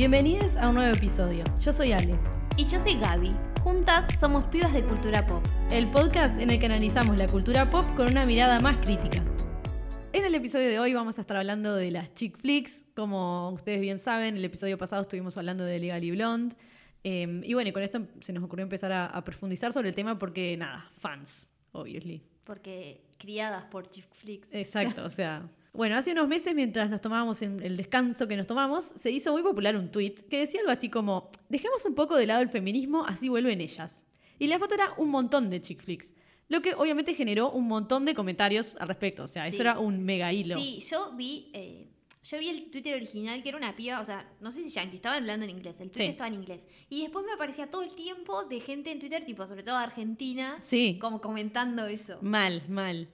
Bienvenidos 0.00 0.56
a 0.56 0.70
un 0.70 0.76
nuevo 0.76 0.96
episodio. 0.96 1.44
Yo 1.60 1.74
soy 1.74 1.92
Ale. 1.92 2.18
Y 2.56 2.64
yo 2.64 2.78
soy 2.78 2.98
Gaby. 2.98 3.36
Juntas 3.62 4.08
somos 4.18 4.44
pibas 4.46 4.72
de 4.72 4.82
cultura 4.82 5.26
pop. 5.26 5.44
El 5.70 5.90
podcast 5.90 6.40
en 6.40 6.48
el 6.48 6.58
que 6.58 6.64
analizamos 6.64 7.18
la 7.18 7.26
cultura 7.26 7.68
pop 7.68 7.84
con 7.96 8.10
una 8.10 8.24
mirada 8.24 8.60
más 8.60 8.78
crítica. 8.78 9.22
En 10.14 10.24
el 10.24 10.34
episodio 10.34 10.68
de 10.68 10.78
hoy 10.78 10.94
vamos 10.94 11.18
a 11.18 11.20
estar 11.20 11.36
hablando 11.36 11.76
de 11.76 11.90
las 11.90 12.14
chick 12.14 12.38
flicks. 12.38 12.86
Como 12.96 13.50
ustedes 13.50 13.82
bien 13.82 13.98
saben, 13.98 14.38
el 14.38 14.44
episodio 14.46 14.78
pasado 14.78 15.02
estuvimos 15.02 15.36
hablando 15.36 15.66
de 15.66 15.78
Legally 15.78 16.12
Blonde. 16.12 16.56
Eh, 17.04 17.42
y 17.44 17.52
bueno, 17.52 17.68
y 17.68 17.72
con 17.74 17.82
esto 17.82 18.06
se 18.20 18.32
nos 18.32 18.42
ocurrió 18.42 18.62
empezar 18.62 18.92
a, 18.92 19.04
a 19.04 19.22
profundizar 19.22 19.74
sobre 19.74 19.90
el 19.90 19.94
tema 19.94 20.18
porque, 20.18 20.56
nada, 20.56 20.90
fans, 20.96 21.50
obviously. 21.72 22.22
Porque 22.44 23.02
criadas 23.18 23.64
por 23.64 23.90
chick 23.90 24.06
flicks. 24.14 24.48
Exacto, 24.54 25.04
o 25.04 25.10
sea. 25.10 25.46
Bueno, 25.72 25.96
hace 25.96 26.12
unos 26.12 26.26
meses, 26.26 26.54
mientras 26.54 26.90
nos 26.90 27.00
tomábamos 27.00 27.40
el 27.42 27.76
descanso 27.76 28.26
que 28.26 28.36
nos 28.36 28.46
tomamos, 28.46 28.84
se 28.96 29.10
hizo 29.10 29.32
muy 29.32 29.42
popular 29.42 29.76
un 29.76 29.90
tweet 29.90 30.14
que 30.28 30.38
decía 30.38 30.60
algo 30.60 30.72
así 30.72 30.88
como: 30.88 31.30
Dejemos 31.48 31.84
un 31.86 31.94
poco 31.94 32.16
de 32.16 32.26
lado 32.26 32.42
el 32.42 32.48
feminismo, 32.48 33.04
así 33.06 33.28
vuelven 33.28 33.60
ellas. 33.60 34.04
Y 34.38 34.48
la 34.48 34.58
foto 34.58 34.74
era 34.74 34.92
un 34.96 35.10
montón 35.10 35.48
de 35.50 35.60
chick 35.60 35.80
flicks. 35.82 36.12
Lo 36.48 36.60
que 36.62 36.74
obviamente 36.74 37.14
generó 37.14 37.52
un 37.52 37.68
montón 37.68 38.04
de 38.04 38.14
comentarios 38.14 38.74
al 38.80 38.88
respecto. 38.88 39.22
O 39.24 39.28
sea, 39.28 39.46
eso 39.46 39.62
era 39.62 39.78
un 39.78 40.02
mega 40.02 40.32
hilo. 40.32 40.58
Sí, 40.58 40.80
yo 40.90 41.12
vi, 41.14 41.50
eh, 41.52 41.86
yo 42.24 42.38
vi 42.40 42.48
el 42.48 42.70
Twitter 42.72 42.94
original 42.96 43.40
que 43.40 43.50
era 43.50 43.58
una 43.58 43.76
piba, 43.76 44.00
o 44.00 44.04
sea, 44.04 44.28
no 44.40 44.50
sé 44.50 44.64
si 44.66 44.70
yankee, 44.74 44.96
estaba 44.96 45.14
hablando 45.14 45.44
en 45.44 45.50
inglés, 45.50 45.80
el 45.80 45.90
Twitter 45.90 46.06
Sí. 46.06 46.10
estaba 46.10 46.26
en 46.26 46.34
inglés. 46.34 46.66
Y 46.88 47.02
después 47.02 47.24
me 47.24 47.32
aparecía 47.32 47.70
todo 47.70 47.82
el 47.82 47.94
tiempo 47.94 48.42
de 48.44 48.58
gente 48.60 48.90
en 48.90 48.98
Twitter, 48.98 49.24
tipo, 49.24 49.46
sobre 49.46 49.62
todo 49.62 49.76
Argentina, 49.76 50.56
Sí. 50.60 50.98
como 51.00 51.20
comentando 51.20 51.86
eso. 51.86 52.18
Mal, 52.20 52.62
mal. 52.68 53.08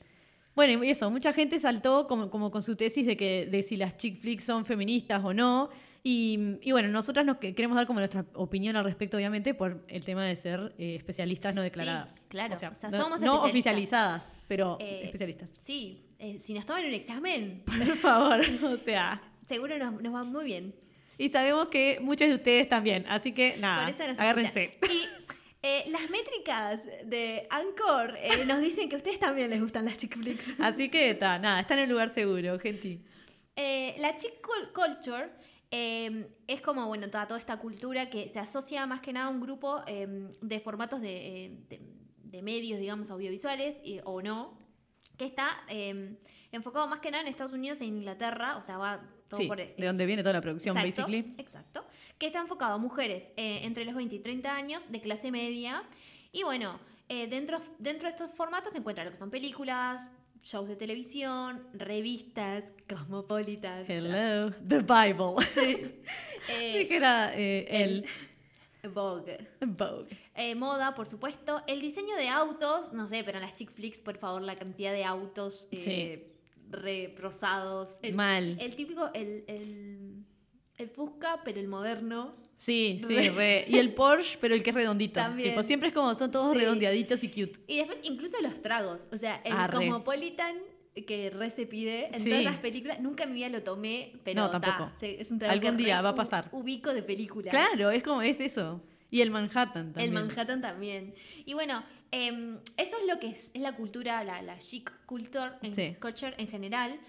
Bueno, 0.57 0.83
y 0.83 0.91
eso, 0.91 1.11
mucha 1.11 1.33
gente 1.33 1.61
saltó 1.61 2.07
como, 2.09 2.31
como 2.31 2.51
con 2.51 2.63
su 2.63 2.75
tesis 2.75 3.07
de 3.07 3.17
que 3.17 3.47
de 3.47 3.63
si 3.63 3.77
las 3.77 3.97
chick 3.97 4.21
flicks 4.21 4.43
son 4.45 4.65
feministas 4.65 5.23
o 5.25 5.33
no. 5.33 5.69
Y, 6.03 6.59
y 6.63 6.71
bueno, 6.73 6.89
nosotras 6.89 7.27
nos 7.27 7.39
que- 7.39 7.55
queremos 7.55 7.77
dar 7.77 7.87
como 7.87 7.99
nuestra 7.99 8.25
opinión 8.35 8.77
al 8.77 8.85
respecto, 8.85 9.17
obviamente, 9.17 9.55
por 9.55 9.85
el 9.89 10.05
tema 10.05 10.25
de 10.25 10.37
ser 10.37 10.73
eh, 10.79 10.95
especialistas 10.97 11.53
no 11.55 11.63
declaradas. 11.63 12.15
Sí, 12.17 12.21
claro. 12.29 12.55
O 12.55 12.57
sea, 12.57 12.71
O 12.71 12.75
sea, 12.75 12.91
no, 12.91 12.97
somos 12.97 13.21
no 13.21 13.35
especialistas. 13.45 13.51
oficializadas, 13.51 14.39
pero 14.49 14.79
Eh, 14.81 15.01
especialistas. 15.05 15.59
Sí, 15.63 16.05
eh, 16.19 16.39
si 16.39 16.55
nos 16.55 16.65
toman 16.65 16.85
un 16.87 16.95
examen, 16.95 17.63
Por 17.67 17.97
favor, 17.99 18.41
o 18.65 18.77
sea. 18.79 19.21
seguro 19.49 19.77
nos, 19.79 20.01
nos 20.01 20.15
va 20.15 20.23
muy 20.25 20.45
bien. 20.45 20.75
Y 21.19 21.29
sabemos 21.29 21.69
que 21.69 21.99
muchos 22.01 22.29
de 22.29 22.35
ustedes 22.35 22.69
también, 22.69 23.05
así 23.09 23.33
que 23.33 23.57
nada, 23.59 23.87
Por 23.87 23.95
eso 23.95 24.07
nos 24.07 24.19
agárrense. 24.19 24.79
escuchan. 24.81 24.97
Y 24.97 25.26
eh, 25.69 25.85
las 25.89 26.09
métricas 26.11 26.81
de 27.05 27.47
Anchor 27.51 28.17
eh, 28.21 28.45
nos 28.47 28.61
dicen 28.61 28.89
que 28.89 28.97
a 28.97 28.99
ustedes 28.99 29.19
también 29.19 29.51
les 29.51 29.61
gustan 29.61 29.85
las 29.85 29.97
chick 29.97 30.17
flicks. 30.17 30.55
Así 30.61 30.89
que 30.89 31.11
está, 31.11 31.39
nada, 31.39 31.61
están 31.61 31.79
en 31.79 31.85
un 31.87 31.91
lugar 31.93 32.09
seguro, 32.11 32.59
gente. 32.59 33.01
Eh, 33.57 33.95
la 33.99 34.17
chick 34.17 34.35
cul- 34.47 34.73
culture 34.73 35.31
eh, 35.71 36.29
es 36.47 36.61
como, 36.61 36.87
bueno, 36.87 37.09
toda, 37.11 37.27
toda 37.27 37.39
esta 37.41 37.59
cultura 37.59 38.09
que 38.11 38.29
se 38.29 38.39
asocia 38.39 38.87
más 38.87 39.01
que 39.01 39.13
nada 39.13 39.27
a 39.27 39.31
un 39.31 39.41
grupo 39.41 39.83
eh, 39.87 40.29
de 40.43 40.61
formatos 40.61 41.01
de, 41.01 41.15
eh, 41.47 41.59
de- 41.69 41.81
de 42.37 42.43
medios, 42.43 42.79
digamos, 42.79 43.11
audiovisuales 43.11 43.81
y- 43.83 44.01
o 44.05 44.21
no, 44.23 44.59
que 45.17 45.25
está 45.25 45.49
enfocado 46.53 46.87
más 46.87 47.01
que 47.01 47.11
nada 47.11 47.23
en 47.23 47.29
Estados 47.29 47.53
Unidos 47.55 47.81
e 47.81 47.87
Inglaterra, 47.87 48.57
o 48.59 48.63
sea, 48.63 48.77
va 48.79 49.01
todo 49.29 49.41
Sí, 49.41 49.47
por... 49.47 49.57
de 49.59 49.87
donde 49.87 50.07
viene 50.07 50.23
toda 50.23 50.35
la 50.35 50.41
producción, 50.41 50.77
Exacto, 50.77 51.03
basically. 51.03 51.35
Exacto. 51.39 51.85
Que 52.19 52.27
está 52.27 52.41
enfocado 52.41 52.75
a 52.75 52.79
mujeres 52.79 53.25
eh, 53.37 53.61
entre 53.65 53.85
los 53.85 53.95
20 53.95 54.15
y 54.15 54.19
30 54.21 54.55
años, 54.55 54.91
de 54.91 55.01
clase 55.01 55.31
media. 55.31 55.83
Y 56.33 56.43
bueno, 56.45 56.79
eh, 57.09 57.27
dentro, 57.29 57.61
dentro 57.79 58.09
de 58.09 58.15
estos 58.15 58.31
formatos 58.33 58.73
se 58.73 58.79
encuentran 58.79 59.07
lo 59.07 59.13
que 59.13 59.19
son 59.19 59.31
películas, 59.31 60.11
shows 60.43 60.69
de 60.69 60.77
televisión, 60.77 61.67
revistas, 61.75 62.65
cosmopolitan. 62.89 63.85
Hello, 63.89 64.51
the 64.67 64.81
Bible. 64.81 65.35
eh, 66.49 66.79
Dijera 66.79 67.33
eh, 67.35 67.67
él. 67.69 68.07
Vogue. 68.89 69.39
Vogue. 69.61 70.09
Eh, 70.35 70.55
moda, 70.55 70.95
por 70.95 71.07
supuesto. 71.07 71.63
El 71.67 71.81
diseño 71.81 72.15
de 72.17 72.29
autos, 72.29 72.93
no 72.93 73.09
sé, 73.09 73.25
pero 73.25 73.39
en 73.39 73.43
las 73.43 73.55
chick 73.55 73.71
flicks, 73.71 74.01
por 74.01 74.17
favor, 74.19 74.43
la 74.43 74.57
cantidad 74.57 74.93
de 74.93 75.05
autos 75.05 75.69
eh, 75.73 75.79
Sí. 75.79 76.36
Re 76.71 77.15
rosados. 77.19 77.97
El, 78.03 78.15
Mal. 78.15 78.57
El 78.61 78.75
típico, 78.77 79.11
el, 79.15 79.45
el, 79.47 80.25
el 80.79 80.89
Fusca, 80.91 81.41
pero 81.45 81.61
el 81.61 81.69
moderno. 81.69 82.27
Sí, 82.57 82.99
sí, 83.07 83.15
Re- 83.15 83.31
re. 83.31 83.65
Y 83.69 83.79
el 83.79 83.93
Porsche, 83.93 84.39
pero 84.41 84.55
el 84.55 84.63
que 84.63 84.71
es 84.71 84.77
redondito. 84.77 85.15
También. 85.21 85.51
Tipo, 85.51 85.63
siempre 85.63 85.89
es 85.89 85.95
como 85.95 86.15
son 86.15 86.31
todos 86.31 86.53
Sí. 86.55 86.59
redondeaditos 86.61 87.23
y 87.25 87.29
cute. 87.29 87.61
Y 87.67 87.79
después 87.79 87.99
incluso 88.03 88.41
los 88.41 88.61
tragos. 88.63 89.07
O 89.13 89.19
sea, 89.19 89.41
el 89.45 89.53
Ah. 89.55 89.69
Cosmopolitan 89.71 90.57
que 91.07 91.29
re 91.29 91.51
se 91.51 91.67
pide 91.67 92.07
en 92.07 92.19
Sí. 92.19 92.31
todas 92.31 92.45
las 92.45 92.57
películas. 92.57 93.01
Nunca 93.01 93.25
en 93.25 93.31
mi 93.31 93.37
vida 93.37 93.51
lo 93.51 93.63
tomé, 93.63 94.15
pero 94.25 94.41
No, 94.43 94.51
ta, 94.51 94.61
tampoco. 94.61 94.91
es 95.03 95.31
un 95.31 95.39
trago 95.39 95.53
Algún 95.53 95.77
que 95.77 95.85
día 95.85 96.01
va 96.01 96.09
a 96.11 96.15
pasar. 96.15 96.49
Ubico 96.53 96.95
de 96.95 97.03
película. 97.03 97.51
Claro, 97.51 97.91
es 97.91 98.03
como 98.03 98.23
es 98.23 98.41
eso. 98.41 98.81
Y 99.17 99.23
el 99.23 99.31
Manhattan 99.31 99.93
también. 99.95 100.09
El 100.09 100.13
Manhattan 100.13 100.61
también. 100.61 101.15
Y 101.47 101.55
bueno, 101.55 101.83
em, 102.11 102.59
eso 102.77 102.97
es 103.01 103.07
lo 103.09 103.19
que 103.19 103.29
es, 103.29 103.51
es 103.55 103.63
la 103.63 103.75
cultura, 103.75 104.23
la, 104.25 104.43
la 104.43 104.59
chic 104.59 104.93
culture 105.07 105.53
en, 105.63 105.75
Sí. 105.75 105.97
culture 106.01 106.35
en 106.37 106.49
general. 106.49 107.01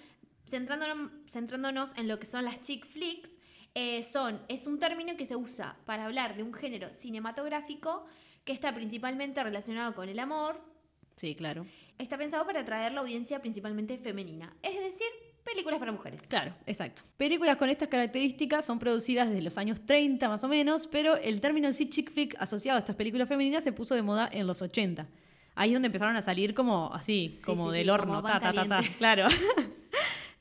Centrándonos, 0.46 1.12
centrándonos 1.28 1.92
en 1.98 2.08
lo 2.08 2.18
que 2.20 2.26
son 2.26 2.46
las 2.46 2.62
chick 2.62 2.86
flicks, 2.86 3.38
eh, 3.76 4.04
son, 4.04 4.40
es 4.48 4.66
un 4.66 4.80
término 4.80 5.18
que 5.18 5.26
se 5.26 5.36
usa 5.36 5.76
para 5.86 6.06
hablar 6.06 6.38
de 6.38 6.44
un 6.44 6.54
género 6.54 6.94
cinematográfico 6.94 8.06
que 8.46 8.54
está 8.54 8.74
principalmente 8.74 9.44
relacionado 9.44 9.94
con 9.94 10.08
el 10.10 10.20
amor, 10.20 10.62
Sí, 11.18 11.34
claro. 11.36 11.66
Está 11.98 12.16
pensado 12.16 12.46
para 12.46 12.60
atraer 12.62 12.92
la 12.94 13.02
audiencia 13.02 13.42
principalmente 13.42 13.98
femenina, 13.98 14.56
es 14.62 14.80
decir, 14.80 15.08
películas 15.52 15.80
para 15.80 15.92
mujeres. 15.92 16.22
Claro, 16.30 16.54
exacto. 16.66 17.02
Películas 17.18 17.58
con 17.58 17.70
estas 17.70 17.88
características 17.88 18.66
son 18.66 18.78
producidas 18.80 19.30
desde 19.30 19.42
los 19.42 19.58
años 19.58 19.82
30 19.86 20.28
más 20.30 20.44
o 20.44 20.48
menos, 20.48 20.86
pero 20.88 21.16
el 21.18 21.42
término 21.42 21.68
en 21.68 21.74
sí 21.74 21.90
chick 21.90 22.12
flick 22.12 22.36
asociado 22.40 22.76
a 22.76 22.80
estas 22.80 22.96
películas 22.96 23.28
femeninas 23.28 23.64
se 23.64 23.72
puso 23.72 23.96
de 23.96 24.02
moda 24.02 24.30
en 24.32 24.46
los 24.48 24.62
80. 24.62 25.08
Ahí 25.56 25.70
es 25.70 25.74
donde 25.74 25.88
empezaron 25.88 26.16
a 26.16 26.22
salir 26.22 26.54
como 26.54 26.94
así, 26.94 27.32
Sí, 27.32 27.42
como 27.44 27.72
sí, 27.72 27.78
del 27.78 27.86
sí, 27.86 27.90
horno, 27.90 28.16
como 28.18 28.22
pan 28.24 28.34
ta, 28.34 28.40
ta, 28.40 28.54
ta, 28.54 28.62
ta, 28.64 28.68
caliente. 28.70 28.98
claro. 29.00 29.28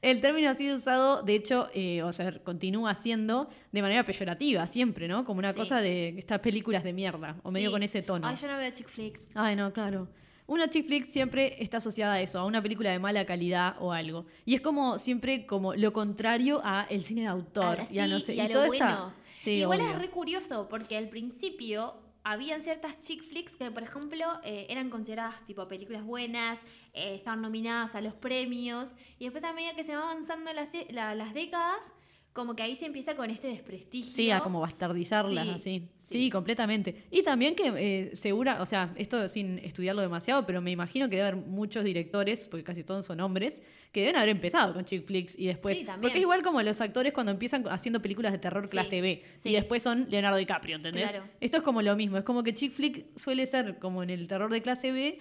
El 0.03 0.21
término 0.21 0.51
ha 0.51 0.55
sido 0.55 0.77
usado, 0.77 1.23
de 1.23 1.35
hecho, 1.35 1.69
eh, 1.75 2.03
o 2.03 2.13
sea, 2.13 2.39
continúa 2.45 2.95
siendo 2.95 3.49
de 3.73 3.83
manera 3.83 4.05
peyorativa 4.05 4.67
siempre, 4.67 5.09
¿no? 5.09 5.25
Como 5.25 5.39
una 5.39 5.53
Sí. 5.53 5.59
cosa 5.59 5.81
de 5.81 6.11
estas 6.19 6.41
películas 6.41 6.85
de 6.85 6.93
mierda, 6.93 7.37
o 7.43 7.51
medio 7.51 7.71
Sí. 7.71 7.73
con 7.73 7.83
ese 7.83 8.03
tono. 8.03 8.27
Ay, 8.29 8.37
yo 8.37 8.47
no 8.47 8.59
veo 8.59 8.71
chick 8.71 8.89
flicks. 8.89 9.31
Ay, 9.35 9.57
no, 9.57 9.73
claro. 9.73 10.07
Una 10.49 10.71
chick 10.71 10.87
flick 10.87 11.09
siempre 11.11 11.57
está 11.63 11.79
asociada 11.79 12.15
a 12.15 12.21
eso, 12.21 12.39
a 12.39 12.45
una 12.45 12.63
película 12.63 12.91
de 12.91 12.99
mala 13.01 13.25
calidad 13.27 13.77
o 13.81 13.93
algo. 13.93 14.27
Y 14.45 14.55
es 14.55 14.61
como 14.61 14.99
siempre 14.99 15.45
como 15.47 15.75
lo 15.75 15.93
contrario 15.93 16.61
a 16.65 16.87
el 16.89 17.05
cine 17.05 17.23
de 17.23 17.27
autor. 17.29 17.79
Ah, 17.81 17.87
ya 17.91 18.05
sí, 18.07 18.11
no 18.13 18.21
sé. 18.21 18.35
y 18.37 18.41
a 18.41 18.49
todo 18.49 18.67
lo 18.67 18.73
está- 18.73 18.87
bueno. 18.97 19.15
Sí, 19.39 19.51
Igual 19.53 19.81
obvio. 19.81 19.91
es 19.93 19.99
re 19.99 20.11
curioso 20.11 20.69
porque 20.69 20.97
al 20.97 21.09
principio 21.09 21.95
habían 22.25 22.63
ciertas 22.63 23.01
chick 23.01 23.23
flicks 23.23 23.57
que, 23.57 23.71
por 23.71 23.83
ejemplo, 23.85 24.25
eh, 24.45 24.67
eran 24.69 24.91
consideradas 24.91 25.45
tipo 25.45 25.67
películas 25.69 26.05
buenas, 26.05 26.59
eh, 26.93 27.15
estaban 27.15 27.41
nominadas 27.43 27.95
a 27.95 28.01
los 28.01 28.15
premios, 28.15 28.97
y 29.21 29.25
después 29.25 29.45
a 29.45 29.53
medida 29.53 29.75
que 29.75 29.85
se 29.85 29.95
van 29.95 30.03
avanzando 30.05 30.53
las, 30.53 30.75
e- 30.75 30.89
la- 30.91 31.15
las 31.15 31.35
décadas, 31.35 31.93
como 32.33 32.55
que 32.57 32.65
ahí 32.65 32.75
se 32.75 32.87
empieza 32.87 33.15
con 33.17 33.31
este 33.31 33.47
desprestigio. 33.49 34.13
Sí, 34.13 34.31
a 34.33 34.41
como 34.41 34.61
bastardizarlas 34.61 35.45
Sí, 35.45 35.51
así. 35.55 35.89
Sí, 36.09 36.25
sí. 36.25 36.31
completamente. 36.31 37.05
Y 37.11 37.23
también 37.23 37.55
que 37.57 37.73
eh, 37.77 38.11
segura, 38.15 38.63
o 38.63 38.67
sea, 38.67 38.93
esto 38.97 39.29
sin 39.29 39.59
estudiarlo 39.59 40.03
demasiado, 40.03 40.47
pero 40.47 40.61
me 40.61 40.71
imagino 40.71 41.09
que 41.09 41.17
debe 41.17 41.29
haber 41.29 41.45
muchos 41.45 41.83
directores, 41.85 42.47
porque 42.47 42.63
casi 42.63 42.85
todos 42.85 43.05
son 43.05 43.21
hombres, 43.21 43.61
que 43.91 44.01
deben 44.01 44.17
haber 44.17 44.29
empezado 44.29 44.73
con 44.73 44.85
chick 44.85 45.05
flicks 45.05 45.37
y 45.39 45.47
después. 45.47 45.79
Sí, 45.79 45.85
también. 45.85 46.03
porque 46.03 46.19
es 46.19 46.23
igual 46.23 46.43
como 46.43 46.63
los 46.63 46.81
actores 46.81 47.13
cuando 47.13 47.33
empiezan 47.33 47.65
haciendo 47.69 48.01
películas 48.01 48.31
de 48.33 48.39
terror 48.39 48.67
Sí, 48.67 48.71
clase 48.73 49.01
B 49.01 49.23
y 49.45 49.53
después 49.53 49.83
son 49.83 50.07
Leonardo 50.09 50.37
DiCaprio, 50.39 50.77
¿entendés? 50.77 51.11
Claro. 51.11 51.25
Esto 51.41 51.57
es 51.57 51.63
como 51.63 51.83
lo 51.83 51.97
mismo, 51.97 52.19
es 52.19 52.25
como 52.25 52.43
que 52.43 52.55
chick 52.55 52.73
flick 52.73 53.07
suele 53.19 53.45
ser 53.47 53.79
como 53.79 54.03
en 54.03 54.11
el 54.11 54.29
terror 54.29 54.51
de 54.53 54.63
clase 54.63 54.93
B 54.93 55.19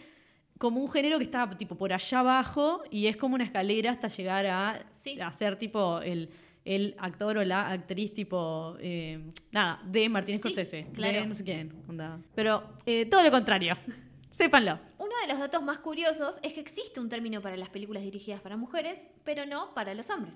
como 0.58 0.80
un 0.80 0.90
género 0.90 1.18
que 1.18 1.24
está 1.26 1.50
tipo 1.58 1.76
por 1.76 1.92
allá 1.92 2.20
abajo 2.20 2.84
y 2.90 3.08
es 3.08 3.18
como 3.18 3.36
una 3.36 3.44
escalera 3.44 3.92
hasta 3.92 4.08
llegar 4.08 4.46
a, 4.46 4.86
Sí. 4.94 5.20
a 5.20 5.30
ser 5.32 5.58
tipo 5.58 6.00
el, 6.02 6.30
el 6.66 6.96
actor 6.98 7.38
o 7.38 7.44
la 7.46 7.70
actriz 7.70 8.14
tipo 8.14 8.76
eh, 8.80 9.20
nada 9.52 9.82
de 9.86 10.10
Martin 10.10 10.40
Sí, 10.40 10.50
Scorsese 10.50 10.88
claro. 10.94 11.20
de 11.22 11.28
no 11.28 11.36
sé 11.36 11.44
quién 11.44 11.72
onda. 11.88 12.20
pero 12.34 12.64
eh, 12.86 13.06
todo 13.06 13.24
lo 13.24 13.32
contrario 13.32 13.78
sépanlo 14.32 14.80
Uno 14.98 15.12
de 15.22 15.28
los 15.32 15.40
datos 15.40 15.62
más 15.64 15.78
curiosos 15.80 16.40
es 16.44 16.54
que 16.54 16.60
existe 16.60 17.00
un 17.00 17.08
término 17.08 17.40
para 17.42 17.56
las 17.56 17.70
películas 17.70 18.04
dirigidas 18.04 18.42
para 18.42 18.58
mujeres, 18.58 19.06
pero 19.24 19.46
no 19.46 19.74
para 19.74 19.94
los 19.94 20.10
hombres. 20.10 20.34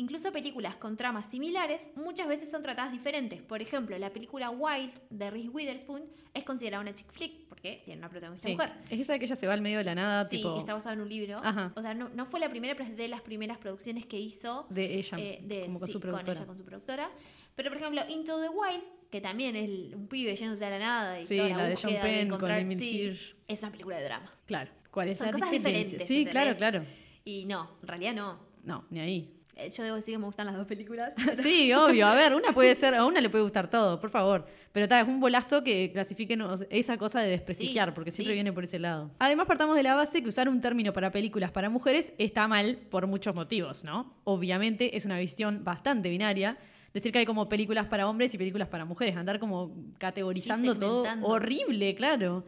Incluso 0.00 0.32
películas 0.32 0.76
con 0.76 0.96
tramas 0.96 1.26
similares 1.26 1.90
muchas 1.94 2.26
veces 2.26 2.50
son 2.50 2.62
tratadas 2.62 2.90
diferentes. 2.90 3.42
Por 3.42 3.60
ejemplo, 3.60 3.98
la 3.98 4.10
película 4.10 4.48
Wild 4.48 4.92
de 5.10 5.30
Reese 5.30 5.50
Witherspoon 5.50 6.02
es 6.32 6.42
considerada 6.44 6.80
una 6.80 6.94
chick 6.94 7.12
flick 7.12 7.46
porque 7.48 7.82
tiene 7.84 7.98
una 7.98 8.08
protagonista 8.08 8.48
sí. 8.48 8.52
mujer. 8.54 8.72
es 8.88 9.00
esa 9.00 9.18
que 9.18 9.26
ella 9.26 9.36
se 9.36 9.46
va 9.46 9.52
al 9.52 9.60
medio 9.60 9.76
de 9.78 9.84
la 9.84 9.94
nada 9.94 10.24
Sí, 10.24 10.38
tipo 10.38 10.54
que 10.54 10.60
está 10.60 10.72
basada 10.72 10.94
en 10.94 11.02
un 11.02 11.08
libro. 11.10 11.38
Ajá. 11.44 11.72
O 11.76 11.82
sea, 11.82 11.92
no, 11.92 12.08
no 12.08 12.24
fue 12.24 12.40
la 12.40 12.48
primera, 12.48 12.74
pero 12.74 12.88
es 12.88 12.96
de 12.96 13.08
las 13.08 13.20
primeras 13.20 13.58
producciones 13.58 14.06
que 14.06 14.18
hizo 14.18 14.66
de 14.70 14.94
ella 14.98 15.18
eh, 15.18 15.40
de- 15.44 15.66
como 15.66 15.80
con 15.80 15.88
sí, 15.88 15.92
su 15.92 16.00
productora 16.00 16.32
ella, 16.32 16.46
con 16.46 16.56
su 16.56 16.64
productora. 16.64 17.10
Pero, 17.54 17.68
por 17.70 17.76
ejemplo, 17.78 18.00
Into 18.08 18.40
the 18.40 18.48
Wild, 18.48 18.82
que 19.10 19.20
también 19.20 19.54
es 19.56 19.92
un 19.94 20.06
pibe 20.08 20.34
yéndose 20.34 20.64
a 20.64 20.70
la 20.70 20.78
nada 20.78 21.20
y 21.20 21.26
Sí, 21.26 21.36
toda 21.36 21.48
la 21.50 21.56
la, 21.58 21.64
de 21.68 21.76
John 21.76 21.92
Penn 22.00 22.00
con 22.28 22.36
encontrar, 22.36 22.60
Emil 22.60 23.20
es 23.48 23.62
una 23.62 23.70
película 23.72 23.98
de 23.98 24.04
drama. 24.04 24.32
claro 24.46 24.70
cuál 24.90 25.08
es 25.10 25.18
Son 25.18 25.26
la 25.26 25.32
cosas 25.34 25.50
diferentes, 25.50 26.08
sí 26.08 26.24
claro 26.24 26.50
¿entendés? 26.52 26.56
claro 26.56 26.84
Y 27.24 27.44
no, 27.44 27.76
en 27.82 27.88
realidad 27.88 28.14
no. 28.14 28.38
no 28.62 28.86
ni 28.90 29.00
ahí 29.00 29.36
yo 29.68 29.82
debo 29.84 29.96
decir 29.96 30.14
que 30.14 30.18
me 30.18 30.26
gustan 30.26 30.46
las 30.46 30.56
dos 30.56 30.66
películas. 30.66 31.12
pero- 31.16 31.36
Sí, 31.42 31.72
obvio. 31.72 32.06
A 32.06 32.14
ver, 32.14 32.34
una 32.34 32.52
puede 32.52 32.74
ser, 32.74 32.94
a 32.94 33.04
una 33.04 33.20
le 33.20 33.28
puede 33.28 33.44
gustar 33.44 33.68
todo, 33.70 34.00
por 34.00 34.10
favor. 34.10 34.46
Pero 34.72 34.86
tal, 34.88 35.02
es 35.02 35.08
un 35.08 35.20
bolazo 35.20 35.62
que 35.64 35.90
clasifiquen 35.92 36.42
esa 36.70 36.96
cosa 36.96 37.20
de 37.20 37.28
desprestigiar, 37.30 37.88
Sí, 37.90 37.92
porque 37.94 38.10
siempre 38.10 38.32
sí. 38.32 38.36
viene 38.36 38.52
por 38.52 38.64
ese 38.64 38.78
lado. 38.78 39.10
Además, 39.18 39.46
partamos 39.46 39.76
de 39.76 39.82
la 39.82 39.94
base 39.94 40.22
que 40.22 40.28
usar 40.28 40.48
un 40.48 40.60
término 40.60 40.92
para 40.92 41.10
películas 41.10 41.50
para 41.50 41.68
mujeres 41.68 42.12
está 42.18 42.46
mal 42.48 42.78
por 42.90 43.06
muchos 43.06 43.34
motivos, 43.34 43.84
¿no? 43.84 44.14
Obviamente 44.24 44.96
es 44.96 45.04
una 45.04 45.18
visión 45.18 45.64
bastante 45.64 46.08
binaria. 46.08 46.56
Decir 46.94 47.12
que 47.12 47.18
hay 47.20 47.26
como 47.26 47.48
películas 47.48 47.86
para 47.86 48.08
hombres 48.08 48.34
y 48.34 48.38
películas 48.38 48.66
para 48.68 48.84
mujeres, 48.84 49.16
andar 49.16 49.38
como 49.38 49.72
categorizando 49.98 50.74
Sí, 50.74 50.80
todo 50.80 51.04
horrible, 51.22 51.94
claro. 51.94 52.44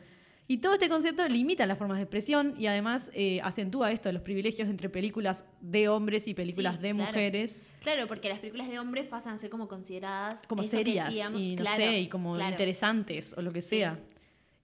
Y 0.49 0.59
todo 0.59 0.75
este 0.75 0.89
concepto 0.89 1.27
limita 1.29 1.65
las 1.67 1.79
formas 1.79 1.99
de 1.99 2.03
expresión 2.03 2.55
y 2.59 2.67
además 2.67 3.11
eh, 3.15 3.41
acentúa 3.43 3.91
esto 3.93 4.09
de 4.09 4.15
los 4.15 4.23
privilegios 4.23 4.69
entre 4.69 4.89
películas 4.91 5.47
de 5.61 5.89
hombres 5.89 6.27
y 6.29 6.35
películas 6.35 6.77
Sí, 6.77 6.83
de 6.83 6.91
claro. 6.93 7.07
mujeres. 7.11 7.61
Claro, 7.81 8.07
porque 8.09 8.29
las 8.29 8.41
películas 8.41 8.69
de 8.69 8.79
hombres 8.79 9.07
pasan 9.07 9.35
a 9.35 9.39
ser 9.39 9.51
como 9.51 9.69
consideradas 9.69 10.35
como 10.49 10.63
serias 10.65 11.07
decíamos, 11.07 11.41
y 11.41 11.57
no 11.57 11.63
claro, 11.63 11.77
sé, 11.77 12.01
y 12.01 12.09
como 12.09 12.35
claro. 12.35 12.51
interesantes 12.51 13.35
o 13.39 13.41
lo 13.43 13.53
que 13.53 13.63
Sí. 13.63 13.69
sea. 13.79 13.99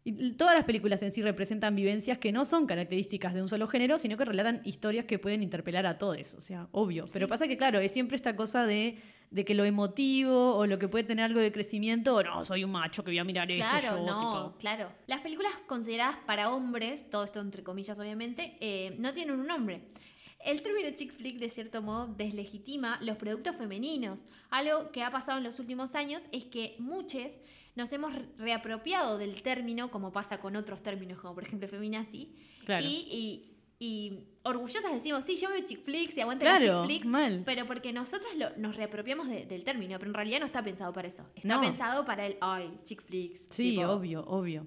Y 0.04 0.32
todas 0.32 0.54
las 0.54 0.64
películas 0.64 1.02
en 1.02 1.12
sí 1.12 1.22
representan 1.22 1.76
vivencias 1.76 2.18
que 2.18 2.32
no 2.32 2.44
son 2.44 2.66
características 2.66 3.34
de 3.34 3.42
un 3.42 3.48
solo 3.48 3.66
género, 3.68 3.98
sino 3.98 4.16
que 4.16 4.24
relatan 4.24 4.62
historias 4.64 5.04
que 5.04 5.18
pueden 5.18 5.42
interpelar 5.42 5.86
a 5.86 5.98
todos, 5.98 6.34
o 6.34 6.40
sea, 6.40 6.66
obvio. 6.72 7.04
Pero 7.12 7.28
pasa 7.28 7.46
que, 7.46 7.56
claro, 7.58 7.78
es 7.78 7.92
siempre 7.92 8.16
esta 8.16 8.34
cosa 8.34 8.64
de, 8.66 8.98
de 9.30 9.44
que 9.44 9.54
lo 9.54 9.64
emotivo 9.64 10.54
o 10.56 10.66
lo 10.66 10.78
que 10.78 10.88
puede 10.88 11.04
tener 11.04 11.24
algo 11.26 11.40
de 11.40 11.52
crecimiento, 11.52 12.14
o 12.16 12.22
no, 12.22 12.44
soy 12.44 12.64
un 12.64 12.70
macho 12.72 13.04
que 13.04 13.10
voy 13.10 13.18
a 13.18 13.24
mirar 13.24 13.50
esto 13.50 13.68
Claro, 13.78 13.98
yo, 13.98 14.06
no, 14.06 14.18
tipo, 14.18 14.58
claro. 14.58 14.92
Las 15.06 15.20
películas 15.20 15.52
consideradas 15.66 16.16
para 16.26 16.50
hombres, 16.50 17.08
todo 17.10 17.24
esto 17.24 17.40
entre 17.40 17.62
comillas 17.62 17.98
obviamente, 18.00 18.56
eh, 18.60 18.96
no 18.98 19.12
tienen 19.12 19.38
un 19.38 19.46
nombre. 19.46 19.82
El 20.44 20.62
término 20.62 20.88
chick 20.94 21.12
flick 21.12 21.38
de 21.38 21.50
cierto 21.50 21.82
modo 21.82 22.06
deslegitima 22.14 22.98
los 23.02 23.16
productos 23.16 23.56
femeninos. 23.56 24.22
Algo 24.50 24.92
que 24.92 25.02
ha 25.02 25.10
pasado 25.10 25.38
en 25.38 25.44
los 25.44 25.58
últimos 25.58 25.94
años 25.96 26.22
es 26.32 26.44
que 26.44 26.76
muchos 26.78 27.34
nos 27.74 27.92
hemos 27.92 28.14
re- 28.14 28.24
reapropiado 28.38 29.18
del 29.18 29.42
término, 29.42 29.90
como 29.90 30.12
pasa 30.12 30.38
con 30.40 30.54
otros 30.56 30.82
términos, 30.82 31.18
como 31.20 31.34
por 31.34 31.42
ejemplo 31.44 31.68
feminazi, 31.68 32.34
Claro. 32.64 32.84
y, 32.84 32.88
y- 33.10 33.57
y 33.78 34.24
orgullosas 34.42 34.92
decimos, 34.92 35.24
sí, 35.24 35.36
yo 35.36 35.48
veo 35.50 35.60
chick 35.64 35.84
flicks 35.84 36.16
y 36.16 36.20
aguanto 36.20 36.44
Claro, 36.44 36.64
las 36.66 36.76
chick 36.80 36.86
flicks, 36.86 37.06
mal. 37.06 37.42
pero 37.44 37.66
porque 37.66 37.92
nosotros 37.92 38.30
lo- 38.36 38.56
nos 38.56 38.74
reapropiamos 38.76 39.28
de- 39.28 39.46
del 39.46 39.62
término, 39.62 39.98
pero 39.98 40.10
en 40.10 40.14
realidad 40.14 40.40
no 40.40 40.46
está 40.46 40.62
pensado 40.64 40.92
para 40.92 41.06
eso. 41.08 41.24
Está 41.36 41.54
No. 41.54 41.60
pensado 41.60 42.04
para 42.04 42.26
el, 42.26 42.36
ay, 42.40 42.72
chick 42.82 43.02
flicks. 43.02 43.46
Sí, 43.50 43.70
tipo, 43.76 43.86
obvio, 43.88 44.24
obvio. 44.26 44.66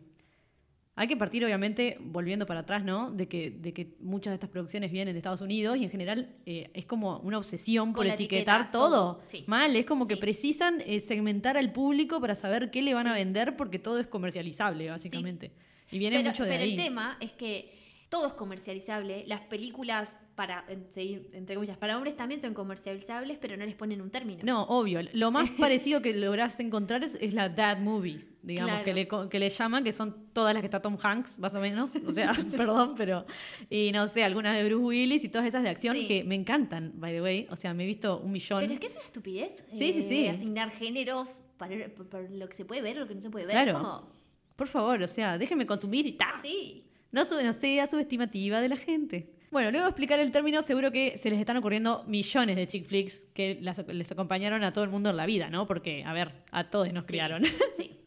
Hay 0.96 1.08
que 1.08 1.18
partir, 1.18 1.44
obviamente, 1.44 1.98
volviendo 2.00 2.46
para 2.46 2.60
atrás, 2.62 2.84
¿no? 2.84 3.12
De 3.12 3.28
que, 3.28 3.50
de 3.50 3.74
que 3.74 3.96
muchas 4.02 4.32
de 4.32 4.36
estas 4.36 4.50
producciones 4.50 4.92
vienen 4.92 5.14
de 5.14 5.20
Estados 5.20 5.42
Unidos 5.42 5.78
y 5.78 5.84
en 5.86 5.90
general 5.90 6.36
eh, 6.46 6.70
es 6.74 6.86
como 6.86 7.18
una 7.20 7.38
obsesión 7.38 7.88
Con 7.88 8.06
por 8.06 8.08
etiquetar 8.08 8.62
etiqueta, 8.62 8.72
todo. 8.72 9.14
todo, 9.16 9.22
sí. 9.26 9.44
Mal, 9.48 9.76
es 9.76 9.86
como 9.86 10.06
que 10.06 10.18
precisan 10.18 10.82
eh, 10.86 11.00
segmentar 11.00 11.58
al 11.58 11.72
público 11.72 12.20
para 12.22 12.36
saber 12.36 12.72
qué 12.72 12.82
le 12.82 12.94
van 12.94 13.08
a 13.08 13.14
vender 13.14 13.56
porque 13.58 13.80
todo 13.80 14.00
es 14.00 14.08
comercializable, 14.08 14.90
básicamente. 14.90 15.52
Y 15.92 15.98
viene 15.98 16.18
pero, 16.18 16.30
mucho 16.30 16.44
de 16.44 16.50
pero 16.52 16.64
ahí. 16.64 16.72
el 16.72 16.78
tema 16.78 17.18
es 17.22 17.32
que 17.34 17.81
todo 18.12 18.28
es 18.28 18.34
comercializable. 18.34 19.24
Las 19.26 19.40
películas 19.42 20.18
para, 20.36 20.66
entre 20.68 21.56
comillas, 21.56 21.78
para 21.78 21.96
hombres 21.96 22.18
también 22.18 22.42
son 22.42 22.54
comercializables, 22.54 23.38
pero 23.40 23.56
no 23.56 23.66
les 23.66 23.76
ponen 23.76 24.02
un 24.02 24.10
término. 24.12 24.42
No, 24.44 24.64
obvio. 24.64 25.00
Lo 25.14 25.32
más 25.32 25.50
parecido 25.58 26.02
que 26.02 26.14
lográs 26.14 26.60
encontrar 26.60 27.04
es, 27.06 27.18
es 27.22 27.34
la 27.34 27.48
Dad 27.48 27.78
Movie, 27.80 28.26
digamos, 28.44 28.72
Claro. 28.72 28.84
que, 28.86 28.94
le, 28.94 29.08
que 29.30 29.40
le 29.40 29.50
llaman, 29.50 29.84
que 29.86 29.94
son 29.94 30.28
todas 30.34 30.54
las 30.54 30.60
que 30.62 30.68
está 30.68 30.82
Tom 30.82 30.98
Hanks, 31.02 31.40
más 31.40 31.54
o 31.56 31.62
menos. 31.62 31.94
O 32.06 32.12
sea, 32.12 32.34
perdón, 32.58 32.96
pero. 32.98 33.26
Y 33.70 33.92
no 33.94 34.08
sé, 34.10 34.26
algunas 34.26 34.58
de 34.58 34.66
Bruce 34.66 34.84
Willis 34.84 35.24
y 35.24 35.30
todas 35.30 35.48
esas 35.48 35.64
de 35.64 35.70
acción 35.70 35.96
Sí. 35.96 36.06
que 36.08 36.24
me 36.26 36.36
encantan, 36.36 36.92
by 36.96 37.14
the 37.14 37.22
way. 37.22 37.48
O 37.50 37.56
sea, 37.56 37.74
me 37.74 37.84
he 37.86 37.88
visto 37.88 38.20
un 38.20 38.32
millón. 38.34 38.60
Pero 38.60 38.74
es 38.74 38.80
que 38.82 38.88
es 38.88 38.96
una 38.96 39.06
estupidez. 39.06 39.62
eh, 39.62 39.66
Sí, 39.72 39.94
sí, 39.94 40.02
sí. 40.04 40.28
Asignar 40.28 40.70
géneros 40.72 41.44
para, 41.58 41.76
para 42.10 42.28
lo 42.30 42.50
que 42.50 42.56
se 42.56 42.66
puede 42.66 42.82
ver 42.82 42.98
lo 42.98 43.08
que 43.08 43.16
no 43.16 43.22
se 43.22 43.30
puede 43.30 43.46
ver. 43.46 43.56
Claro. 43.56 43.74
Como, 43.80 44.10
Por 44.58 44.68
favor, 44.68 45.02
o 45.02 45.08
sea, 45.08 45.38
déjenme 45.38 45.66
consumir 45.66 46.06
y 46.08 46.12
ta. 46.14 46.34
sí. 46.42 46.84
No, 47.12 47.24
no 47.44 47.54
sea 47.54 47.88
subestimativa 47.88 48.62
de 48.62 48.70
la 48.70 48.78
gente. 48.78 49.30
Bueno, 49.52 49.70
luego 49.72 49.86
de 49.86 49.90
explicar 49.90 50.20
el 50.20 50.32
término, 50.32 50.62
seguro 50.62 50.92
que 50.92 51.18
se 51.18 51.30
les 51.30 51.38
están 51.40 51.58
ocurriendo 51.58 52.06
millones 52.08 52.56
de 52.56 52.68
chick 52.68 52.86
flicks 52.86 53.26
que 53.34 53.58
las- 53.62 53.86
les 53.88 54.10
acompañaron 54.12 54.64
a 54.64 54.72
todo 54.72 54.86
el 54.86 54.90
mundo 54.90 55.10
en 55.10 55.18
la 55.18 55.26
vida, 55.26 55.50
¿no? 55.50 55.68
Porque, 55.68 56.04
a 56.06 56.14
ver, 56.14 56.32
a 56.52 56.70
todos 56.70 56.92
nos 56.94 57.04
sí, 57.06 57.10
criaron. 57.10 57.44
Sí. 57.76 57.98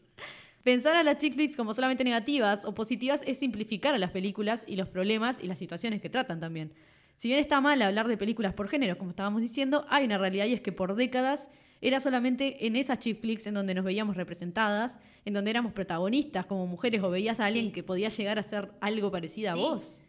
Pensar 0.63 0.95
a 0.95 1.03
las 1.03 1.19
chick 1.19 1.35
flicks 1.35 1.55
como 1.55 1.73
solamente 1.75 2.03
negativas 2.03 2.65
o 2.65 2.73
positivas 2.73 3.21
es 3.27 3.37
simplificar 3.37 3.93
a 3.93 3.99
las 3.99 4.09
películas 4.09 4.65
y 4.67 4.75
los 4.75 4.89
problemas 4.89 5.39
y 5.39 5.45
las 5.47 5.59
situaciones 5.59 6.01
que 6.01 6.09
tratan 6.09 6.39
también. 6.39 6.73
Si 7.17 7.27
bien 7.27 7.39
está 7.39 7.61
mal 7.61 7.79
hablar 7.83 8.07
de 8.07 8.17
películas 8.17 8.53
por 8.55 8.67
género, 8.67 8.97
como 8.97 9.11
estábamos 9.11 9.41
diciendo, 9.41 9.85
hay 9.89 10.05
una 10.05 10.17
realidad 10.17 10.47
y 10.47 10.53
es 10.53 10.61
que 10.61 10.71
por 10.71 10.95
décadas 10.95 11.51
era 11.81 11.99
solamente 11.99 12.65
en 12.65 12.75
esas 12.75 12.99
chick 12.99 13.19
flicks 13.21 13.47
en 13.47 13.53
donde 13.53 13.73
nos 13.73 13.83
veíamos 13.85 14.15
representadas, 14.17 14.99
en 15.25 15.33
donde 15.33 15.51
éramos 15.51 15.73
protagonistas 15.73 16.45
como 16.45 16.65
mujeres 16.67 17.01
o 17.03 17.09
veías 17.09 17.39
a 17.39 17.45
alguien 17.45 17.65
Sí. 17.65 17.71
que 17.71 17.83
podía 17.83 18.09
llegar 18.09 18.39
a 18.39 18.43
ser 18.43 18.71
algo 18.81 19.11
parecido 19.11 19.51
a 19.51 19.55
vos. 19.55 20.01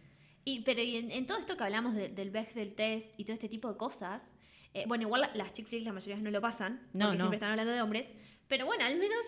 Y, 0.44 0.60
pero 0.60 0.80
y 0.80 0.96
en, 0.96 1.10
en 1.10 1.26
todo 1.26 1.38
esto 1.38 1.56
que 1.56 1.64
hablamos 1.64 1.94
de- 1.94 2.08
del 2.08 2.30
Bechdel 2.30 2.74
test 2.74 3.12
y 3.18 3.24
todo 3.24 3.34
este 3.34 3.48
tipo 3.48 3.70
de 3.70 3.76
cosas, 3.76 4.22
eh, 4.74 4.84
bueno, 4.86 5.02
igual 5.04 5.22
la- 5.22 5.30
las 5.34 5.52
chick 5.52 5.66
flicks 5.66 5.84
la 5.84 5.92
mayoría 5.92 6.22
no 6.22 6.30
lo 6.30 6.40
pasan, 6.40 6.80
No, 6.92 7.06
porque 7.06 7.18
no. 7.18 7.24
siempre 7.24 7.36
están 7.36 7.50
hablando 7.50 7.72
de 7.72 7.82
hombres, 7.82 8.08
pero 8.46 8.64
bueno, 8.64 8.84
al 8.84 8.96
menos, 8.96 9.18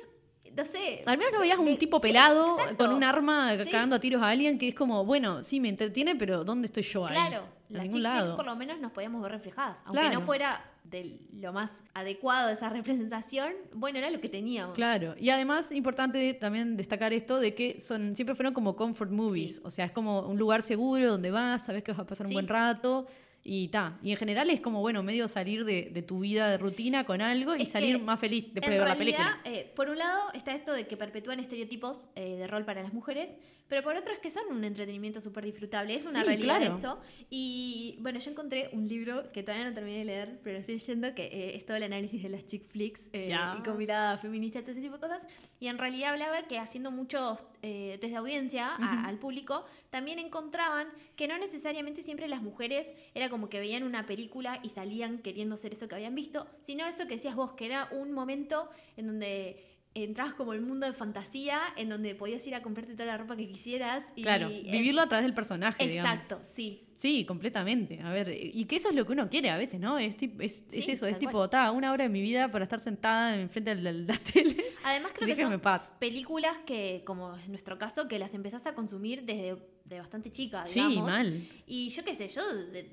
no 0.57 0.65
sé. 0.65 1.03
Al 1.07 1.19
menos 1.19 1.33
no 1.33 1.41
veías 1.41 1.59
un 1.59 1.77
tipo 1.77 2.01
pelado 2.01 2.57
con 2.77 2.93
un 2.93 3.03
arma 3.03 3.57
Sí. 3.57 3.69
cagando 3.71 3.97
a 3.97 4.01
tiros 4.01 4.23
a 4.23 4.29
alguien 4.29 4.59
que 4.59 4.69
es 4.69 4.75
como, 4.77 5.05
bueno, 5.05 5.43
sí, 5.43 5.59
me 5.59 5.69
entretiene, 5.71 6.15
pero 6.15 6.45
¿dónde 6.45 6.67
estoy 6.67 6.85
yo 6.85 7.05
ahí? 7.07 7.15
Claro, 7.15 7.45
En 7.69 7.77
las 7.77 7.83
ningún 7.85 8.01
chick 8.01 8.11
flicks 8.11 8.25
lado. 8.25 8.37
por 8.37 8.47
lo 8.47 8.55
menos 8.57 8.79
nos 8.79 8.93
podíamos 8.93 9.21
ver 9.23 9.33
reflejadas. 9.33 9.83
Aunque 9.87 10.01
Claro. 10.01 10.21
no 10.21 10.25
fuera 10.25 10.65
de 10.91 11.19
lo 11.33 11.53
más 11.53 11.85
adecuado 11.95 12.49
de 12.49 12.55
esa 12.55 12.69
representación, 12.69 13.53
bueno, 13.75 13.99
era 13.99 14.11
lo 14.11 14.21
que 14.21 14.29
teníamos. 14.29 14.75
Claro, 14.75 15.15
y 15.19 15.31
además 15.31 15.71
importante 15.73 16.35
también 16.35 16.77
destacar 16.77 17.13
esto 17.13 17.39
de 17.41 17.55
que 17.55 17.79
son 17.81 18.15
siempre 18.17 18.35
fueron 18.35 18.55
como 18.55 18.75
comfort 18.77 19.11
movies, 19.11 19.57
Sí. 19.57 19.61
o 19.65 19.71
sea, 19.71 19.85
es 19.87 19.93
como 19.93 20.21
un 20.21 20.39
lugar 20.39 20.63
seguro 20.63 21.11
donde 21.11 21.31
vas, 21.31 21.65
sabes 21.67 21.83
que 21.83 21.93
vas 21.93 22.01
a 22.01 22.07
pasar 22.07 22.27
un 22.27 22.33
buen 22.33 22.49
rato 22.49 23.07
y 23.45 23.69
ta. 23.69 23.99
Y 24.03 24.11
en 24.11 24.17
general 24.17 24.51
es 24.51 24.61
como, 24.61 24.81
bueno, 24.81 25.03
medio 25.03 25.29
salir 25.29 25.65
de, 25.65 25.91
de 25.93 26.03
tu 26.03 26.21
vida 26.21 26.49
de 26.51 26.59
rutina 26.59 27.05
con 27.05 27.21
algo 27.23 27.55
y 27.57 27.63
Es 27.63 27.71
salir 27.71 28.01
más 28.03 28.19
feliz 28.21 28.53
después 28.53 28.65
en 28.67 28.71
de 28.73 28.79
ver 28.79 28.89
realidad, 28.89 29.19
la 29.19 29.43
película. 29.43 29.57
eh, 29.61 29.73
por 29.75 29.89
un 29.89 29.99
lado 29.99 30.21
está 30.35 30.55
esto 30.55 30.73
de 30.73 30.87
que 30.87 30.97
perpetúan 30.97 31.39
estereotipos 31.41 32.09
eh, 32.17 32.37
de 32.37 32.47
rol 32.47 32.65
para 32.65 32.83
las 32.83 32.93
mujeres, 32.93 33.31
pero 33.69 33.83
por 33.83 33.95
otro 33.97 34.13
es 34.13 34.19
que 34.19 34.31
son 34.31 34.45
un 34.51 34.65
entretenimiento 34.65 35.21
súper 35.21 35.45
disfrutable, 35.45 35.95
es 35.95 36.05
una 36.07 36.21
Sí, 36.21 36.27
realidad 36.27 36.59
claro. 36.59 36.77
eso. 36.77 36.99
Y 37.29 37.97
bueno, 38.01 38.19
yo 38.19 38.31
encontré 38.31 38.71
un 38.73 38.89
libro 38.89 39.31
que 39.33 39.43
todavía 39.43 39.69
no 39.69 39.75
terminé 39.75 39.99
de 39.99 40.05
leer, 40.07 40.41
pero 40.43 40.55
lo 40.55 40.61
estoy 40.61 40.75
leyendo, 40.79 41.15
que 41.15 41.25
eh, 41.27 41.57
es 41.57 41.67
todo 41.67 41.77
el 41.77 41.83
análisis 41.83 42.23
de 42.23 42.29
las 42.31 42.45
chick 42.47 42.65
flicks 42.65 43.03
eh, 43.13 43.35
y 43.59 43.63
con 43.63 43.77
mirada 43.77 44.17
feminista, 44.19 44.61
todo 44.63 44.73
ese 44.73 44.81
tipo 44.81 44.95
de 44.95 45.01
cosas. 45.01 45.27
Y 45.61 45.69
en 45.69 45.79
realidad 45.79 46.13
hablaba 46.13 46.43
que 46.45 46.59
haciendo 46.59 46.91
muchos 46.91 47.45
eh, 47.63 47.99
test 48.01 48.13
de 48.13 48.17
audiencia 48.17 48.69
a- 48.75 49.07
al 49.07 49.19
público, 49.19 49.65
también 49.91 50.19
encontraban 50.19 50.89
que 51.17 51.29
no 51.29 51.37
necesariamente 51.39 52.03
siempre 52.03 52.29
las 52.29 52.43
mujeres 52.43 52.95
era 53.15 53.29
como 53.31 53.49
que 53.49 53.59
veían 53.61 53.83
una 53.83 54.07
película 54.07 54.61
y 54.63 54.71
salían 54.71 55.19
queriendo 55.19 55.57
ser 55.57 55.73
eso 55.73 55.89
que 55.89 55.95
habían 55.95 56.15
visto, 56.15 56.47
sino 56.61 56.87
eso 56.87 57.07
que 57.07 57.15
decías 57.15 57.35
vos, 57.37 57.53
que 57.53 57.67
era 57.67 57.89
un 57.93 58.13
momento 58.13 58.69
en 58.97 59.07
donde 59.07 59.65
entrabas 60.05 60.35
como 60.35 60.53
el 60.53 60.61
mundo 60.61 60.87
de 60.87 60.93
fantasía, 60.93 61.61
en 61.77 61.89
donde 61.89 62.15
podías 62.15 62.47
ir 62.47 62.55
a 62.55 62.63
comprarte 62.63 62.93
toda 62.95 63.07
la 63.07 63.17
ropa 63.19 63.37
que 63.37 63.47
quisieras. 63.49 64.05
Y, 64.17 64.23
Claro, 64.23 64.49
eh, 64.49 64.69
vivirlo 64.71 65.03
a 65.03 65.09
través 65.09 65.25
del 65.25 65.35
personaje, 65.35 65.87
digamos. 65.87 66.13
Exacto, 66.15 66.41
sí. 66.43 66.85
Sí, 66.95 67.25
completamente. 67.25 68.01
A 68.03 68.11
ver, 68.11 68.29
y 68.37 68.65
que 68.65 68.75
eso 68.77 68.89
es 68.89 68.95
lo 68.97 69.07
que 69.07 69.13
uno 69.13 69.29
quiere 69.31 69.51
a 69.51 69.57
veces, 69.57 69.79
¿no? 69.79 69.99
Es, 69.99 70.17
es, 70.21 70.33
es 70.41 70.65
Sí, 70.85 70.91
eso, 70.91 71.07
es 71.07 71.17
tipo, 71.19 71.49
ta, 71.49 71.71
una 71.71 71.93
hora 71.93 72.03
de 72.05 72.11
mi 72.11 72.21
vida 72.21 72.51
para 72.51 72.65
estar 72.65 72.81
sentada 72.81 73.37
enfrente 73.41 73.75
de 73.77 73.83
la, 73.83 73.93
la 73.93 74.17
tele. 74.33 74.65
Además 74.85 75.13
creo 75.15 75.29
que 75.35 75.41
son 75.43 75.61
paz. 75.61 75.93
películas 76.01 76.59
que, 76.67 77.03
como 77.05 77.37
en 77.37 77.51
nuestro 77.51 77.79
caso, 77.79 78.09
que 78.09 78.19
las 78.19 78.35
empezás 78.35 78.67
a 78.67 78.75
consumir 78.75 79.23
desde 79.23 79.57
de 79.85 79.99
bastante 79.99 80.31
chica, 80.33 80.67
Sí, 80.67 80.81
digamos. 80.81 81.09
mal. 81.11 81.41
Y 81.67 81.91
yo 81.91 82.05
qué 82.05 82.15
sé, 82.17 82.27
yo 82.29 82.43
de- 82.73 82.91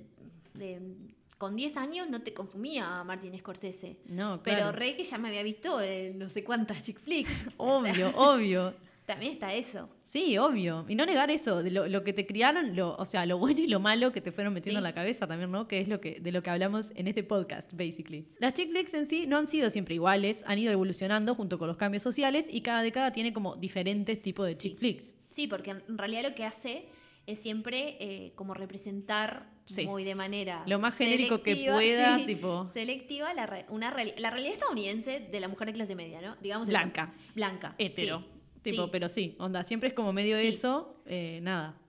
de- 0.53 1.14
con 1.38 1.56
10 1.56 1.77
años 1.77 2.10
no 2.10 2.22
te 2.22 2.34
consumía 2.34 3.00
a 3.00 3.04
Martin 3.04 3.38
Scorsese. 3.38 3.98
No, 4.06 4.42
Pero 4.44 4.58
claro. 4.58 4.77
re 4.77 4.96
que 4.96 5.04
ya 5.04 5.18
me 5.18 5.27
había 5.30 5.44
visto 5.44 5.82
en 5.82 6.18
no 6.20 6.30
sé 6.30 6.44
cuántas 6.44 6.82
chick 6.84 7.00
flicks. 7.00 7.30
Obvio, 7.58 8.10
obvio. 8.15 8.74
también 9.06 9.34
está 9.34 9.54
eso. 9.54 9.89
Sí, 10.04 10.38
obvio. 10.38 10.86
Y 10.88 10.96
no 10.96 11.06
negar 11.06 11.30
eso, 11.30 11.62
de 11.62 11.72
lo, 11.72 11.88
lo 11.88 12.04
que 12.06 12.13
te 12.13 12.25
criaron, 12.25 12.75
lo, 12.75 12.96
o 12.96 13.04
sea, 13.06 13.25
lo 13.25 13.38
bueno 13.38 13.60
y 13.60 13.68
lo 13.68 13.80
malo 13.82 14.12
que 14.13 14.22
te 14.22 14.32
fueron 14.32 14.54
metiendo 14.54 14.77
Sí. 14.77 14.80
en 14.80 14.84
la 14.84 14.94
cabeza 14.94 15.27
también, 15.27 15.51
¿no? 15.51 15.68
Que 15.68 15.80
es 15.82 15.88
lo 15.89 16.00
que, 16.00 16.20
de 16.22 16.32
lo 16.32 16.42
que 16.42 16.50
hablamos 16.51 16.92
en 16.96 17.08
este 17.08 17.24
podcast, 17.24 17.74
basically. 17.74 18.25
Las 18.39 18.54
chick 18.54 18.70
flicks 18.70 18.94
en 18.94 19.08
sí 19.08 19.27
no 19.27 19.38
han 19.38 19.48
sido 19.48 19.70
siempre 19.70 19.96
iguales, 19.96 20.44
han 20.48 20.58
ido 20.58 20.72
evolucionando 20.72 21.36
junto 21.36 21.60
con 21.60 21.68
los 21.68 21.75
cambios 21.75 22.01
sociales 22.04 22.48
y 22.50 22.62
cada 22.62 22.82
década 22.82 23.12
tiene 23.12 23.34
como 23.34 23.56
diferentes 23.58 24.22
tipos 24.22 24.48
de 24.48 24.56
Sí. 24.56 24.70
chick 24.70 24.77
flicks. 24.80 25.15
Sí, 25.32 25.48
porque 25.48 25.72
en 25.72 25.98
realidad 25.98 26.24
lo 26.24 26.34
que 26.34 26.46
hace 26.46 26.86
es 27.27 27.39
siempre 27.39 27.98
eh, 28.00 28.32
como 28.36 28.53
representar 28.53 29.53
Sí. 29.65 29.88
muy 29.88 30.03
de 30.03 30.13
manera 30.13 30.63
Lo 30.67 30.77
más 30.77 30.94
genérico 30.94 31.41
que 31.41 31.55
pueda, 31.72 32.17
sí, 32.20 32.25
tipo- 32.27 32.67
selectiva 32.72 33.34
la, 33.34 33.48
re- 33.48 33.65
una 33.70 33.91
reali- 33.91 34.13
la 34.17 34.29
realidad 34.29 34.53
estadounidense 34.53 35.22
de 35.22 35.39
la 35.39 35.48
mujer 35.48 35.65
de 35.70 35.74
clase 35.74 35.96
media, 35.96 36.22
¿no? 36.22 36.36
Digamos 36.39 36.70
eso. 36.70 36.77
Blanca. 36.77 37.13
Blanca. 37.34 37.74
Hetero. 37.79 38.20
sí, 38.63 38.72
Tipo, 38.72 38.91
pero 38.91 39.10
sí, 39.10 39.36
onda, 39.39 39.63
siempre 39.63 39.89
es 39.89 39.96
como 39.96 40.13
medio 40.13 40.38
eso, 40.38 41.01
eh, 41.08 41.39
nada. 41.41 41.79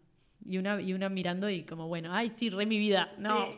Y 0.48 0.56
una, 0.56 0.80
y 0.80 0.94
una 0.94 1.10
mirando 1.10 1.50
y 1.50 1.64
como, 1.64 1.86
bueno, 1.86 2.14
ay, 2.14 2.32
sí, 2.34 2.48
re 2.48 2.64
mi 2.64 2.78
vida. 2.78 3.12
No. 3.18 3.46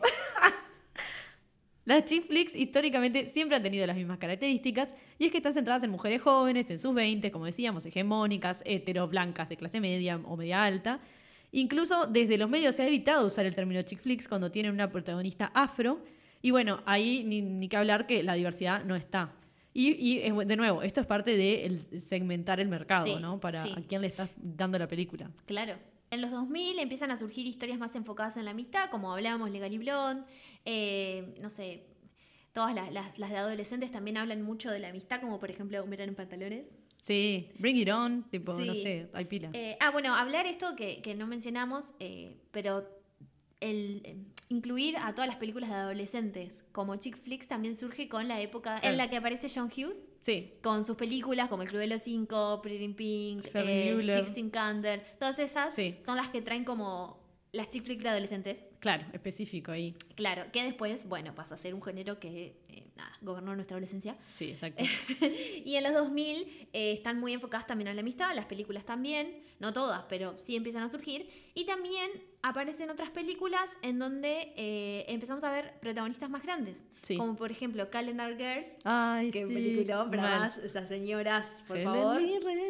Las 1.85 2.05
chick 2.05 2.27
flicks 2.27 2.53
históricamente 2.55 3.29
siempre 3.29 3.55
han 3.57 3.63
tenido 3.63 3.87
las 3.87 3.95
mismas 3.95 4.19
características 4.19 4.93
y 5.17 5.25
es 5.25 5.31
que 5.31 5.37
están 5.37 5.53
centradas 5.53 5.81
en 5.83 5.89
mujeres 5.89 6.21
jóvenes, 6.21 6.69
en 6.69 6.77
sus 6.77 6.93
20, 6.93 7.31
como 7.31 7.45
decíamos, 7.45 7.83
hegemónicas, 7.85 8.61
hetero, 8.65 9.07
blancas, 9.07 9.49
de 9.49 9.57
clase 9.57 9.79
media 9.81 10.19
o 10.25 10.37
media 10.37 10.63
alta. 10.63 10.99
Incluso 11.51 12.07
desde 12.07 12.37
los 12.37 12.49
medios 12.49 12.75
se 12.75 12.83
ha 12.83 12.87
evitado 12.87 13.25
usar 13.27 13.45
el 13.45 13.55
término 13.55 13.81
chick 13.81 13.99
flicks 14.01 14.27
cuando 14.27 14.51
tienen 14.51 14.71
una 14.71 14.89
protagonista 14.91 15.51
afro. 15.53 16.03
Y 16.41 16.51
bueno, 16.51 16.81
ahí 16.85 17.23
ni, 17.23 17.41
ni 17.41 17.67
que 17.67 17.77
hablar 17.77 18.05
que 18.07 18.23
la 18.23 18.33
diversidad 18.35 18.83
no 18.85 18.95
está. 18.95 19.33
Y, 19.73 19.91
y, 19.91 20.19
de 20.45 20.55
nuevo, 20.55 20.81
esto 20.83 21.01
es 21.01 21.07
parte 21.07 21.35
de 21.37 21.65
el 21.65 22.01
segmentar 22.01 22.59
el 22.59 22.67
mercado, 22.67 23.05
Sí, 23.05 23.15
¿no? 23.19 23.39
Para 23.39 23.63
sí. 23.63 23.73
a 23.75 23.81
quién 23.87 24.01
le 24.01 24.07
estás 24.07 24.29
dando 24.37 24.77
la 24.79 24.87
película. 24.87 25.29
Claro. 25.45 25.75
En 26.11 26.21
los 26.21 26.31
2000 26.31 26.79
empiezan 26.79 27.11
a 27.11 27.15
surgir 27.17 27.45
historias 27.45 27.77
más 27.77 27.95
enfocadas 27.95 28.35
en 28.37 28.45
la 28.45 28.51
amistad, 28.51 28.89
como 28.89 29.13
hablábamos, 29.13 29.51
Legal 29.51 29.71
y 29.71 29.77
Blonde, 29.77 30.23
eh, 30.65 31.35
no 31.39 31.51
sé, 31.51 31.83
todas 32.51 32.73
las, 32.73 32.91
las- 32.91 33.19
las 33.19 33.29
de 33.29 33.37
adolescentes 33.37 33.91
también 33.91 34.17
hablan 34.17 34.41
mucho 34.41 34.71
de 34.71 34.79
la 34.79 34.89
amistad, 34.89 35.21
como 35.21 35.39
por 35.39 35.51
ejemplo 35.51 35.83
Un 35.83 35.89
verano 35.91 36.09
en 36.09 36.15
pantalones. 36.15 36.75
Sí, 37.01 37.49
bring 37.57 37.77
it 37.77 37.89
on, 37.89 38.23
tipo, 38.29 38.53
no 38.53 38.73
sé, 38.75 39.09
hay 39.13 39.25
pila. 39.25 39.49
Eh, 39.53 39.77
ah, 39.79 39.89
bueno, 39.91 40.13
hablar 40.15 40.45
esto 40.45 40.75
que, 40.75 41.01
que 41.01 41.15
no 41.15 41.27
mencionamos, 41.27 41.93
eh, 41.99 42.37
pero 42.51 42.85
el 43.61 44.01
eh, 44.05 44.15
incluir 44.49 44.95
a 44.97 45.13
todas 45.13 45.27
las 45.27 45.37
películas 45.37 45.69
de 45.69 45.75
adolescentes 45.75 46.65
como 46.71 46.95
chick 46.95 47.17
flicks 47.17 47.47
también 47.47 47.75
surge 47.75 48.07
con 48.07 48.27
la 48.27 48.39
época 48.41 48.79
en 48.81 48.95
la 48.97 49.09
que 49.09 49.17
aparece 49.17 49.47
John 49.53 49.67
Hughes 49.67 50.05
sí, 50.21 50.53
con 50.63 50.83
sus 50.85 50.95
películas 50.95 51.49
como 51.49 51.63
El 51.63 51.69
Club 51.69 51.81
de 51.81 51.87
los 51.87 52.01
Cinco, 52.03 52.61
Pretty 52.61 52.83
in 52.83 52.95
Pink, 52.95 53.45
eh. 53.53 53.97
Sixteen 54.23 54.49
Candles, 54.49 55.01
todas 55.19 55.37
esas 55.39 55.75
Sí. 55.75 55.97
son 56.05 56.15
las 56.17 56.29
que 56.29 56.41
traen 56.41 56.63
como 56.63 57.19
las 57.51 57.69
chick 57.69 57.83
flicks 57.83 58.03
de 58.03 58.09
adolescentes. 58.09 58.57
Claro, 58.79 59.05
específico 59.13 59.71
ahí. 59.71 59.95
Claro, 60.15 60.45
que 60.51 60.63
después, 60.63 61.07
bueno, 61.07 61.33
pasó 61.35 61.55
a 61.55 61.57
ser 61.57 61.73
un 61.73 61.81
género 61.81 62.19
que, 62.19 62.61
eh, 62.69 62.83
nada, 62.95 63.11
gobernó 63.21 63.55
nuestra 63.55 63.75
adolescencia. 63.75 64.15
Sí, 64.33 64.49
exacto. 64.51 64.83
y 65.65 65.75
en 65.75 65.83
los 65.83 65.93
2000 65.93 66.67
eh, 66.73 66.91
están 66.93 67.19
muy 67.19 67.33
enfocadas 67.33 67.67
también 67.67 67.87
a 67.87 67.93
la 67.93 68.01
amistad, 68.01 68.33
las 68.35 68.45
películas 68.45 68.85
también, 68.85 69.43
no 69.59 69.73
todas, 69.73 70.03
pero 70.09 70.37
sí 70.37 70.55
empiezan 70.55 70.83
a 70.83 70.89
surgir. 70.89 71.29
Y 71.53 71.65
también 71.65 72.09
aparecen 72.41 72.89
otras 72.89 73.09
películas 73.09 73.77
en 73.81 73.99
donde 73.99 74.53
eh, 74.55 75.05
empezamos 75.09 75.43
a 75.43 75.51
ver 75.51 75.73
protagonistas 75.81 76.29
más 76.29 76.43
grandes. 76.43 76.85
Sí. 77.01 77.17
Como 77.17 77.35
por 77.35 77.51
ejemplo 77.51 77.89
Calendar 77.89 78.37
Girls. 78.37 78.77
Ay, 78.83 79.31
Qué 79.31 79.45
sí. 79.45 79.53
película, 79.53 80.09
para 80.09 80.21
mal. 80.21 80.39
más 80.39 80.57
esas 80.57 80.87
señoras, 80.87 81.51
por 81.67 81.77
Helen 81.77 81.93
favor. 81.93 82.21
Mirren. 82.21 82.69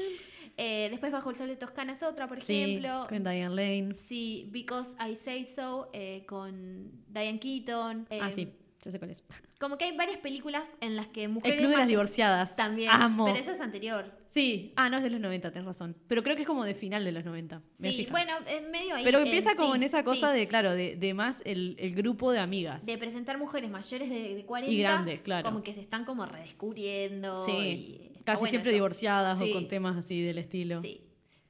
Eh, 0.62 0.88
después 0.92 1.12
Bajo 1.12 1.30
el 1.30 1.38
Sol 1.38 1.48
de 1.48 1.56
Toscana 1.56 1.94
es 1.94 2.04
otra, 2.04 2.28
por 2.28 2.42
Sí, 2.42 2.62
ejemplo. 2.64 3.06
con 3.08 3.24
Diane 3.24 3.50
Lane. 3.56 3.96
Sí, 3.98 4.50
Because 4.52 4.92
I 5.00 5.16
Say 5.16 5.46
So, 5.46 5.90
eh, 5.94 6.26
con 6.28 6.92
Diane 7.08 7.40
Keaton. 7.40 8.08
eh, 8.10 8.20
ah, 8.22 8.30
sí, 8.36 8.50
ya 8.84 8.92
sé 8.92 9.00
cuál 9.00 9.12
es. 9.12 9.24
Como 9.60 9.78
que 9.78 9.86
hay 9.86 9.96
varias 9.98 10.18
películas 10.20 10.70
en 10.82 10.96
las 10.96 11.08
que 11.08 11.24
El 11.26 11.32
mujeres 11.32 11.60
Club 11.60 11.72
de 11.72 11.78
las 11.78 11.88
Divorciadas. 11.88 12.56
También. 12.56 12.90
Amo. 12.92 13.26
Pero 13.26 13.38
eso 13.38 13.52
es 13.52 13.60
anterior. 13.62 14.18
Sí, 14.28 14.72
ah, 14.76 14.90
no 14.90 14.98
es 14.98 15.04
de 15.04 15.10
los 15.10 15.20
90, 15.20 15.52
tenés 15.52 15.66
razón. 15.66 15.96
Pero 16.08 16.24
creo 16.24 16.36
que 16.36 16.44
es 16.44 16.48
como 16.48 16.64
de 16.64 16.74
final 16.76 17.04
de 17.04 17.12
los 17.12 17.26
90. 17.26 17.62
me 17.80 17.92
Sí, 17.92 17.98
fija. 17.98 18.12
bueno, 18.12 18.34
en 18.48 18.70
medio 18.72 18.96
ahí. 18.96 19.04
Pero 19.04 19.20
empieza 19.20 19.56
como 19.56 19.72
sí, 19.72 19.78
en 19.78 19.84
esa 19.84 20.04
cosa 20.04 20.32
sí. 20.34 20.40
de, 20.40 20.48
claro, 20.48 20.72
de, 20.72 20.96
de 20.96 21.14
más 21.14 21.42
el, 21.46 21.76
el 21.80 21.94
grupo 21.96 22.32
de 22.32 22.40
amigas. 22.40 22.86
De 22.86 22.98
presentar 22.98 23.38
mujeres 23.38 23.70
mayores 23.72 24.10
de, 24.10 24.36
de 24.36 24.46
40. 24.46 24.74
Y 24.74 24.80
grandes, 24.80 25.22
claro. 25.22 25.44
Como 25.50 25.62
que 25.64 25.74
se 25.74 25.82
están 25.82 26.06
como 26.06 26.26
redescubriendo. 26.26 27.42
sí, 27.42 27.52
y 27.52 28.09
casi 28.24 28.40
bueno 28.40 28.50
siempre 28.50 28.72
eso. 28.72 28.76
divorciadas 28.76 29.40
Sí. 29.40 29.50
o 29.50 29.54
con 29.54 29.68
temas 29.68 29.98
así 29.98 30.22
del 30.22 30.38
estilo. 30.38 30.82
Sí. 30.82 31.02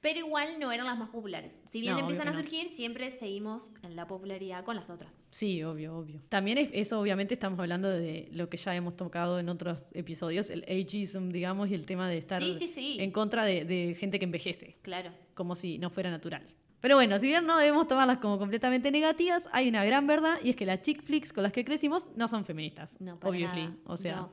Pero 0.01 0.19
igual 0.19 0.59
no 0.61 0.71
eran 0.71 0.85
las 0.85 0.97
más 0.97 1.09
populares. 1.09 1.61
Si 1.65 1.81
bien 1.81 1.93
No, 1.95 1.99
empiezan 1.99 2.29
a 2.29 2.31
que 2.31 2.37
no. 2.37 2.43
surgir, 2.43 2.69
siempre 2.69 3.11
seguimos 3.11 3.69
en 3.83 3.97
la 3.97 4.07
popularidad 4.07 4.63
con 4.63 4.77
las 4.77 4.89
otras. 4.89 5.21
Sí, 5.29 5.61
obvio, 5.61 5.97
obvio. 5.97 6.21
También 6.29 6.57
es, 6.57 6.69
eso 6.71 7.01
obviamente 7.01 7.33
estamos 7.33 7.59
hablando 7.59 7.89
de 7.89 8.29
lo 8.31 8.47
que 8.49 8.55
ya 8.55 8.73
hemos 8.73 8.95
tocado 8.95 9.39
en 9.39 9.49
otros 9.49 9.91
episodios, 9.93 10.49
el 10.51 10.63
ageism, 10.69 11.27
digamos, 11.31 11.69
y 11.69 11.73
el 11.73 11.85
tema 11.85 12.07
de 12.09 12.17
estar 12.17 12.41
Sí, 12.41 12.65
sí, 12.65 12.95
en 13.01 13.11
contra 13.11 13.43
de, 13.43 13.65
de 13.65 13.93
gente 13.93 14.19
que 14.19 14.25
envejece, 14.25 14.77
Claro. 14.83 15.11
como 15.33 15.55
si 15.57 15.77
no 15.79 15.89
fuera 15.89 16.09
natural. 16.09 16.43
Pero 16.79 16.95
bueno, 16.95 17.19
si 17.19 17.27
bien 17.27 17.45
no 17.45 17.57
debemos 17.57 17.85
tomarlas 17.89 18.19
como 18.19 18.37
completamente 18.39 18.91
negativas, 18.91 19.49
hay 19.51 19.67
una 19.67 19.83
gran 19.83 20.07
verdad 20.07 20.37
y 20.41 20.51
es 20.51 20.55
que 20.55 20.65
las 20.65 20.81
chick 20.81 21.03
flicks 21.03 21.33
con 21.33 21.43
las 21.43 21.51
que 21.51 21.65
crecimos 21.65 22.07
no 22.15 22.29
son 22.29 22.45
feministas, 22.45 23.01
No, 23.01 23.19
para 23.19 23.31
obviously. 23.31 23.63
nada. 23.63 23.75
O 23.83 23.97
sea, 23.97 24.15
No. 24.15 24.31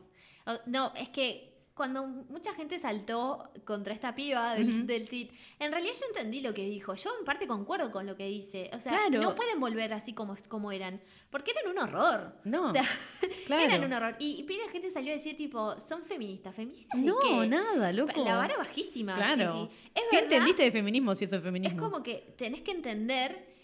No, 0.67 0.93
es 0.95 1.09
que 1.09 1.56
cuando 1.77 2.07
mucha 2.07 2.55
gente 2.55 2.79
saltó 2.79 3.51
contra 3.67 3.93
esta 3.93 4.15
piba 4.15 4.55
del, 4.55 4.69
Ujú. 4.79 4.87
del 4.87 5.07
tweet, 5.07 5.29
en 5.59 5.71
realidad 5.71 5.93
yo 6.01 6.07
entendí 6.07 6.41
lo 6.41 6.55
que 6.55 6.65
dijo. 6.65 6.95
Yo 6.95 7.11
en 7.19 7.25
parte 7.27 7.47
concuerdo 7.47 7.93
con 7.93 8.07
lo 8.07 8.17
que 8.17 8.27
dice. 8.27 8.71
O 8.73 8.81
sea, 8.81 8.93
Claro. 8.93 9.21
no 9.21 9.35
pueden 9.35 9.61
volver 9.61 9.93
así 9.93 10.15
como, 10.15 10.35
como 10.49 10.73
eran. 10.73 11.03
Porque 11.31 11.51
eran 11.51 11.71
un 11.71 11.79
horror. 11.79 12.35
No, 12.45 12.71
O 12.71 12.73
sea, 12.73 12.83
claro. 13.47 13.63
eran 13.63 13.85
un 13.85 13.93
horror. 13.93 14.17
Y, 14.19 14.41
y 14.41 14.43
pila 14.45 14.63
de 14.65 14.71
gente 14.71 14.91
salió 14.91 15.11
a 15.11 15.15
decir, 15.17 15.37
tipo, 15.37 15.79
son 15.79 16.03
feministas. 16.05 16.55
¿Feministas 16.55 16.99
no, 16.99 17.45
nada, 17.45 17.93
loco. 17.93 18.25
La 18.25 18.37
vara 18.37 18.57
bajísima. 18.57 19.15
sí, 19.15 19.23
Claro. 19.23 19.53
sí. 19.53 19.69
Es 19.95 20.03
¿Qué 20.11 20.17
verdad, 20.17 20.33
entendiste 20.33 20.63
de 20.63 20.73
feminismo 20.73 21.15
si 21.15 21.25
eso 21.25 21.37
es 21.37 21.41
Es 21.41 21.45
feminismo? 21.45 21.83
como 21.83 22.03
que 22.03 22.35
tenés 22.39 22.63
que 22.63 22.71
entender. 22.71 23.55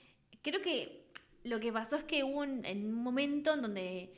Creo 0.43 0.61
que 0.61 1.07
lo 1.45 1.59
que 1.61 1.73
pasó 1.73 1.97
es 1.97 2.05
que 2.05 2.25
hubo 2.25 2.41
un, 2.41 2.63
en 2.67 2.87
un 2.95 3.03
momento 3.03 3.55
en 3.55 3.63
donde 3.63 4.13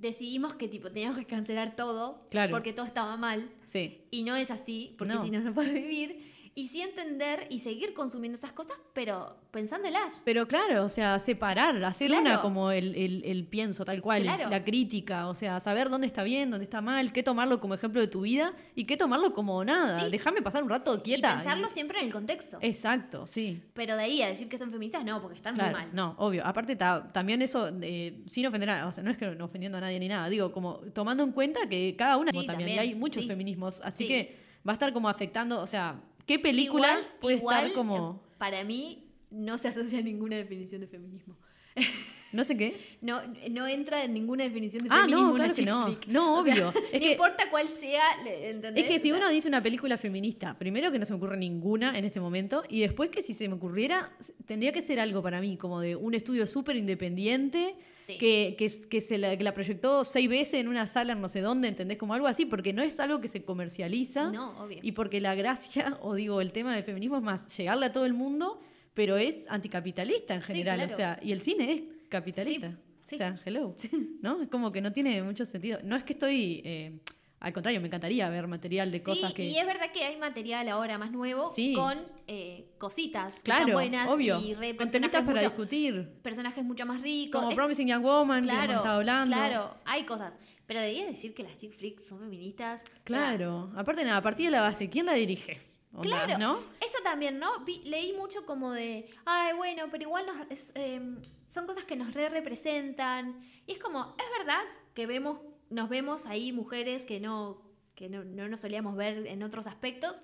decidimos 0.00 0.54
que 0.56 0.68
tipo 0.68 0.90
teníamos 0.90 1.18
que 1.18 1.24
cancelar 1.26 1.76
todo 1.76 2.24
Claro. 2.30 2.50
porque 2.52 2.72
todo 2.72 2.86
estaba 2.86 3.16
mal 3.16 3.50
Sí, 3.66 4.02
y 4.10 4.22
no 4.24 4.36
es 4.36 4.50
así 4.50 4.94
porque 4.98 5.14
No. 5.14 5.22
si 5.22 5.30
no 5.30 5.40
no 5.40 5.52
puedes 5.54 5.72
vivir 5.74 6.33
y 6.56 6.68
sí 6.68 6.82
entender 6.82 7.46
y 7.50 7.58
seguir 7.58 7.94
consumiendo 7.94 8.38
esas 8.38 8.52
cosas 8.52 8.76
pero 8.92 9.36
pensándolas 9.50 10.22
pero 10.24 10.46
claro, 10.46 10.84
o 10.84 10.88
sea, 10.88 11.18
separar, 11.18 11.82
hacer 11.84 12.06
Claro. 12.08 12.22
una 12.22 12.40
como 12.42 12.70
el, 12.70 12.94
el- 12.94 13.24
el 13.24 13.44
pienso 13.44 13.84
tal 13.84 14.00
cual, 14.00 14.22
Claro. 14.22 14.48
la 14.50 14.62
crítica, 14.62 15.26
o 15.28 15.34
sea, 15.34 15.58
saber 15.58 15.90
dónde 15.90 16.06
está 16.06 16.22
bien, 16.22 16.50
dónde 16.50 16.64
está 16.64 16.80
mal, 16.80 17.12
qué 17.12 17.22
tomarlo 17.24 17.58
como 17.60 17.74
ejemplo 17.74 18.00
de 18.00 18.06
tu 18.06 18.20
vida 18.20 18.52
y 18.76 18.84
qué 18.84 18.96
tomarlo 18.96 19.34
como 19.34 19.64
nada. 19.64 20.00
Sí. 20.04 20.10
Déjame 20.10 20.42
pasar 20.42 20.62
un 20.62 20.68
rato 20.70 21.02
quieta. 21.02 21.32
y 21.32 21.34
pensarlo 21.36 21.70
siempre 21.70 21.98
en 21.98 22.06
el 22.06 22.12
contexto 22.12 22.58
Exacto, 22.60 23.26
sí. 23.26 23.60
pero 23.74 23.96
de 23.96 24.04
ahí 24.04 24.22
a 24.22 24.28
decir 24.28 24.48
que 24.48 24.56
son 24.58 24.70
feministas 24.70 25.04
no 25.04 25.20
porque 25.20 25.36
están 25.36 25.54
Claro, 25.56 25.72
muy 25.72 25.80
mal 25.80 25.94
no, 25.94 26.14
obvio. 26.18 26.46
Aparte, 26.46 26.76
ta- 26.76 27.10
también 27.12 27.42
eso, 27.42 27.68
eh, 27.82 28.22
sin 28.28 28.46
ofender 28.46 28.70
a, 28.70 28.86
o 28.86 28.92
sea, 28.92 29.02
no 29.02 29.10
es 29.10 29.16
que 29.16 29.26
no 29.34 29.46
ofendiendo 29.46 29.78
a 29.78 29.80
nadie 29.80 29.98
ni 29.98 30.06
nada, 30.08 30.28
digo, 30.28 30.52
como 30.52 30.76
tomando 30.94 31.24
en 31.24 31.32
cuenta 31.32 31.68
que 31.68 31.96
cada 31.96 32.16
una 32.16 32.30
Sí, 32.30 32.46
también, 32.46 32.68
y 32.68 32.76
también, 32.76 32.78
hay 32.80 32.94
muchos 32.94 33.22
sí. 33.24 33.28
feminismos, 33.28 33.80
así 33.80 34.04
Sí. 34.04 34.08
que 34.08 34.36
va 34.66 34.72
a 34.72 34.74
estar 34.74 34.92
como 34.92 35.08
afectando, 35.08 35.60
o 35.60 35.66
sea, 35.66 36.00
¿qué 36.26 36.38
película 36.38 36.98
igual, 36.98 37.12
puede 37.20 37.36
igual, 37.36 37.66
estar 37.66 37.74
como, 37.76 38.22
eh, 38.24 38.34
para 38.38 38.64
mí 38.64 39.06
no 39.30 39.58
se 39.58 39.68
asocia 39.68 39.98
a 39.98 40.02
ninguna 40.02 40.36
definición 40.36 40.80
de 40.80 40.86
feminismo 40.86 41.36
no 42.34 42.44
sé 42.44 42.56
qué? 42.56 42.76
no, 43.00 43.20
no 43.50 43.66
entra 43.66 44.04
en 44.04 44.12
ninguna 44.14 44.44
definición 44.44 44.82
de 44.84 44.88
Ah, 44.92 45.02
feminismo 45.04 45.28
no, 45.28 45.34
claro 45.34 45.54
que 45.54 45.62
no. 45.64 45.96
No, 46.08 46.40
O 46.40 46.44
sea, 46.44 46.52
obvio. 46.54 46.72
Es 46.92 47.00
no 47.00 47.06
que- 47.06 47.12
importa 47.12 47.44
cuál 47.50 47.68
sea, 47.68 48.02
¿entendés? 48.26 48.84
Es 48.84 48.90
que 48.90 48.98
si 48.98 49.10
O 49.10 49.14
sea, 49.14 49.24
uno 49.24 49.32
dice 49.32 49.48
una 49.48 49.62
película 49.62 49.96
feminista, 49.96 50.58
primero 50.58 50.90
que 50.92 50.98
no 50.98 51.04
se 51.04 51.12
me 51.12 51.16
ocurre 51.18 51.36
ninguna 51.36 51.98
en 51.98 52.04
este 52.04 52.20
momento, 52.20 52.62
y 52.68 52.80
después 52.80 53.10
que 53.10 53.22
si 53.22 53.32
se 53.34 53.48
me 53.48 53.54
ocurriera, 53.54 54.10
tendría 54.46 54.72
que 54.72 54.82
ser 54.82 55.00
algo 55.00 55.22
para 55.22 55.40
mí, 55.40 55.56
como 55.56 55.80
de 55.80 55.96
un 55.96 56.14
estudio 56.14 56.46
súper 56.46 56.76
independiente, 56.76 57.74
Sí. 58.06 58.18
que, 58.18 58.54
que, 58.58 58.68
que 58.90 59.00
se 59.00 59.16
la, 59.16 59.34
que 59.34 59.42
la 59.42 59.54
proyectó 59.54 60.04
seis 60.04 60.28
veces 60.28 60.60
en 60.60 60.68
una 60.68 60.86
sala 60.86 61.14
en 61.14 61.22
no 61.22 61.28
sé 61.30 61.40
dónde, 61.40 61.68
¿entendés? 61.68 61.96
Como 61.96 62.12
algo 62.12 62.26
así, 62.26 62.44
porque 62.44 62.74
no 62.74 62.82
es 62.82 63.00
algo 63.00 63.18
que 63.18 63.28
se 63.28 63.42
comercializa, 63.44 64.30
No, 64.30 64.50
obvio. 64.62 64.78
y 64.82 64.92
porque 64.92 65.22
la 65.22 65.34
gracia, 65.34 65.96
o 66.02 66.14
digo, 66.14 66.42
el 66.42 66.52
tema 66.52 66.74
del 66.74 66.84
feminismo 66.84 67.16
es 67.16 67.22
más 67.22 67.56
llegarle 67.56 67.86
a 67.86 67.92
todo 67.92 68.04
el 68.04 68.12
mundo, 68.12 68.60
pero 68.92 69.16
es 69.16 69.38
anticapitalista 69.48 70.34
en 70.34 70.42
Sí, 70.42 70.48
general, 70.48 70.76
claro. 70.80 70.92
o 70.92 70.96
sea, 70.96 71.18
y 71.22 71.32
el 71.32 71.40
cine 71.40 71.72
es 71.72 71.82
capitalista. 72.18 72.70
Sí, 72.70 72.76
sí. 73.04 73.14
O 73.14 73.18
sea, 73.18 73.34
hello. 73.44 73.74
¿No? 74.22 74.42
Es 74.42 74.48
como 74.48 74.72
que 74.72 74.80
no 74.80 74.92
tiene 74.92 75.22
mucho 75.22 75.44
sentido. 75.44 75.78
No 75.84 75.96
es 75.96 76.02
que 76.04 76.12
estoy. 76.14 76.62
eh, 76.64 76.98
al 77.40 77.52
contrario, 77.52 77.78
me 77.82 77.88
encantaría 77.88 78.26
ver 78.30 78.46
material 78.46 78.90
de 78.90 79.02
cosas 79.02 79.28
sí, 79.30 79.36
que. 79.36 79.44
y 79.44 79.58
es 79.58 79.66
verdad 79.66 79.92
que 79.92 80.02
hay 80.02 80.16
material 80.16 80.66
ahora 80.70 80.96
más 80.96 81.10
nuevo 81.12 81.48
Sí. 81.48 81.74
con 81.74 81.98
eh, 82.26 82.70
cositas 82.78 83.36
que 83.36 83.42
claro, 83.42 83.60
están 83.62 83.74
buenas 83.74 84.10
obvio. 84.10 84.40
y 84.40 84.54
re- 84.54 84.72
personajes 84.72 85.20
para 85.20 85.40
mucho, 85.40 85.40
discutir. 85.50 86.08
personajes 86.22 86.64
mucho 86.64 86.86
más 86.86 87.02
ricos. 87.02 87.38
Como 87.38 87.50
Es- 87.50 87.54
Promising 87.54 87.86
Young 87.88 88.02
Woman, 88.02 88.40
que 88.44 88.48
claro, 88.48 88.64
hemos 88.64 88.76
estado 88.76 88.96
hablando. 88.96 89.36
claro, 89.36 89.74
hay 89.84 90.06
cosas. 90.06 90.38
Pero 90.66 90.80
debía 90.80 91.04
decir 91.04 91.34
que 91.34 91.42
las 91.42 91.54
chick 91.58 91.72
flicks 91.74 92.06
son 92.06 92.20
feministas. 92.20 92.82
o 92.84 92.86
sea, 92.86 92.94
Claro. 93.04 93.70
Aparte, 93.76 94.02
nada, 94.04 94.16
a 94.16 94.22
partir 94.22 94.46
de 94.46 94.52
la 94.52 94.62
base, 94.62 94.88
¿quién 94.88 95.04
la 95.04 95.12
dirige? 95.12 95.60
Onda, 95.94 96.24
Claro, 96.26 96.38
¿No? 96.38 96.58
eso 96.84 96.98
también, 97.04 97.38
¿no? 97.38 97.60
Vi- 97.64 97.82
leí 97.84 98.12
mucho 98.14 98.44
como 98.44 98.72
de, 98.72 99.08
ay, 99.24 99.54
bueno, 99.54 99.84
pero 99.90 100.02
igual 100.02 100.26
nos- 100.26 100.46
es, 100.50 100.72
eh, 100.74 101.00
son 101.46 101.66
cosas 101.66 101.84
que 101.84 101.96
nos 101.96 102.12
re 102.14 102.28
representan. 102.28 103.40
Y 103.66 103.72
es 103.72 103.78
como, 103.78 104.14
es 104.18 104.38
verdad 104.38 104.60
que 104.94 105.06
vemos, 105.06 105.40
nos 105.70 105.88
vemos 105.88 106.26
ahí 106.26 106.52
mujeres 106.52 107.06
que 107.06 107.20
no, 107.20 107.62
que 107.94 108.08
no, 108.08 108.24
no 108.24 108.48
nos 108.48 108.60
solíamos 108.60 108.96
ver 108.96 109.26
en 109.26 109.42
otros 109.42 109.66
aspectos, 109.68 110.22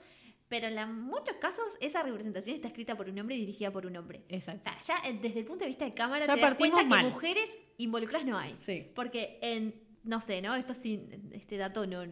pero 0.48 0.66
en 0.66 1.00
muchos 1.02 1.36
casos 1.36 1.78
esa 1.80 2.02
representación 2.02 2.56
está 2.56 2.66
escrita 2.66 2.96
por 2.96 3.08
un 3.08 3.16
hombre 3.20 3.36
y 3.36 3.40
dirigida 3.40 3.70
por 3.70 3.86
un 3.86 3.96
hombre. 3.96 4.24
O 4.28 4.34
Exacto. 4.34 4.68
sea, 4.72 4.98
ya 5.02 5.08
eh, 5.08 5.18
desde 5.22 5.38
el 5.40 5.44
punto 5.44 5.64
de 5.64 5.68
vista 5.68 5.84
de 5.84 5.92
cámara 5.92 6.26
Ya 6.26 6.34
te 6.34 6.40
das 6.40 6.54
cuenta 6.54 6.82
mal. 6.82 7.04
que 7.06 7.10
mujeres 7.12 7.56
involucradas 7.78 8.26
no 8.26 8.36
hay. 8.36 8.56
Sí. 8.58 8.90
Porque 8.94 9.38
en, 9.42 9.80
no 10.02 10.20
sé, 10.20 10.42
¿no? 10.42 10.56
Esto 10.56 10.74
sí, 10.74 11.06
este 11.30 11.56
dato 11.56 11.86
no, 11.86 12.04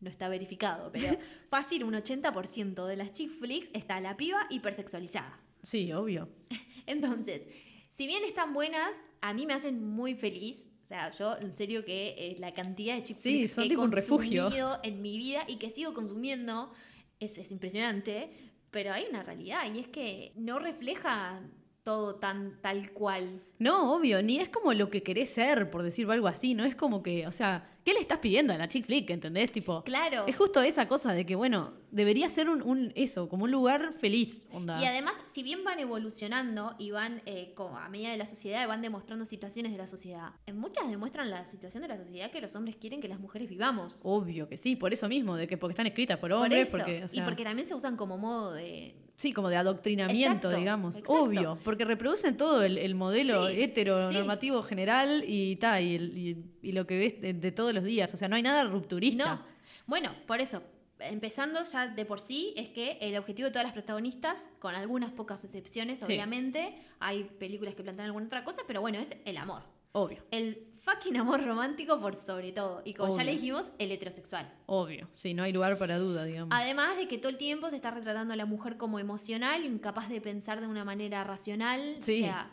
no 0.00 0.10
está 0.10 0.28
verificado, 0.28 0.90
pero 0.92 1.16
fácil, 1.48 1.84
un 1.84 1.94
80% 1.94 2.86
de 2.86 2.96
las 2.96 3.12
chick 3.12 3.30
flicks 3.30 3.70
está 3.72 4.00
la 4.00 4.16
piba 4.16 4.46
hipersexualizada. 4.50 5.40
Sí, 5.62 5.92
obvio. 5.92 6.28
Entonces, 6.86 7.42
si 7.90 8.06
bien 8.06 8.22
están 8.24 8.52
buenas, 8.54 9.00
a 9.20 9.32
mí 9.34 9.46
me 9.46 9.54
hacen 9.54 9.82
muy 9.84 10.14
feliz 10.14 10.68
O 10.84 10.88
sea, 10.88 11.10
yo 11.10 11.36
en 11.38 11.56
serio 11.56 11.84
que 11.84 12.14
eh, 12.16 12.36
la 12.38 12.52
cantidad 12.52 12.94
de 12.94 13.02
chick 13.02 13.16
Sí, 13.16 13.48
flicks 13.48 13.54
que 13.56 13.62
he 13.74 13.90
refugio. 13.90 14.42
consumido 14.44 14.78
en 14.84 15.02
mi 15.02 15.16
vida 15.18 15.44
y 15.48 15.56
que 15.56 15.70
sigo 15.70 15.94
consumiendo 15.94 16.70
es, 17.18 17.38
es 17.38 17.50
impresionante, 17.50 18.30
pero 18.70 18.92
hay 18.92 19.06
una 19.10 19.22
realidad 19.22 19.62
y 19.74 19.80
es 19.80 19.88
que 19.88 20.32
no 20.36 20.58
refleja 20.58 21.40
todo 21.82 22.16
tan 22.16 22.60
tal 22.60 22.92
cual. 22.92 23.42
No, 23.58 23.94
obvio, 23.94 24.22
ni 24.22 24.38
es 24.38 24.48
como 24.50 24.72
lo 24.74 24.90
que 24.90 25.02
querés 25.02 25.30
ser, 25.30 25.70
por 25.70 25.82
decirlo 25.82 26.12
algo 26.12 26.28
así, 26.28 26.54
no 26.54 26.64
es 26.64 26.76
como 26.76 27.02
que, 27.02 27.26
o 27.26 27.32
sea, 27.32 27.75
¿qué 27.86 27.94
le 27.94 28.00
estás 28.00 28.18
pidiendo 28.18 28.52
a 28.52 28.58
la 28.58 28.66
chick 28.68 28.84
flick, 28.84 29.08
entendés? 29.10 29.52
Tipo, 29.52 29.82
Claro. 29.84 30.24
es 30.26 30.36
justo 30.36 30.60
esa 30.60 30.86
cosa 30.88 31.14
de 31.14 31.24
que, 31.24 31.36
bueno, 31.36 31.72
debería 31.92 32.28
ser 32.28 32.48
un, 32.50 32.60
un- 32.62 32.92
eso, 32.96 33.28
como 33.28 33.44
un 33.44 33.52
lugar 33.52 33.94
feliz, 33.98 34.48
onda. 34.52 34.82
Y 34.82 34.84
además, 34.86 35.14
si 35.26 35.42
bien 35.44 35.62
van 35.62 35.78
evolucionando 35.78 36.74
y 36.78 36.90
van 36.90 37.22
eh, 37.26 37.52
como 37.54 37.78
a 37.78 37.88
medida 37.88 38.10
de 38.10 38.16
la 38.16 38.26
sociedad, 38.26 38.66
van 38.66 38.82
demostrando 38.82 39.24
situaciones 39.24 39.70
de 39.72 39.78
la 39.78 39.86
sociedad, 39.86 40.30
en 40.46 40.58
muchas 40.58 40.90
demuestran 40.90 41.30
la 41.30 41.44
situación 41.44 41.82
de 41.82 41.88
la 41.88 41.96
sociedad 41.96 42.30
que 42.32 42.40
los 42.40 42.54
hombres 42.56 42.74
quieren 42.76 43.00
que 43.00 43.06
las 43.08 43.20
mujeres 43.20 43.48
vivamos. 43.48 44.00
Obvio 44.02 44.48
que 44.48 44.56
sí, 44.56 44.74
por 44.76 44.92
eso 44.92 45.08
mismo, 45.08 45.36
de 45.36 45.46
que 45.46 45.56
porque 45.56 45.70
están 45.72 45.86
escritas 45.86 46.18
por 46.18 46.30
Por 46.30 46.40
hombres, 46.42 46.68
eso. 46.68 46.76
porque, 46.76 47.04
o 47.04 47.08
sea, 47.08 47.22
y 47.22 47.24
porque 47.24 47.44
también 47.44 47.68
se 47.68 47.74
usan 47.76 47.96
como 47.96 48.18
modo 48.18 48.52
de... 48.52 48.96
sí, 49.16 49.32
como 49.32 49.48
de 49.48 49.56
adoctrinamiento, 49.56 50.36
Exacto, 50.48 50.56
digamos, 50.56 50.96
exacto. 50.98 51.22
obvio, 51.24 51.58
porque 51.64 51.84
reproducen 51.84 52.36
todo 52.36 52.62
el, 52.62 52.78
el 52.78 52.94
modelo 52.94 53.48
Sí, 53.48 53.62
heteronormativo 53.62 54.62
general 54.62 55.24
y 55.26 55.56
ta, 55.56 55.80
y, 55.80 55.96
el- 55.96 56.16
y- 56.18 56.44
y 56.62 56.72
lo 56.72 56.86
que 56.86 56.98
ves 56.98 57.20
de, 57.20 57.32
de 57.34 57.50
todos 57.52 57.74
los 57.74 57.82
días, 57.84 58.12
o 58.14 58.16
sea, 58.16 58.28
no 58.28 58.36
hay 58.36 58.42
nada 58.42 58.64
rupturista. 58.64 59.34
No. 59.36 59.42
Bueno, 59.86 60.10
por 60.26 60.40
eso, 60.40 60.62
empezando 61.00 61.62
ya 61.64 61.88
de 61.88 62.04
por 62.04 62.20
sí, 62.20 62.54
es 62.56 62.68
que 62.70 62.98
el 63.00 63.16
objetivo 63.16 63.46
de 63.46 63.52
todas 63.52 63.64
las 63.64 63.72
protagonistas, 63.72 64.48
con 64.58 64.74
algunas 64.74 65.10
pocas 65.12 65.44
excepciones, 65.44 65.98
Sí. 66.00 66.04
obviamente, 66.06 66.74
hay 67.00 67.24
películas 67.24 67.74
que 67.74 67.82
plantean 67.82 68.06
alguna 68.06 68.26
otra 68.26 68.44
cosa, 68.44 68.62
pero 68.66 68.80
bueno, 68.80 68.98
es 68.98 69.10
el 69.24 69.36
amor. 69.36 69.62
Obvio, 69.92 70.22
El 70.30 70.66
fucking 70.86 71.16
amor 71.16 71.44
romántico 71.44 72.00
por 72.00 72.16
sobre 72.16 72.52
todo. 72.52 72.80
Y 72.84 72.94
como 72.94 73.14
ya 73.16 73.24
le 73.24 73.32
dijimos, 73.32 73.72
el 73.78 73.90
heterosexual. 73.92 74.50
obvio, 74.66 75.08
sí, 75.12 75.34
no 75.34 75.42
hay 75.42 75.52
lugar 75.52 75.76
para 75.78 75.98
duda, 75.98 76.24
digamos. 76.24 76.56
Además 76.56 76.96
de 76.96 77.08
que 77.08 77.18
todo 77.18 77.28
el 77.30 77.36
tiempo 77.38 77.68
se 77.70 77.76
está 77.76 77.90
retratando 77.90 78.32
a 78.32 78.36
la 78.36 78.46
mujer 78.46 78.76
como 78.76 78.98
emocional, 78.98 79.64
incapaz 79.64 80.08
de 80.08 80.20
pensar 80.20 80.60
de 80.60 80.66
una 80.68 80.84
manera 80.84 81.24
racional. 81.24 81.96
Sí. 82.00 82.14
O 82.14 82.18
sea, 82.18 82.50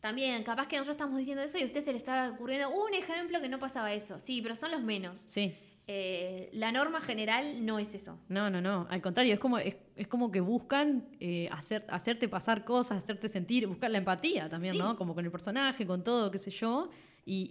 también, 0.00 0.42
capaz 0.44 0.66
que 0.66 0.76
nosotros 0.76 0.96
estamos 0.96 1.16
diciendo 1.18 1.42
eso 1.42 1.58
y 1.58 1.62
a 1.62 1.66
usted 1.66 1.80
se 1.82 1.92
le 1.92 1.98
está 1.98 2.30
ocurriendo 2.30 2.70
un 2.70 2.92
ejemplo 2.94 3.40
que 3.40 3.48
no 3.48 3.58
pasaba 3.58 3.92
eso. 3.92 4.18
Sí, 4.18 4.40
pero 4.42 4.56
son 4.56 4.72
los 4.72 4.82
menos. 4.82 5.18
Sí. 5.26 5.54
Eh, 5.86 6.48
la 6.52 6.70
norma 6.72 7.00
general 7.00 7.66
no 7.66 7.78
es 7.78 7.94
eso. 7.94 8.16
No, 8.28 8.48
no, 8.48 8.60
no. 8.60 8.86
Al 8.90 9.02
contrario, 9.02 9.34
es 9.34 9.40
como, 9.40 9.58
es, 9.58 9.76
es 9.96 10.06
como 10.08 10.30
que 10.30 10.40
buscan 10.40 11.08
eh, 11.18 11.48
hacer, 11.50 11.84
hacerte 11.88 12.28
pasar 12.28 12.64
cosas, 12.64 12.98
hacerte 12.98 13.28
sentir, 13.28 13.66
buscar 13.66 13.90
la 13.90 13.98
empatía 13.98 14.48
también, 14.48 14.74
Sí. 14.74 14.78
¿no? 14.78 14.96
Como 14.96 15.14
con 15.14 15.24
el 15.24 15.30
personaje, 15.32 15.86
con 15.86 16.02
todo, 16.04 16.30
qué 16.30 16.38
sé 16.38 16.50
yo. 16.50 16.90
Y, 17.32 17.48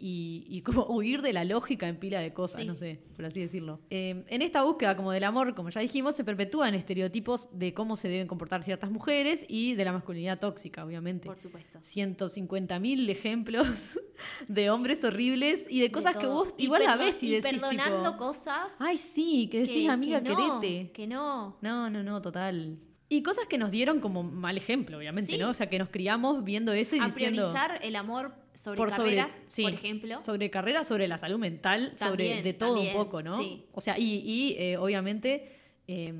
y- 0.49 0.57
y 0.57 0.61
como 0.63 0.85
huir 0.87 1.21
de 1.21 1.31
la 1.31 1.45
lógica 1.45 1.87
en 1.87 1.95
pila 1.97 2.19
de 2.19 2.33
cosas, 2.33 2.61
Sí. 2.61 2.67
no 2.67 2.75
sé, 2.75 2.99
por 3.15 3.23
así 3.23 3.39
decirlo. 3.39 3.79
Eh, 3.89 4.25
en 4.27 4.41
esta 4.41 4.61
búsqueda 4.63 4.97
como 4.97 5.13
del 5.13 5.23
amor, 5.23 5.55
como 5.55 5.69
ya 5.69 5.79
dijimos, 5.79 6.15
se 6.15 6.25
perpetúan 6.25 6.75
estereotipos 6.75 7.47
de 7.57 7.73
cómo 7.73 7.95
se 7.95 8.09
deben 8.09 8.27
comportar 8.27 8.63
ciertas 8.65 8.91
mujeres 8.91 9.45
y 9.47 9.75
de 9.75 9.85
la 9.85 9.93
masculinidad 9.93 10.37
tóxica, 10.37 10.83
obviamente. 10.83 11.27
Por 11.27 11.39
supuesto. 11.39 11.79
150.000 11.79 13.09
ejemplos 13.09 13.97
de 14.47 14.69
hombres 14.69 15.03
horribles 15.03 15.65
y 15.69 15.79
de 15.79 15.91
cosas 15.91 16.15
De 16.15 16.21
que 16.21 16.27
vos 16.27 16.49
igual 16.57 16.81
perdo- 16.83 16.97
ves 17.05 17.23
y, 17.23 17.27
y 17.27 17.31
decís 17.39 17.51
perdonando 17.61 18.11
tipo, 18.11 18.17
cosas. 18.17 18.73
Ay, 18.79 18.97
sí, 18.97 19.47
que 19.49 19.61
decís, 19.61 19.85
que- 19.85 19.89
amiga, 19.89 20.21
que 20.21 20.29
no, 20.29 20.59
querete. 20.59 20.91
Que 20.91 21.07
no. 21.07 21.57
No, 21.61 21.89
no, 21.89 22.03
no, 22.03 22.21
total. 22.21 22.77
Y 23.11 23.23
cosas 23.23 23.47
que 23.47 23.57
nos 23.57 23.71
dieron 23.71 24.01
como 24.01 24.21
mal 24.23 24.55
ejemplo, 24.57 24.97
obviamente, 24.97 25.31
Sí. 25.33 25.37
¿no? 25.39 25.49
O 25.49 25.53
sea, 25.53 25.67
que 25.67 25.79
nos 25.79 25.89
criamos 25.89 26.43
viendo 26.43 26.73
eso 26.73 26.95
y 26.95 26.99
A 26.99 27.05
diciendo 27.05 27.41
priorizar 27.49 27.79
el 27.81 27.95
amor 27.95 28.33
sobre 28.59 28.77
por 28.77 28.91
sobre- 28.91 29.15
carreras, 29.15 29.43
sí, 29.47 29.63
por 29.63 29.73
ejemplo. 29.73 30.21
sobre 30.21 30.49
carrera, 30.49 30.83
sobre 30.83 31.07
la 31.07 31.17
salud 31.17 31.39
mental, 31.39 31.93
sobre 31.97 32.41
de 32.43 32.53
todo 32.53 32.75
también, 32.75 32.97
un 32.97 33.03
poco, 33.03 33.21
¿no? 33.21 33.37
sí. 33.41 33.65
O 33.73 33.81
sea, 33.81 33.97
y, 33.97 34.03
y, 34.25 34.55
eh, 34.57 34.77
obviamente 34.77 35.55
eh, 35.87 36.13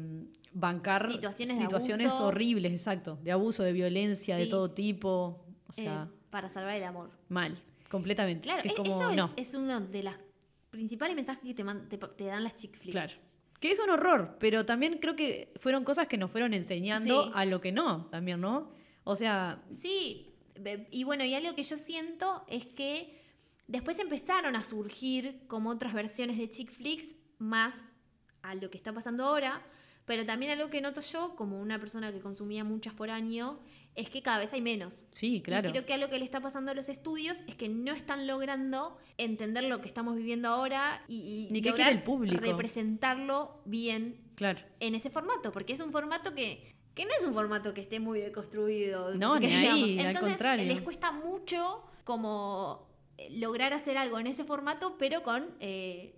bancar 0.54 1.12
Situaciones 1.12 1.58
situaciones 1.60 2.08
abuso. 2.08 2.28
horribles, 2.28 2.72
exacto, 2.74 3.20
de 3.24 3.32
abuso, 3.32 3.64
de 3.64 3.74
violencia, 3.74 4.38
de 4.38 4.48
todo 4.48 4.72
tipo, 4.72 5.46
o 5.68 5.72
sea, 5.74 6.08
eh, 6.10 6.16
para 6.30 6.50
salvar 6.50 6.76
el 6.76 6.84
amor. 6.84 7.12
mal, 7.28 7.58
completamente. 7.90 8.44
Claro, 8.44 8.62
es 8.66 8.72
e- 8.72 8.76
como, 8.76 8.90
eso 8.90 9.10
es, 9.12 9.16
no. 9.16 9.30
es 9.36 9.54
uno 9.54 9.82
de 9.82 10.04
los 10.04 10.16
principales 10.72 11.16
mensajes 11.16 11.44
que 11.44 11.54
te, 11.54 11.64
man- 11.64 11.88
te, 11.90 11.98
te 11.98 12.24
dan 12.26 12.44
las 12.44 12.56
chick 12.56 12.76
flicks. 12.78 12.92
Claro. 12.96 13.14
Que 13.60 13.72
es 13.72 13.80
un 13.82 13.90
horror, 13.90 14.38
pero 14.40 14.66
también 14.66 15.00
creo 15.02 15.16
que 15.18 15.52
fueron 15.58 15.84
cosas 15.84 16.08
que 16.08 16.18
nos 16.18 16.32
fueron 16.32 16.54
enseñando 16.54 17.26
Sí. 17.26 17.32
a 17.36 17.44
lo 17.46 17.60
que 17.60 17.72
no, 17.74 18.06
también, 18.06 18.40
¿no? 18.40 18.72
O 19.04 19.16
sea, 19.18 19.62
Sí, 19.70 20.29
y 20.92 21.04
bueno, 21.04 21.24
y 21.26 21.34
algo 21.34 21.56
que 21.56 21.64
yo 21.64 21.78
siento 21.78 22.44
es 22.48 22.66
que 22.66 23.22
después 23.68 24.00
empezaron 24.00 24.56
a 24.56 24.64
surgir 24.64 25.42
como 25.48 25.70
otras 25.70 25.94
versiones 25.94 26.38
de 26.38 26.50
chick 26.50 26.72
flicks 26.72 27.16
más 27.38 27.74
a 28.42 28.56
lo 28.56 28.70
que 28.70 28.78
está 28.78 28.94
pasando 28.94 29.26
ahora, 29.26 29.62
pero 30.06 30.26
también 30.26 30.52
algo 30.52 30.70
que 30.70 30.82
noto 30.82 31.02
yo 31.02 31.36
como 31.36 31.60
una 31.62 31.80
persona 31.80 32.12
que 32.12 32.20
consumía 32.20 32.64
muchas 32.64 32.94
por 32.96 33.10
año 33.12 33.60
es 33.96 34.10
que 34.10 34.22
cada 34.22 34.40
vez 34.40 34.52
hay 34.54 34.62
menos. 34.62 35.06
sí, 35.12 35.42
claro. 35.42 35.68
Y 35.70 35.72
creo 35.72 35.86
que 35.86 35.94
algo 35.94 36.10
que 36.10 36.18
le 36.18 36.24
está 36.26 36.40
pasando 36.42 36.72
a 36.72 36.74
los 36.74 36.90
estudios 36.90 37.40
es 37.48 37.56
que 37.56 37.70
no 37.70 37.92
están 37.92 38.26
logrando 38.28 38.98
entender 39.18 39.66
lo 39.66 39.82
que 39.82 39.88
estamos 39.88 40.16
viviendo 40.16 40.48
ahora 40.48 41.04
y, 41.08 41.48
y 41.50 41.52
Ni 41.52 41.60
lograr 41.62 41.76
quiere 41.76 41.92
el 41.92 42.04
público. 42.04 42.40
representarlo 42.42 43.62
bien 43.66 44.22
Claro. 44.36 44.60
en 44.80 44.96
ese 44.96 45.10
formato, 45.10 45.52
porque 45.52 45.74
es 45.74 45.80
un 45.82 45.92
formato 45.92 46.34
que, 46.34 46.74
que 47.00 47.06
no 47.06 47.12
es 47.18 47.24
un 47.26 47.34
formato 47.34 47.74
que 47.74 47.82
esté 47.82 48.00
muy 48.00 48.20
deconstruido. 48.20 49.16
No, 49.16 49.40
que 49.40 49.48
ni 49.48 49.54
ahí, 49.56 50.00
al 50.00 50.06
Entonces, 50.08 50.30
contrario. 50.34 50.66
les 50.74 50.82
cuesta 50.82 51.12
mucho 51.14 51.84
como 52.04 52.88
eh, 53.18 53.30
lograr 53.40 53.72
hacer 53.74 53.98
algo 53.98 54.20
en 54.20 54.28
ese 54.28 54.44
formato, 54.44 54.96
pero 55.00 55.24
con... 55.24 55.48
eh, 55.62 56.16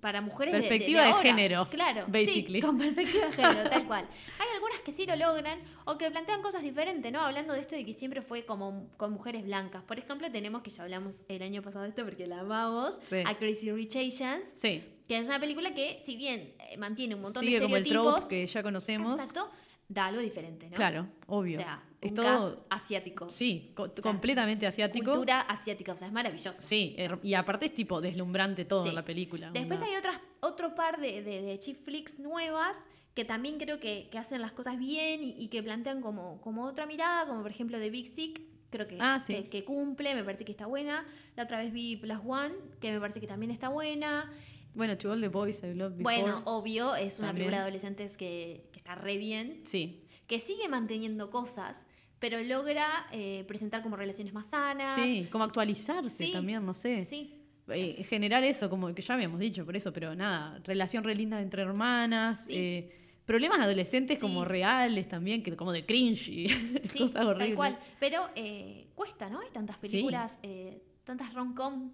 para 0.00 0.22
mujeres 0.22 0.54
de- 0.54 0.60
de- 0.62 0.66
Perspectiva 0.66 1.02
de 1.02 1.08
ahora. 1.10 1.22
género, 1.22 1.68
Claro, 1.68 2.06
basically. 2.08 2.62
sí, 2.62 2.66
con 2.66 2.78
perspectiva 2.78 3.26
de 3.26 3.32
género, 3.34 3.68
tal 3.68 3.86
cual. 3.86 4.08
Hay 4.38 4.48
algunas 4.54 4.80
que 4.80 4.92
sí 4.92 5.04
lo 5.04 5.14
logran 5.14 5.58
o 5.84 5.98
que 5.98 6.10
plantean 6.10 6.40
cosas 6.40 6.62
diferentes, 6.62 7.12
¿no? 7.12 7.20
Hablando 7.20 7.52
de 7.52 7.60
esto 7.60 7.76
de 7.76 7.84
que 7.84 7.92
siempre 7.92 8.22
fue 8.22 8.46
como 8.46 8.88
con 8.96 9.12
mujeres 9.12 9.44
blancas. 9.44 9.82
Por 9.82 9.98
ejemplo, 9.98 10.30
tenemos 10.32 10.62
que 10.62 10.70
ya 10.70 10.84
hablamos 10.84 11.24
el 11.28 11.42
año 11.42 11.60
pasado 11.60 11.82
de 11.82 11.90
esto 11.90 12.02
porque 12.02 12.26
la 12.26 12.40
amamos, 12.40 12.98
Sí. 13.10 13.16
a 13.26 13.36
Crazy 13.36 13.72
Rich 13.72 13.96
Asians, 13.96 14.54
Sí. 14.56 14.82
que 15.06 15.18
es 15.18 15.26
una 15.26 15.38
película 15.38 15.74
que, 15.74 16.00
si 16.02 16.16
bien 16.16 16.54
eh, 16.70 16.78
mantiene 16.78 17.14
un 17.14 17.20
montón 17.20 17.40
Sigue 17.42 17.56
de 17.58 17.64
como 17.64 17.76
el 17.76 17.82
estereotipos, 17.82 18.20
trope 18.20 18.34
que 18.34 18.46
ya 18.46 18.62
conocemos. 18.62 19.20
exacto, 19.20 19.50
da 19.94 20.06
algo 20.06 20.20
diferente, 20.20 20.68
¿no? 20.68 20.74
Claro, 20.76 21.06
obvio. 21.26 21.58
O 21.58 21.62
sea, 21.62 21.82
es 22.00 22.10
un 22.10 22.16
todo. 22.16 22.24
cast 22.26 22.58
asiático. 22.70 23.30
Sí, 23.30 23.72
co- 23.74 23.90
completamente 24.02 24.66
asiático. 24.66 25.12
Cultura 25.12 25.40
asiática, 25.42 25.92
o 25.92 25.96
sea, 25.96 26.08
es 26.08 26.12
maravilloso. 26.12 26.60
Sí, 26.60 26.94
her- 26.98 27.20
y 27.22 27.34
aparte 27.34 27.66
es 27.66 27.74
tipo 27.74 28.00
deslumbrante 28.00 28.64
todo 28.64 28.86
Sí. 28.86 28.92
la 28.92 29.04
película. 29.04 29.50
Después 29.52 29.78
onda. 29.80 29.90
hay 29.90 29.96
otras, 29.96 30.20
otro 30.40 30.74
par 30.74 31.00
de, 31.00 31.22
de, 31.22 31.40
de 31.42 31.58
chick 31.58 31.78
flicks 31.84 32.18
nuevas 32.18 32.76
que 33.14 33.24
también 33.24 33.58
creo 33.58 33.78
que, 33.78 34.08
que 34.10 34.18
hacen 34.18 34.40
las 34.42 34.50
cosas 34.52 34.76
bien 34.76 35.22
y, 35.22 35.36
y 35.38 35.46
que 35.48 35.62
plantean 35.62 36.00
como, 36.02 36.40
como 36.42 36.64
otra 36.64 36.84
mirada, 36.84 37.26
como 37.26 37.42
por 37.42 37.50
ejemplo 37.52 37.78
de 37.78 37.88
Big 37.88 38.08
Sick, 38.08 38.42
creo 38.70 38.88
que, 38.88 38.98
Ah, 39.00 39.20
sí. 39.24 39.34
que, 39.34 39.48
que 39.48 39.64
cumple, 39.64 40.16
me 40.16 40.24
parece 40.24 40.44
que 40.44 40.50
está 40.50 40.66
buena. 40.66 41.06
La 41.36 41.44
otra 41.44 41.58
vez 41.58 41.72
vi 41.72 41.96
Plus 41.96 42.18
One, 42.26 42.52
que 42.80 42.90
me 42.92 42.98
parece 42.98 43.20
que 43.20 43.28
también 43.28 43.52
está 43.52 43.68
buena. 43.68 44.32
Bueno, 44.74 44.96
To 44.98 45.12
All 45.12 45.20
the 45.20 45.28
Boys 45.28 45.62
I 45.62 45.74
Loved 45.74 45.96
Before. 45.98 46.02
Bueno, 46.22 46.42
obvio, 46.46 46.94
es 46.96 47.18
una 47.18 47.28
También. 47.28 47.46
película 47.46 47.56
de 47.58 47.62
adolescentes 47.62 48.16
que, 48.16 48.68
que 48.72 48.78
está 48.78 48.94
re 48.94 49.16
bien, 49.18 49.60
Sí, 49.64 50.04
que 50.26 50.40
sigue 50.40 50.68
manteniendo 50.68 51.30
cosas, 51.30 51.86
pero 52.18 52.42
logra 52.42 53.06
eh, 53.12 53.44
presentar 53.46 53.82
como 53.82 53.96
relaciones 53.96 54.32
más 54.34 54.46
sanas. 54.48 54.94
sí, 54.94 55.26
como 55.30 55.44
actualizarse 55.44 56.26
Sí, 56.26 56.32
también, 56.32 56.64
no 56.64 56.74
sé. 56.74 57.02
Sí, 57.04 57.40
Eh, 57.68 58.04
generar 58.04 58.44
eso, 58.44 58.68
como 58.68 58.94
que 58.94 59.00
ya 59.00 59.14
habíamos 59.14 59.40
dicho, 59.40 59.64
por 59.64 59.74
eso, 59.76 59.90
pero 59.92 60.14
nada, 60.14 60.60
relación 60.64 61.02
re 61.04 61.14
linda 61.14 61.40
entre 61.40 61.62
hermanas, 61.62 62.44
Sí. 62.46 62.52
eh, 62.54 62.90
problemas 63.24 63.58
adolescentes 63.60 64.20
como 64.20 64.44
reales 64.44 65.08
también, 65.08 65.42
que 65.42 65.56
como 65.56 65.72
de 65.72 65.86
cringe 65.86 66.28
y 66.28 66.48
sí, 66.78 66.98
cosas 66.98 67.24
horribles. 67.24 67.48
tal 67.48 67.56
cual. 67.56 67.78
Pero 67.98 68.28
eh, 68.34 68.88
cuesta, 68.94 69.30
¿no? 69.30 69.40
Hay 69.40 69.48
tantas 69.50 69.76
Sí. 69.80 69.88
películas, 69.88 70.38
eh, 70.42 70.82
tantas 71.04 71.32
rom-com 71.32 71.90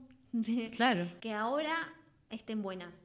Claro. 0.76 1.06
que 1.20 1.32
ahora 1.32 1.74
estén 2.30 2.62
buenas. 2.62 3.04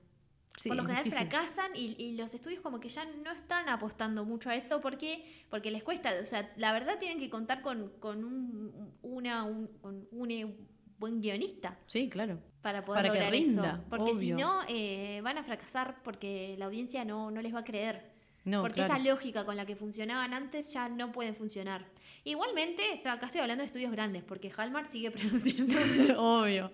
Sí, 0.57 0.69
Por 0.69 0.77
lo 0.77 0.83
general 0.83 1.11
fracasan 1.11 1.71
y, 1.75 1.95
y 2.01 2.15
los 2.15 2.33
estudios 2.33 2.61
como 2.61 2.79
que 2.79 2.88
ya 2.88 3.03
no 3.05 3.31
están 3.31 3.67
apostando 3.67 4.23
mucho 4.23 4.49
a 4.49 4.55
eso 4.55 4.79
porque, 4.79 5.25
porque 5.49 5.69
les 5.69 5.83
cuesta. 5.83 6.13
O 6.21 6.25
sea, 6.25 6.53
la 6.55 6.71
verdad 6.71 6.97
tienen 6.97 7.19
que 7.19 7.29
contar 7.29 7.61
con, 7.61 7.89
con 7.99 8.23
un, 8.23 8.93
una, 9.01 9.43
un, 9.43 9.67
con 9.81 10.07
un 10.11 10.31
eh, 10.31 10.55
buen 10.97 11.21
guionista 11.21 11.77
Sí, 11.88 12.07
claro. 12.07 12.39
para 12.61 12.85
poder 12.85 12.99
Para 12.99 13.11
que 13.11 13.19
lograr 13.19 13.33
rinda, 13.33 13.73
eso. 13.73 13.83
Porque 13.89 14.15
si 14.15 14.31
obvio. 14.31 14.45
no, 14.45 14.59
eh, 14.69 15.19
van 15.23 15.38
a 15.38 15.43
fracasar 15.43 16.01
porque 16.03 16.55
la 16.57 16.65
audiencia 16.67 17.03
no, 17.03 17.31
no 17.31 17.41
les 17.41 17.53
va 17.53 17.59
a 17.59 17.63
creer. 17.65 18.13
No, 18.45 18.61
porque 18.61 18.75
claro. 18.75 18.93
esa 18.93 19.03
lógica 19.03 19.43
con 19.43 19.57
la 19.57 19.65
que 19.65 19.75
funcionaban 19.75 20.33
antes 20.33 20.71
ya 20.71 20.88
no 20.88 21.11
puede 21.11 21.33
funcionar. 21.33 21.85
Igualmente, 22.23 23.01
acá 23.03 23.25
estoy 23.25 23.41
hablando 23.41 23.63
de 23.63 23.65
estudios 23.65 23.91
grandes, 23.91 24.23
porque 24.23 24.51
Hallmark 24.55 24.88
sigue 24.88 25.11
produciendo. 25.11 25.73
Obvio. 26.17 26.71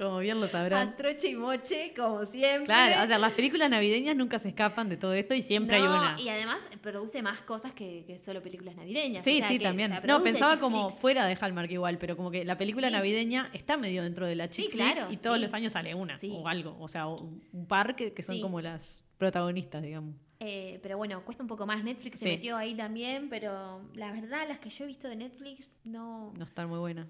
Como 0.00 0.18
bien 0.20 0.40
lo 0.40 0.48
sabrán. 0.48 0.88
A 0.88 0.96
troche 0.96 1.28
y 1.28 1.34
moche, 1.34 1.92
como 1.94 2.24
siempre. 2.24 2.64
Claro, 2.64 3.04
o 3.04 3.06
sea, 3.06 3.18
las 3.18 3.32
películas 3.32 3.68
navideñas 3.68 4.16
nunca 4.16 4.38
se 4.38 4.48
escapan 4.48 4.88
de 4.88 4.96
todo 4.96 5.12
esto 5.12 5.34
y 5.34 5.42
siempre 5.42 5.76
hay 5.76 5.82
una. 5.82 6.16
Y 6.18 6.30
además 6.30 6.70
produce 6.80 7.20
más 7.20 7.42
cosas 7.42 7.72
que, 7.72 8.04
que 8.06 8.18
solo 8.18 8.42
películas 8.42 8.76
navideñas. 8.76 9.22
Sí, 9.22 9.36
O 9.36 9.38
sea, 9.40 9.48
sí, 9.48 9.58
que, 9.58 9.64
también. 9.64 9.92
o 9.92 9.96
sea, 9.96 10.06
no, 10.06 10.22
pensaba 10.22 10.58
como 10.58 10.88
flicks. 10.88 11.00
fuera 11.02 11.26
de 11.26 11.36
Hallmark 11.38 11.70
igual, 11.70 11.98
pero 11.98 12.16
como 12.16 12.30
que 12.30 12.46
la 12.46 12.56
película 12.56 12.88
Sí. 12.88 12.94
navideña 12.94 13.50
está 13.52 13.76
medio 13.76 14.02
dentro 14.02 14.26
de 14.26 14.36
la 14.36 14.48
chick 14.48 14.66
Sí, 14.66 14.70
claro, 14.70 15.12
y 15.12 15.18
todos 15.18 15.36
sí. 15.36 15.42
los 15.42 15.52
años 15.52 15.72
sale 15.74 15.94
una 15.94 16.14
o 16.32 16.48
algo, 16.48 16.76
o 16.80 16.88
sea, 16.88 17.06
un 17.06 17.66
par 17.68 17.94
que, 17.94 18.14
que 18.14 18.22
son 18.22 18.40
como 18.40 18.62
las 18.62 19.06
protagonistas, 19.18 19.82
digamos. 19.82 20.14
Eh, 20.42 20.78
pero 20.82 20.96
bueno, 20.96 21.22
cuesta 21.26 21.42
un 21.42 21.48
poco 21.48 21.66
más. 21.66 21.84
Netflix 21.84 22.20
se 22.20 22.28
metió 22.28 22.56
ahí 22.56 22.74
también, 22.74 23.28
pero 23.28 23.82
la 23.94 24.10
verdad, 24.12 24.48
las 24.48 24.58
que 24.60 24.70
yo 24.70 24.84
he 24.84 24.86
visto 24.86 25.06
de 25.08 25.16
Netflix 25.16 25.70
no. 25.84 26.32
No 26.38 26.44
están 26.44 26.70
muy 26.70 26.78
buenas. 26.78 27.06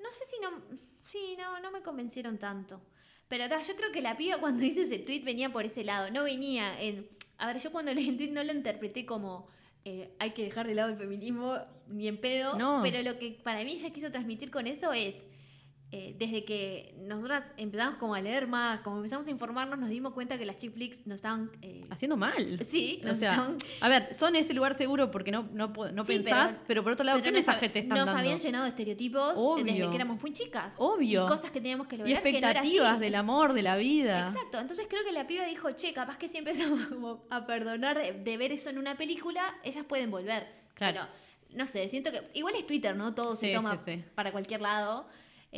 No 0.00 0.10
sé 0.10 0.24
si 0.26 0.36
no. 0.40 0.50
Sí, 1.04 1.36
no, 1.38 1.60
no 1.60 1.70
me 1.70 1.82
convencieron 1.82 2.38
tanto. 2.38 2.80
Pero 3.28 3.48
ta, 3.48 3.60
yo 3.62 3.74
creo 3.76 3.90
que 3.92 4.00
la 4.02 4.16
piba 4.16 4.38
cuando 4.38 4.64
hice 4.64 4.82
ese 4.82 4.98
tweet 4.98 5.22
venía 5.24 5.52
por 5.52 5.64
ese 5.64 5.84
lado. 5.84 6.10
No 6.10 6.24
venía 6.24 6.80
en. 6.80 7.08
A 7.38 7.46
ver, 7.48 7.58
yo 7.58 7.70
cuando 7.72 7.92
leí 7.94 8.08
el 8.08 8.16
tweet 8.16 8.30
no 8.30 8.42
lo 8.44 8.52
interpreté 8.52 9.04
como. 9.06 9.48
eh, 9.84 10.14
hay 10.18 10.30
que 10.32 10.44
dejar 10.44 10.66
de 10.66 10.74
lado 10.74 10.90
el 10.90 10.96
feminismo 10.96 11.56
ni 11.88 12.08
en 12.08 12.20
pedo. 12.20 12.56
No. 12.58 12.80
Pero 12.82 13.02
lo 13.02 13.18
que 13.18 13.30
para 13.42 13.62
mí 13.64 13.72
ella 13.72 13.90
quiso 13.90 14.10
transmitir 14.10 14.50
con 14.50 14.66
eso 14.66 14.92
es. 14.92 15.24
Eh, 15.98 16.14
desde 16.18 16.44
que 16.44 16.94
nosotras 16.98 17.54
empezamos 17.56 17.96
como 17.98 18.14
a 18.14 18.20
leer 18.20 18.46
más, 18.46 18.80
como 18.80 18.96
empezamos 18.96 19.26
a 19.26 19.30
informarnos, 19.30 19.78
nos 19.78 19.88
dimos 19.88 20.12
cuenta 20.12 20.36
que 20.36 20.44
las 20.44 20.58
chick 20.58 20.74
flicks 20.74 21.06
nos 21.06 21.16
estaban. 21.16 21.50
eh, 21.62 21.80
Haciendo 21.88 22.16
mal. 22.18 22.58
sí, 22.68 23.00
O 23.02 23.06
nos 23.08 23.18
sea, 23.18 23.30
estaban 23.30 23.56
a 23.80 23.88
ver, 23.88 24.14
son 24.14 24.36
ese 24.36 24.52
lugar 24.52 24.74
seguro 24.74 25.10
porque 25.10 25.30
no, 25.32 25.48
no, 25.52 25.68
no 25.68 26.04
Sí, 26.04 26.14
pensás, 26.14 26.52
pero- 26.52 26.64
pero, 26.66 26.82
por 26.84 26.92
otro 26.92 27.04
lado, 27.06 27.18
¿qué 27.22 27.30
nos 27.30 27.34
mensaje 27.46 27.68
te 27.70 27.78
están 27.78 27.96
nos 27.96 28.06
dando? 28.06 28.20
habían 28.20 28.38
llenado 28.38 28.64
de 28.64 28.68
estereotipos 28.70 29.32
Obvio. 29.36 29.64
desde 29.64 29.88
que 29.88 29.94
éramos 29.96 30.20
muy 30.20 30.32
chicas. 30.32 30.74
Obvio. 30.78 31.24
Y 31.24 31.28
cosas 31.28 31.50
que 31.50 31.60
teníamos 31.60 31.86
que 31.86 31.96
y 31.96 31.98
lograr 32.00 32.22
que 32.22 32.32
no 32.32 32.38
era 32.38 32.48
así. 32.48 32.56
expectativas 32.58 33.00
del 33.00 33.14
Es- 33.14 33.18
amor, 33.20 33.52
de 33.54 33.62
la 33.62 33.76
vida. 33.76 34.28
Exacto. 34.28 34.60
Entonces 34.60 34.86
creo 34.90 35.02
que 35.04 35.12
la 35.12 35.26
piba 35.26 35.44
dijo, 35.46 35.70
che, 35.72 35.92
capaz 35.94 36.18
que 36.18 36.28
si 36.28 36.36
empezamos 36.38 36.86
como 36.88 37.24
a 37.30 37.46
perdonar 37.46 37.96
de, 38.22 38.36
ver 38.36 38.52
eso 38.52 38.68
en 38.68 38.78
una 38.78 38.96
película, 38.96 39.42
ellas 39.64 39.84
pueden 39.88 40.10
volver. 40.10 40.46
Claro. 40.74 41.00
Pero, 41.48 41.56
no 41.58 41.64
sé, 41.66 41.88
siento 41.88 42.10
que... 42.10 42.20
Igual 42.34 42.54
es 42.56 42.66
Twitter, 42.66 42.94
¿no? 42.96 43.14
Todo 43.14 43.32
Sí, 43.32 43.46
se 43.46 43.54
toma 43.54 43.78
sí. 43.78 44.04
para 44.14 44.30
cualquier 44.32 44.60
lado. 44.60 45.06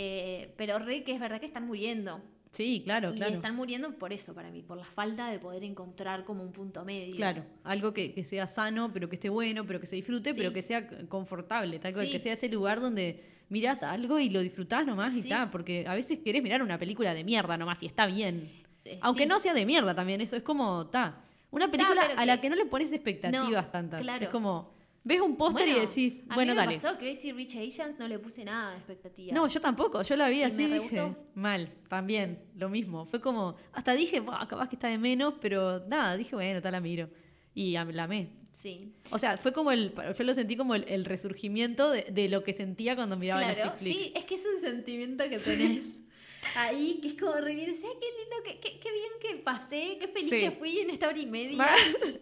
Eh, 0.00 0.54
pero 0.56 0.78
re 0.78 1.02
que 1.02 1.12
es 1.12 1.18
verdad 1.18 1.40
que 1.40 1.46
están 1.46 1.66
muriendo. 1.66 2.22
Sí, 2.50 2.82
claro, 2.84 3.12
y 3.12 3.16
claro. 3.16 3.34
están 3.34 3.56
muriendo 3.56 3.92
por 3.98 4.12
eso, 4.12 4.32
para 4.34 4.50
mí, 4.50 4.62
por 4.62 4.78
la 4.78 4.84
falta 4.84 5.28
de 5.28 5.38
poder 5.38 5.64
encontrar 5.64 6.24
como 6.24 6.42
un 6.44 6.52
punto 6.52 6.84
medio. 6.84 7.14
Claro, 7.16 7.44
algo 7.64 7.92
que, 7.92 8.14
que 8.14 8.24
sea 8.24 8.46
sano, 8.46 8.90
pero 8.92 9.08
que 9.08 9.16
esté 9.16 9.28
bueno, 9.28 9.66
pero 9.66 9.80
que 9.80 9.86
se 9.86 9.96
disfrute, 9.96 10.30
Sí. 10.32 10.36
pero 10.38 10.52
que 10.52 10.62
sea 10.62 10.88
confortable, 11.08 11.78
tal 11.78 11.92
cual, 11.92 12.06
Sí. 12.06 12.12
que 12.12 12.18
sea 12.20 12.32
ese 12.34 12.48
lugar 12.48 12.80
donde 12.80 13.22
mirás 13.50 13.82
algo 13.82 14.18
y 14.20 14.30
lo 14.30 14.40
disfrutás 14.40 14.86
nomás 14.86 15.14
y 15.14 15.22
Sí. 15.22 15.28
está, 15.28 15.50
porque 15.50 15.84
a 15.86 15.94
veces 15.94 16.20
querés 16.24 16.42
mirar 16.42 16.62
una 16.62 16.78
película 16.78 17.12
de 17.12 17.24
mierda 17.24 17.58
nomás 17.58 17.82
y 17.82 17.86
está 17.86 18.06
bien. 18.06 18.50
Eh, 18.84 18.98
Aunque 19.02 19.26
no 19.26 19.38
sea 19.40 19.52
de 19.52 19.66
mierda 19.66 19.94
también, 19.94 20.20
eso 20.20 20.36
es 20.36 20.42
como, 20.42 20.82
está. 20.82 21.22
Una 21.50 21.70
película 21.70 22.02
a 22.16 22.24
la 22.24 22.36
que- 22.36 22.42
que 22.42 22.50
no 22.50 22.56
le 22.56 22.64
pones 22.66 22.92
expectativas 22.92 23.66
No, 23.66 23.70
tantas. 23.72 24.00
claro. 24.02 24.22
Es 24.24 24.30
como, 24.30 24.70
ves 25.04 25.20
un 25.20 25.36
póster 25.36 25.66
y 25.68 25.72
decís, 25.74 26.20
a 26.28 26.34
bueno, 26.34 26.52
mí 26.52 26.56
me 26.60 26.66
dale. 26.66 26.78
pasó 26.78 26.98
Crazy 26.98 27.32
Rich 27.32 27.56
Asians, 27.56 27.98
no 27.98 28.06
le 28.08 28.18
puse 28.18 28.44
nada 28.44 28.72
de 28.72 28.76
expectativa. 28.78 29.32
No, 29.34 29.46
yo 29.48 29.60
tampoco, 29.60 30.02
yo 30.02 30.16
la 30.16 30.28
vi 30.28 30.38
¿Y 30.40 30.42
así 30.42 30.66
me 30.66 30.78
dije, 30.80 31.14
mal, 31.34 31.72
también, 31.88 32.40
lo 32.56 32.68
mismo. 32.68 33.06
Fue 33.06 33.20
como, 33.20 33.56
hasta 33.72 33.94
dije, 33.94 34.20
"Buah, 34.20 34.46
capaz 34.46 34.68
que 34.68 34.76
está 34.76 34.88
de 34.88 34.98
menos, 34.98 35.34
pero 35.40 35.80
nada, 35.86 36.16
dije, 36.16 36.34
bueno, 36.34 36.60
tal 36.60 36.72
la 36.72 36.80
miro. 36.80 37.08
Y 37.54 37.72
la 37.72 38.04
amé. 38.04 38.30
Sí. 38.52 38.92
O 39.10 39.18
sea, 39.18 39.38
fue 39.38 39.52
como 39.52 39.70
el, 39.72 39.92
yo 40.16 40.24
lo 40.24 40.34
sentí 40.34 40.56
como 40.56 40.74
el, 40.74 40.84
el 40.88 41.04
resurgimiento 41.04 41.90
de, 41.90 42.02
de 42.10 42.28
lo 42.28 42.42
que 42.42 42.52
sentía 42.52 42.96
cuando 42.96 43.16
miraba 43.16 43.40
las 43.40 43.54
Claro, 43.54 43.70
chick 43.70 43.78
flicks. 43.78 43.96
sí, 44.06 44.12
es 44.16 44.24
que 44.24 44.34
es 44.34 44.42
un 44.54 44.60
sentimiento 44.60 45.24
que 45.28 45.38
tenés 45.38 46.00
ahí, 46.56 46.98
que 47.00 47.08
es 47.08 47.14
como 47.14 47.32
reír, 47.34 47.74
¿sabes 47.80 47.96
qué 48.00 48.06
lindo, 48.20 48.36
qué, 48.44 48.58
qué, 48.60 48.80
qué 48.80 48.92
bien 48.92 49.12
que 49.20 49.42
pasé, 49.42 49.96
qué 50.00 50.08
feliz 50.08 50.30
Sí. 50.30 50.40
que 50.40 50.50
fui 50.52 50.78
en 50.80 50.90
esta 50.90 51.08
hora 51.08 51.18
y 51.18 51.26
media? 51.26 51.66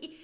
Y- 0.01 0.19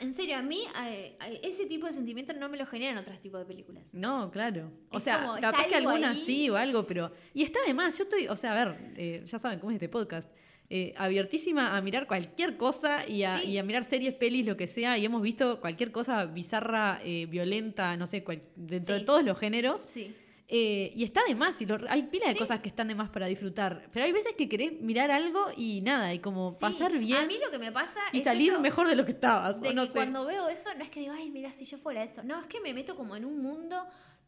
en 0.00 0.14
serio, 0.14 0.36
a 0.36 0.42
mí 0.42 0.60
eh, 0.86 1.16
ese 1.42 1.66
tipo 1.66 1.86
de 1.86 1.92
sentimientos 1.92 2.36
no 2.36 2.48
me 2.48 2.56
lo 2.56 2.66
generan 2.66 2.98
otros 2.98 3.20
tipos 3.20 3.40
de 3.40 3.46
películas. 3.46 3.84
No, 3.92 4.30
claro. 4.30 4.70
O 4.90 4.98
Es 4.98 5.04
sea, 5.04 5.20
como, 5.22 5.40
capaz 5.40 5.66
que 5.68 5.74
ahí. 5.76 6.22
sí 6.24 6.50
o 6.50 6.56
algo, 6.56 6.86
pero. 6.86 7.10
Y 7.34 7.42
está 7.42 7.58
de 7.66 7.74
más, 7.74 7.96
yo 7.98 8.04
estoy, 8.04 8.28
o 8.28 8.36
sea, 8.36 8.52
a 8.60 8.64
ver, 8.66 8.92
eh, 8.96 9.22
ya 9.24 9.38
saben 9.38 9.58
cómo 9.58 9.70
es 9.70 9.76
este 9.76 9.88
podcast. 9.88 10.30
eh, 10.70 10.92
abiertísima 10.98 11.74
a 11.74 11.80
mirar 11.80 12.06
cualquier 12.06 12.58
cosa 12.58 13.08
y 13.08 13.22
a, 13.22 13.38
Sí. 13.40 13.52
y 13.52 13.56
a 13.58 13.62
mirar 13.62 13.84
series, 13.84 14.12
pelis, 14.12 14.44
lo 14.44 14.54
que 14.58 14.66
sea, 14.66 14.98
y 14.98 15.04
hemos 15.06 15.22
visto 15.22 15.60
cualquier 15.62 15.90
cosa 15.92 16.26
bizarra, 16.26 17.00
eh, 17.02 17.24
violenta, 17.24 17.96
no 17.96 18.06
sé, 18.06 18.22
cual- 18.22 18.42
dentro 18.54 18.94
Sí. 18.94 19.00
de 19.00 19.06
todos 19.06 19.24
los 19.24 19.38
géneros. 19.38 19.80
Sí. 19.80 20.14
Eh, 20.50 20.92
y 20.96 21.04
está 21.04 21.20
de 21.28 21.34
más, 21.34 21.60
y 21.60 21.66
lo- 21.66 21.78
hay 21.90 22.04
pila 22.04 22.26
de 22.26 22.32
Sí. 22.32 22.38
cosas 22.38 22.60
que 22.60 22.68
están 22.68 22.88
de 22.88 22.94
más 22.94 23.10
para 23.10 23.26
disfrutar. 23.26 23.86
Pero 23.92 24.06
hay 24.06 24.12
veces 24.12 24.32
que 24.32 24.48
querés 24.48 24.72
mirar 24.80 25.10
algo 25.10 25.48
y 25.54 25.82
nada, 25.82 26.14
y 26.14 26.20
como 26.20 26.48
Sí. 26.52 26.56
pasar 26.58 26.96
bien 26.98 27.18
A 27.24 27.26
mí 27.26 27.36
lo 27.44 27.50
que 27.50 27.58
me 27.58 27.70
pasa 27.70 28.00
y 28.12 28.18
es 28.18 28.24
salir 28.24 28.52
eso 28.52 28.60
mejor 28.60 28.88
de 28.88 28.96
lo 28.96 29.04
que 29.04 29.10
estabas. 29.12 29.60
de 29.60 29.68
o 29.68 29.72
no 29.74 29.82
que 29.82 29.88
sé. 29.88 29.92
cuando 29.92 30.24
veo 30.24 30.48
eso, 30.48 30.70
no 30.74 30.82
es 30.82 30.88
que 30.90 31.00
digo, 31.00 31.12
ay, 31.14 31.30
mira, 31.30 31.52
si 31.52 31.66
yo 31.66 31.76
fuera 31.76 32.02
eso. 32.02 32.22
No, 32.22 32.40
es 32.40 32.46
que 32.46 32.62
me 32.62 32.72
meto 32.72 32.96
como 32.96 33.14
en 33.14 33.26
un 33.26 33.42
mundo. 33.42 33.76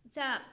O 0.07 0.13
sea, 0.13 0.47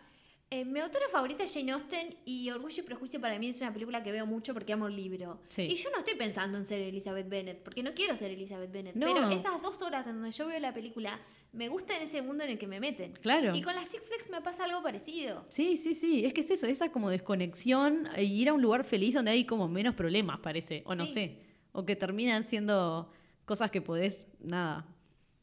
eh, 0.49 0.63
mi 0.63 0.79
autora 0.79 1.05
favorita 1.11 1.43
es 1.43 1.53
Jane 1.53 1.71
Austen 1.73 2.15
y 2.23 2.49
Orgullo 2.49 2.81
y 2.81 2.85
Prejuicio 2.85 3.19
para 3.19 3.37
mí 3.37 3.49
es 3.49 3.59
una 3.59 3.73
película 3.73 4.01
que 4.01 4.11
veo 4.13 4.25
mucho 4.25 4.53
porque 4.53 4.71
amo 4.73 4.87
el 4.87 4.95
libro. 4.95 5.41
Sí. 5.49 5.63
Y 5.63 5.75
yo 5.75 5.89
no 5.91 5.97
estoy 5.99 6.15
pensando 6.15 6.57
en 6.57 6.65
ser 6.65 6.79
Elizabeth 6.81 7.27
Bennet, 7.27 7.61
porque 7.63 7.83
no 7.83 7.93
quiero 7.93 8.15
ser 8.15 8.31
Elizabeth 8.31 8.71
Bennet. 8.71 8.95
No. 8.95 9.05
Pero 9.13 9.29
esas 9.29 9.61
dos 9.61 9.81
horas 9.81 10.07
en 10.07 10.13
donde 10.13 10.31
yo 10.31 10.47
veo 10.47 10.59
la 10.59 10.73
película, 10.73 11.19
me 11.51 11.67
gusta 11.67 11.97
en 11.97 12.03
ese 12.03 12.21
mundo 12.21 12.43
en 12.45 12.51
el 12.51 12.57
que 12.57 12.67
me 12.67 12.79
meten. 12.79 13.11
Claro. 13.21 13.53
Y 13.55 13.61
con 13.61 13.75
las 13.75 13.91
chick 13.91 14.01
flicks 14.03 14.29
me 14.29 14.41
pasa 14.41 14.63
algo 14.63 14.81
parecido. 14.81 15.45
Sí, 15.49 15.75
sí, 15.75 15.93
sí, 15.93 16.23
es 16.25 16.33
que 16.33 16.41
es 16.41 16.51
eso, 16.51 16.65
esa 16.67 16.91
como 16.91 17.09
desconexión 17.09 18.07
e 18.15 18.23
ir 18.23 18.47
a 18.49 18.53
un 18.53 18.61
lugar 18.61 18.83
feliz 18.85 19.13
donde 19.15 19.31
hay 19.31 19.45
como 19.45 19.67
menos 19.67 19.95
problemas, 19.95 20.39
parece, 20.39 20.81
o 20.85 20.95
no 20.95 21.07
Sí. 21.07 21.13
sé, 21.13 21.37
o 21.73 21.85
que 21.85 21.95
terminan 21.95 22.43
siendo 22.43 23.11
cosas 23.45 23.69
que 23.71 23.81
podés, 23.81 24.27
nada, 24.39 24.85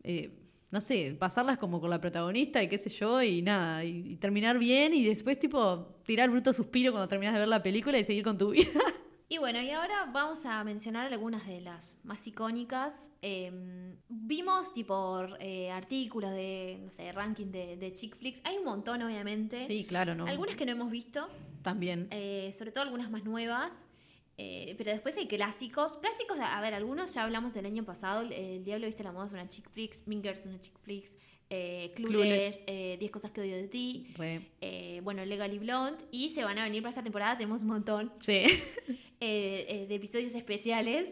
eh, 0.02 0.30
no 0.74 0.80
sé, 0.80 1.14
pasarlas 1.18 1.56
como 1.56 1.80
con 1.80 1.88
la 1.88 2.00
protagonista 2.00 2.60
y 2.62 2.68
qué 2.68 2.76
sé 2.78 2.90
yo, 2.90 3.22
y 3.22 3.40
nada, 3.42 3.84
y, 3.84 4.12
y 4.12 4.16
terminar 4.16 4.58
bien 4.58 4.92
y 4.92 5.04
después 5.04 5.38
tipo 5.38 5.87
tirar 6.04 6.28
bruto 6.28 6.52
suspiro 6.52 6.90
cuando 6.90 7.06
terminas 7.08 7.32
de 7.32 7.38
ver 7.38 7.48
la 7.48 7.62
película 7.62 7.96
y 7.98 8.02
seguir 8.04 8.24
con 8.24 8.37
tu 8.37 8.50
vida. 8.50 8.68
Y 9.28 9.38
bueno, 9.38 9.60
y 9.62 9.70
ahora 9.70 10.10
vamos 10.12 10.44
a 10.44 10.62
mencionar 10.64 11.10
algunas 11.12 11.46
de 11.46 11.60
las 11.60 11.98
más 12.04 12.26
icónicas. 12.26 13.10
Eh, 13.22 13.50
vimos 14.08 14.74
tipo 14.74 15.24
eh, 15.40 15.70
artículos 15.70 16.30
de, 16.32 16.78
no 16.82 16.90
sé, 16.90 17.10
ranking 17.12 17.46
de, 17.52 17.76
de 17.76 17.92
chick 17.92 18.16
flicks. 18.16 18.40
Hay 18.44 18.58
un 18.58 18.64
montón, 18.64 19.00
obviamente. 19.02 19.64
Sí, 19.66 19.84
claro, 19.84 20.14
¿no? 20.14 20.26
Algunas 20.26 20.56
que 20.56 20.66
no 20.66 20.72
hemos 20.72 20.90
visto, 20.90 21.28
También. 21.62 22.08
eh, 22.10 22.52
sobre 22.56 22.70
todo 22.72 22.82
algunas 22.84 23.10
más 23.10 23.24
nuevas. 23.24 23.87
Eh, 24.36 24.74
pero 24.76 24.90
después 24.90 25.16
hay 25.16 25.26
clásicos. 25.28 25.98
Clásicos, 25.98 26.38
a 26.40 26.60
ver, 26.60 26.74
algunos 26.74 27.14
ya 27.14 27.22
hablamos 27.24 27.54
el 27.56 27.66
año 27.66 27.84
pasado. 27.84 28.22
El, 28.22 28.32
el 28.32 28.64
Diablo 28.64 28.86
Viste 28.86 29.04
la 29.04 29.12
Moda 29.12 29.26
es 29.26 29.32
una 29.32 29.48
chick 29.48 29.70
flicks. 29.70 30.06
Mingers 30.06 30.40
es 30.40 30.46
una 30.46 30.60
chick 30.60 30.78
flicks. 30.80 31.16
Eh, 31.50 31.92
Clueless, 31.94 32.56
Clueless. 32.56 32.62
eh, 32.66 32.96
10 32.98 33.12
cosas 33.12 33.30
que 33.30 33.40
odio 33.42 33.54
de 33.56 33.68
ti. 33.68 34.12
Eh, 34.60 35.00
bueno, 35.04 35.24
Legally 35.24 35.58
Blonde. 35.58 36.04
Y 36.10 36.30
se 36.30 36.42
van 36.42 36.58
a 36.58 36.64
venir 36.64 36.82
para 36.82 36.90
esta 36.90 37.02
temporada. 37.02 37.36
Tenemos 37.36 37.62
un 37.62 37.68
montón 37.68 38.12
Sí. 38.20 38.44
eh, 39.20 39.86
de 39.88 39.94
episodios 39.94 40.34
especiales. 40.34 41.08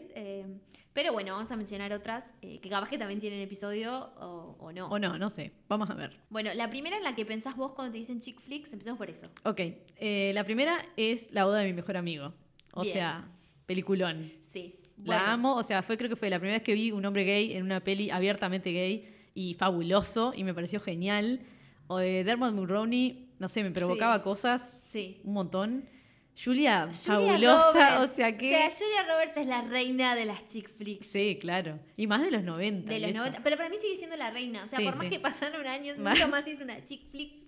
pero 0.92 1.12
bueno, 1.12 1.34
vamos 1.34 1.50
a 1.52 1.56
mencionar 1.56 1.92
otras 1.92 2.34
que 2.40 2.68
capaz 2.68 2.88
que 2.88 2.98
también 2.98 3.20
tienen 3.20 3.40
episodio 3.40 4.10
o, 4.20 4.56
o 4.58 4.72
no. 4.72 4.88
o 4.88 4.98
no, 4.98 5.16
no 5.16 5.30
sé, 5.30 5.52
vamos 5.68 5.88
a 5.90 5.94
ver. 5.94 6.18
Bueno, 6.28 6.52
la 6.54 6.68
primera 6.68 6.96
en 6.98 7.02
la 7.04 7.14
que 7.14 7.24
pensás 7.24 7.56
vos 7.56 7.72
cuando 7.72 7.92
te 7.92 7.98
dicen 7.98 8.20
chick 8.20 8.40
flicks, 8.40 8.72
empecemos 8.72 8.98
por 8.98 9.08
eso. 9.08 9.28
Ok, 9.44 9.60
la 10.00 10.44
primera 10.44 10.84
es 10.96 11.30
La 11.32 11.44
boda 11.44 11.60
de 11.60 11.66
mi 11.66 11.72
mejor 11.72 11.96
amigo, 11.96 12.34
o 12.72 12.82
Bien. 12.82 12.92
sea, 12.94 13.28
peliculón. 13.66 14.32
Sí. 14.42 14.74
La 15.04 15.16
Bueno, 15.18 15.32
amo, 15.32 15.56
o 15.56 15.62
sea, 15.62 15.82
fue 15.82 15.96
creo 15.96 16.10
que 16.10 16.16
fue 16.16 16.28
la 16.30 16.38
primera 16.38 16.56
vez 16.56 16.62
que 16.62 16.74
vi 16.74 16.90
un 16.92 17.04
hombre 17.04 17.24
gay 17.24 17.54
en 17.54 17.62
una 17.64 17.80
peli 17.80 18.10
abiertamente 18.10 18.70
gay 18.72 19.08
y 19.34 19.54
fabuloso 19.54 20.32
y 20.36 20.44
me 20.44 20.52
pareció 20.54 20.80
genial. 20.80 21.40
O 21.88 21.98
de 21.98 22.24
Dermot 22.24 22.52
Mulroney, 22.54 23.30
no 23.38 23.48
sé, 23.48 23.62
me 23.62 23.70
provocaba 23.70 24.18
Sí. 24.18 24.22
cosas 24.22 24.78
Sí. 24.90 25.20
un 25.24 25.32
montón. 25.34 25.88
Julia, 26.34 26.88
Julia 26.88 26.94
fabulosa, 26.94 27.96
Roberts. 27.96 28.10
o 28.12 28.14
sea 28.14 28.38
que... 28.38 28.54
O 28.54 28.56
sea, 28.56 28.70
Julia 28.70 29.02
Roberts 29.12 29.36
es 29.36 29.46
la 29.46 29.62
reina 29.62 30.14
de 30.14 30.24
las 30.24 30.44
chick 30.46 30.68
flicks. 30.70 31.06
sí, 31.06 31.36
claro. 31.38 31.78
Y 31.96 32.06
más 32.06 32.22
de 32.22 32.30
los 32.30 32.42
90. 32.42 32.90
De 32.90 33.00
los 33.00 33.10
eso. 33.10 33.18
90. 33.18 33.40
Pero 33.44 33.56
para 33.58 33.68
mí 33.68 33.76
sigue 33.80 33.96
siendo 33.96 34.16
la 34.16 34.30
reina. 34.30 34.64
O 34.64 34.68
sea, 34.68 34.78
Sí, 34.78 34.84
por 34.86 34.96
más 34.96 35.08
que 35.08 35.18
pasaron 35.20 35.66
años, 35.66 35.98
nunca 35.98 36.26
más 36.28 36.46
hizo 36.48 36.64
una 36.64 36.82
chick 36.84 37.06
flick. 37.10 37.41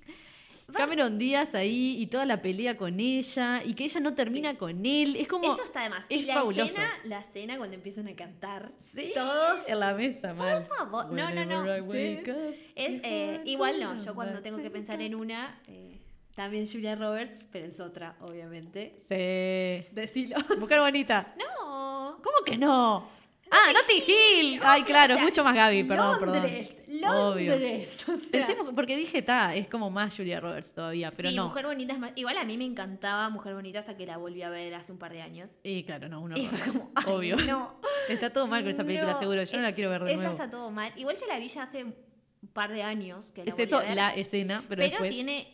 Cameron 0.72 1.18
Díaz 1.18 1.54
ahí 1.54 1.96
y 1.98 2.06
toda 2.06 2.24
la 2.24 2.40
pelea 2.40 2.76
con 2.76 2.98
ella 2.98 3.62
y 3.64 3.74
que 3.74 3.84
ella 3.84 4.00
no 4.00 4.14
termina 4.14 4.56
con 4.56 4.84
él. 4.84 5.16
Es 5.16 5.28
como... 5.28 5.52
Eso 5.52 5.62
está 5.62 5.82
de 5.82 5.90
más. 5.90 6.04
es 6.08 6.22
y 6.22 6.26
la 6.26 6.34
fabuloso. 6.34 6.64
escena, 6.64 6.90
la 7.04 7.20
escena 7.20 7.56
cuando 7.58 7.76
empiezan 7.76 8.08
a 8.08 8.16
cantar. 8.16 8.72
Sí, 8.78 9.12
Todos. 9.14 9.68
en 9.68 9.80
la 9.80 9.94
mesa, 9.94 10.34
mal. 10.34 10.64
Por 10.64 10.76
favor. 10.76 11.12
No, 11.12 11.30
no, 11.30 11.44
no. 11.44 11.82
Sí. 11.82 12.18
Es, 12.74 13.00
eh, 13.04 13.42
igual 13.44 13.80
no, 13.80 13.96
yo 13.96 14.14
cuando 14.14 14.40
tengo 14.40 14.58
que 14.58 14.70
pensar 14.70 15.00
en 15.02 15.14
una, 15.14 15.60
eh, 15.68 16.00
también 16.34 16.66
Julia 16.66 16.96
Roberts, 16.96 17.44
pero 17.52 17.66
es 17.66 17.78
otra, 17.78 18.16
obviamente. 18.20 18.94
Sí. 18.98 19.86
Decilo. 19.92 20.36
Mujer 20.58 20.80
bonita. 20.80 21.34
No. 21.38 22.18
¿Cómo 22.22 22.38
que 22.44 22.56
no? 22.56 23.08
Ah, 23.50 23.72
Notting 23.72 24.02
Hill. 24.06 24.60
Ay, 24.64 24.82
claro, 24.82 25.18
mucho 25.18 25.44
más 25.44 25.54
Gaby, 25.54 25.84
perdón, 25.84 26.20
Londres, 26.20 26.70
perdón. 26.86 27.14
Obvio. 27.32 27.52
Londres. 27.52 28.08
o 28.08 28.16
sea. 28.18 28.30
Pensé 28.30 28.56
porque 28.74 28.96
dije, 28.96 29.22
ta, 29.22 29.54
es 29.54 29.68
como 29.68 29.90
más 29.90 30.16
Julia 30.16 30.40
Roberts 30.40 30.72
todavía, 30.74 31.12
pero 31.12 31.28
sí, 31.30 31.36
no. 31.36 31.44
Mujer 31.48 31.66
Bonita 31.66 31.92
es 31.92 31.98
más. 31.98 32.12
Igual 32.16 32.36
a 32.38 32.44
mí 32.44 32.56
me 32.56 32.64
encantaba 32.64 33.28
Mujer 33.30 33.54
Bonita 33.54 33.80
hasta 33.80 33.96
que 33.96 34.06
la 34.06 34.16
volví 34.16 34.42
a 34.42 34.50
ver 34.50 34.74
hace 34.74 34.90
un 34.92 34.98
par 34.98 35.12
de 35.12 35.22
años. 35.22 35.50
Y 35.62 35.84
claro, 35.84 36.08
no, 36.08 36.20
uno 36.20 36.34
Y 36.36 36.46
fue 36.46 36.72
como, 36.72 36.90
ay, 36.94 37.04
Obvio. 37.06 37.36
No. 37.46 37.78
Está 38.08 38.30
todo 38.32 38.46
mal 38.46 38.62
con 38.62 38.70
esa 38.72 38.82
película, 38.84 39.12
No, 39.12 39.18
seguro. 39.18 39.42
Yo 39.44 39.56
no 39.56 39.62
la 39.62 39.72
quiero 39.72 39.90
ver 39.90 40.04
de 40.04 40.12
esa 40.12 40.22
nuevo. 40.22 40.34
está 40.36 40.50
todo 40.50 40.70
mal. 40.70 40.92
Igual 40.96 41.16
yo 41.20 41.26
la 41.26 41.38
vi 41.38 41.48
ya 41.48 41.62
hace 41.62 41.84
un 41.84 41.94
par 42.52 42.72
de 42.72 42.82
años. 42.82 43.30
Que 43.32 43.44
la 43.44 43.50
Excepto 43.50 43.76
volví 43.76 43.86
a 43.86 43.88
ver. 43.90 43.96
la 43.96 44.14
escena, 44.14 44.62
pero, 44.68 44.80
Pero, 44.80 44.90
después. 44.90 45.12
tiene. 45.12 45.48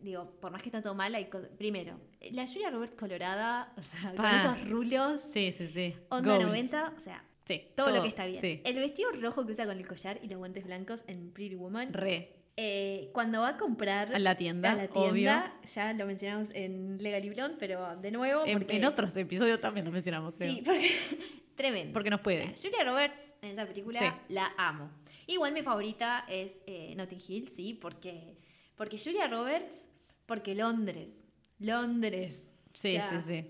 Digo, 0.00 0.30
por 0.40 0.50
más 0.50 0.60
que 0.62 0.68
está 0.68 0.82
todo 0.82 0.94
mal, 0.94 1.14
hay 1.14 1.28
primero, 1.56 1.98
la 2.32 2.46
Julia 2.46 2.70
Roberts 2.70 2.94
colorada, 2.94 3.72
o 3.78 3.82
sea, 3.82 4.10
con 4.10 4.16
Pa. 4.16 4.36
esos 4.36 4.68
rulos, 4.68 5.20
Sí, 5.20 5.52
sí, 5.52 5.66
sí. 5.66 5.94
onda 6.10 6.34
Goals. 6.36 6.44
90, 6.46 6.94
o 6.96 7.00
sea, 7.00 7.24
Sí, 7.44 7.60
todo, 7.74 7.90
lo 7.90 8.02
que 8.02 8.08
está 8.08 8.24
bien. 8.26 8.40
Sí. 8.40 8.60
El 8.64 8.76
vestido 8.78 9.10
rojo 9.20 9.44
que 9.44 9.52
usa 9.52 9.66
con 9.66 9.76
el 9.76 9.86
collar 9.86 10.20
y 10.22 10.28
los 10.28 10.38
guantes 10.38 10.64
blancos 10.64 11.02
en 11.08 11.32
Pretty 11.32 11.56
Woman. 11.56 11.92
Re. 11.92 12.36
Eh, 12.56 13.08
cuando 13.12 13.40
va 13.40 13.48
a 13.48 13.56
comprar 13.56 14.14
A 14.14 14.18
la 14.20 14.36
tienda, 14.36 14.72
a 14.72 14.74
la 14.76 14.86
tienda, 14.88 15.52
ya 15.74 15.92
lo 15.94 16.06
mencionamos 16.06 16.50
en 16.54 16.98
Legally 17.02 17.30
Blonde, 17.30 17.56
pero 17.58 17.96
de 17.96 18.10
nuevo. 18.12 18.44
En, 18.46 18.58
porque- 18.60 18.76
en 18.76 18.84
otros 18.84 19.16
episodios 19.16 19.60
también 19.60 19.84
lo 19.86 19.90
mencionamos, 19.92 20.34
creo. 20.36 20.52
Sí, 20.52 20.62
porque. 20.64 20.90
tremendo. 21.56 21.92
Porque 21.92 22.10
nos 22.10 22.20
O 22.20 22.22
puede. 22.22 22.54
sea, 22.56 22.70
Julia 22.70 22.84
Roberts 22.84 23.34
en 23.42 23.50
esa 23.50 23.66
película 23.66 23.98
Sí. 23.98 24.34
la 24.34 24.52
amo. 24.56 24.90
Igual 25.26 25.52
mi 25.52 25.62
favorita 25.62 26.24
es 26.28 26.58
eh, 26.66 26.94
Notting 26.96 27.20
Hill, 27.26 27.48
sí, 27.48 27.74
porque, 27.74 28.36
porque 28.76 28.98
Julia 28.98 29.26
Roberts, 29.26 29.88
porque 30.26 30.54
Londres. 30.54 31.21
Londres. 31.62 32.54
Sí, 32.72 32.96
O 32.96 33.00
sea, 33.00 33.20
sí, 33.20 33.26
sí. 33.42 33.48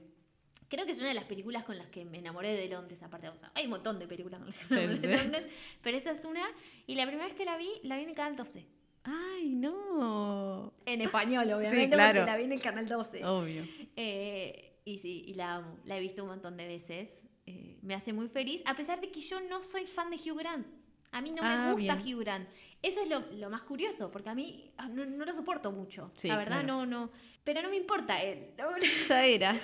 Creo 0.68 0.86
que 0.86 0.92
es 0.92 0.98
una 0.98 1.08
de 1.08 1.14
las 1.14 1.24
películas 1.24 1.64
con 1.64 1.76
las 1.76 1.88
que 1.88 2.04
me 2.04 2.18
enamoré 2.18 2.54
de 2.56 2.66
Londres, 2.68 3.02
aparte 3.02 3.26
de 3.26 3.32
o 3.32 3.36
sea, 3.36 3.52
Hay 3.54 3.64
un 3.64 3.70
montón 3.70 3.98
de 3.98 4.06
películas 4.06 4.40
con 4.40 4.48
las 4.48 4.56
que 4.58 4.74
me 4.74 4.82
enamoré 4.84 5.00
sí, 5.00 5.06
de 5.06 5.16
sí. 5.16 5.22
Londres, 5.22 5.44
pero 5.82 5.96
esa 5.98 6.10
es 6.12 6.24
una. 6.24 6.44
Y 6.86 6.94
la 6.94 7.06
primera 7.06 7.26
vez 7.28 7.36
que 7.36 7.44
la 7.44 7.56
vi, 7.58 7.68
la 7.82 7.96
vi 7.96 8.04
en 8.04 8.08
el 8.10 8.14
canal 8.16 8.36
12. 8.36 8.66
Ay, 9.04 9.50
no. 9.54 10.72
En 10.86 11.00
español, 11.02 11.44
obviamente, 11.52 11.84
Sí, 11.86 11.90
claro. 11.90 12.20
porque 12.20 12.30
la 12.30 12.36
vi 12.38 12.44
en 12.44 12.52
el 12.52 12.60
canal 12.62 12.86
12. 12.88 13.24
Obvio. 13.24 13.66
Eh, 13.96 14.78
y 14.84 14.98
sí, 14.98 15.24
y 15.26 15.34
la 15.34 15.56
amo. 15.56 15.78
La 15.84 15.98
he 15.98 16.00
visto 16.00 16.22
un 16.22 16.28
montón 16.30 16.56
de 16.56 16.66
veces. 16.66 17.26
Eh, 17.46 17.78
me 17.82 17.94
hace 17.94 18.12
muy 18.12 18.28
feliz, 18.28 18.62
a 18.64 18.74
pesar 18.76 19.00
de 19.00 19.10
que 19.10 19.20
yo 19.20 19.40
no 19.40 19.60
soy 19.62 19.86
fan 19.86 20.10
de 20.10 20.16
Hugh 20.16 20.38
Grant. 20.38 20.66
A 21.10 21.20
mí 21.20 21.30
no 21.32 21.42
Ah, 21.42 21.66
me 21.66 21.72
gusta 21.74 21.96
bien. 21.96 22.16
Hugh 22.16 22.20
Grant. 22.20 22.48
Eso 22.82 23.00
es 23.00 23.08
lo, 23.08 23.20
lo 23.38 23.48
más 23.48 23.62
curioso, 23.62 24.10
porque 24.10 24.28
a 24.28 24.34
mí 24.34 24.70
ah, 24.78 24.88
no, 24.88 25.04
no 25.06 25.24
lo 25.24 25.32
soporto 25.32 25.70
mucho. 25.70 26.10
Sí, 26.16 26.26
la 26.28 26.36
verdad, 26.36 26.62
claro. 26.62 26.84
no, 26.84 26.86
no. 26.86 27.10
Pero 27.44 27.60
no 27.62 27.70
me 27.70 27.76
importa 27.76 28.22
él. 28.22 28.50
¿no? 28.58 28.70
Ya 29.08 29.24
era. 29.26 29.56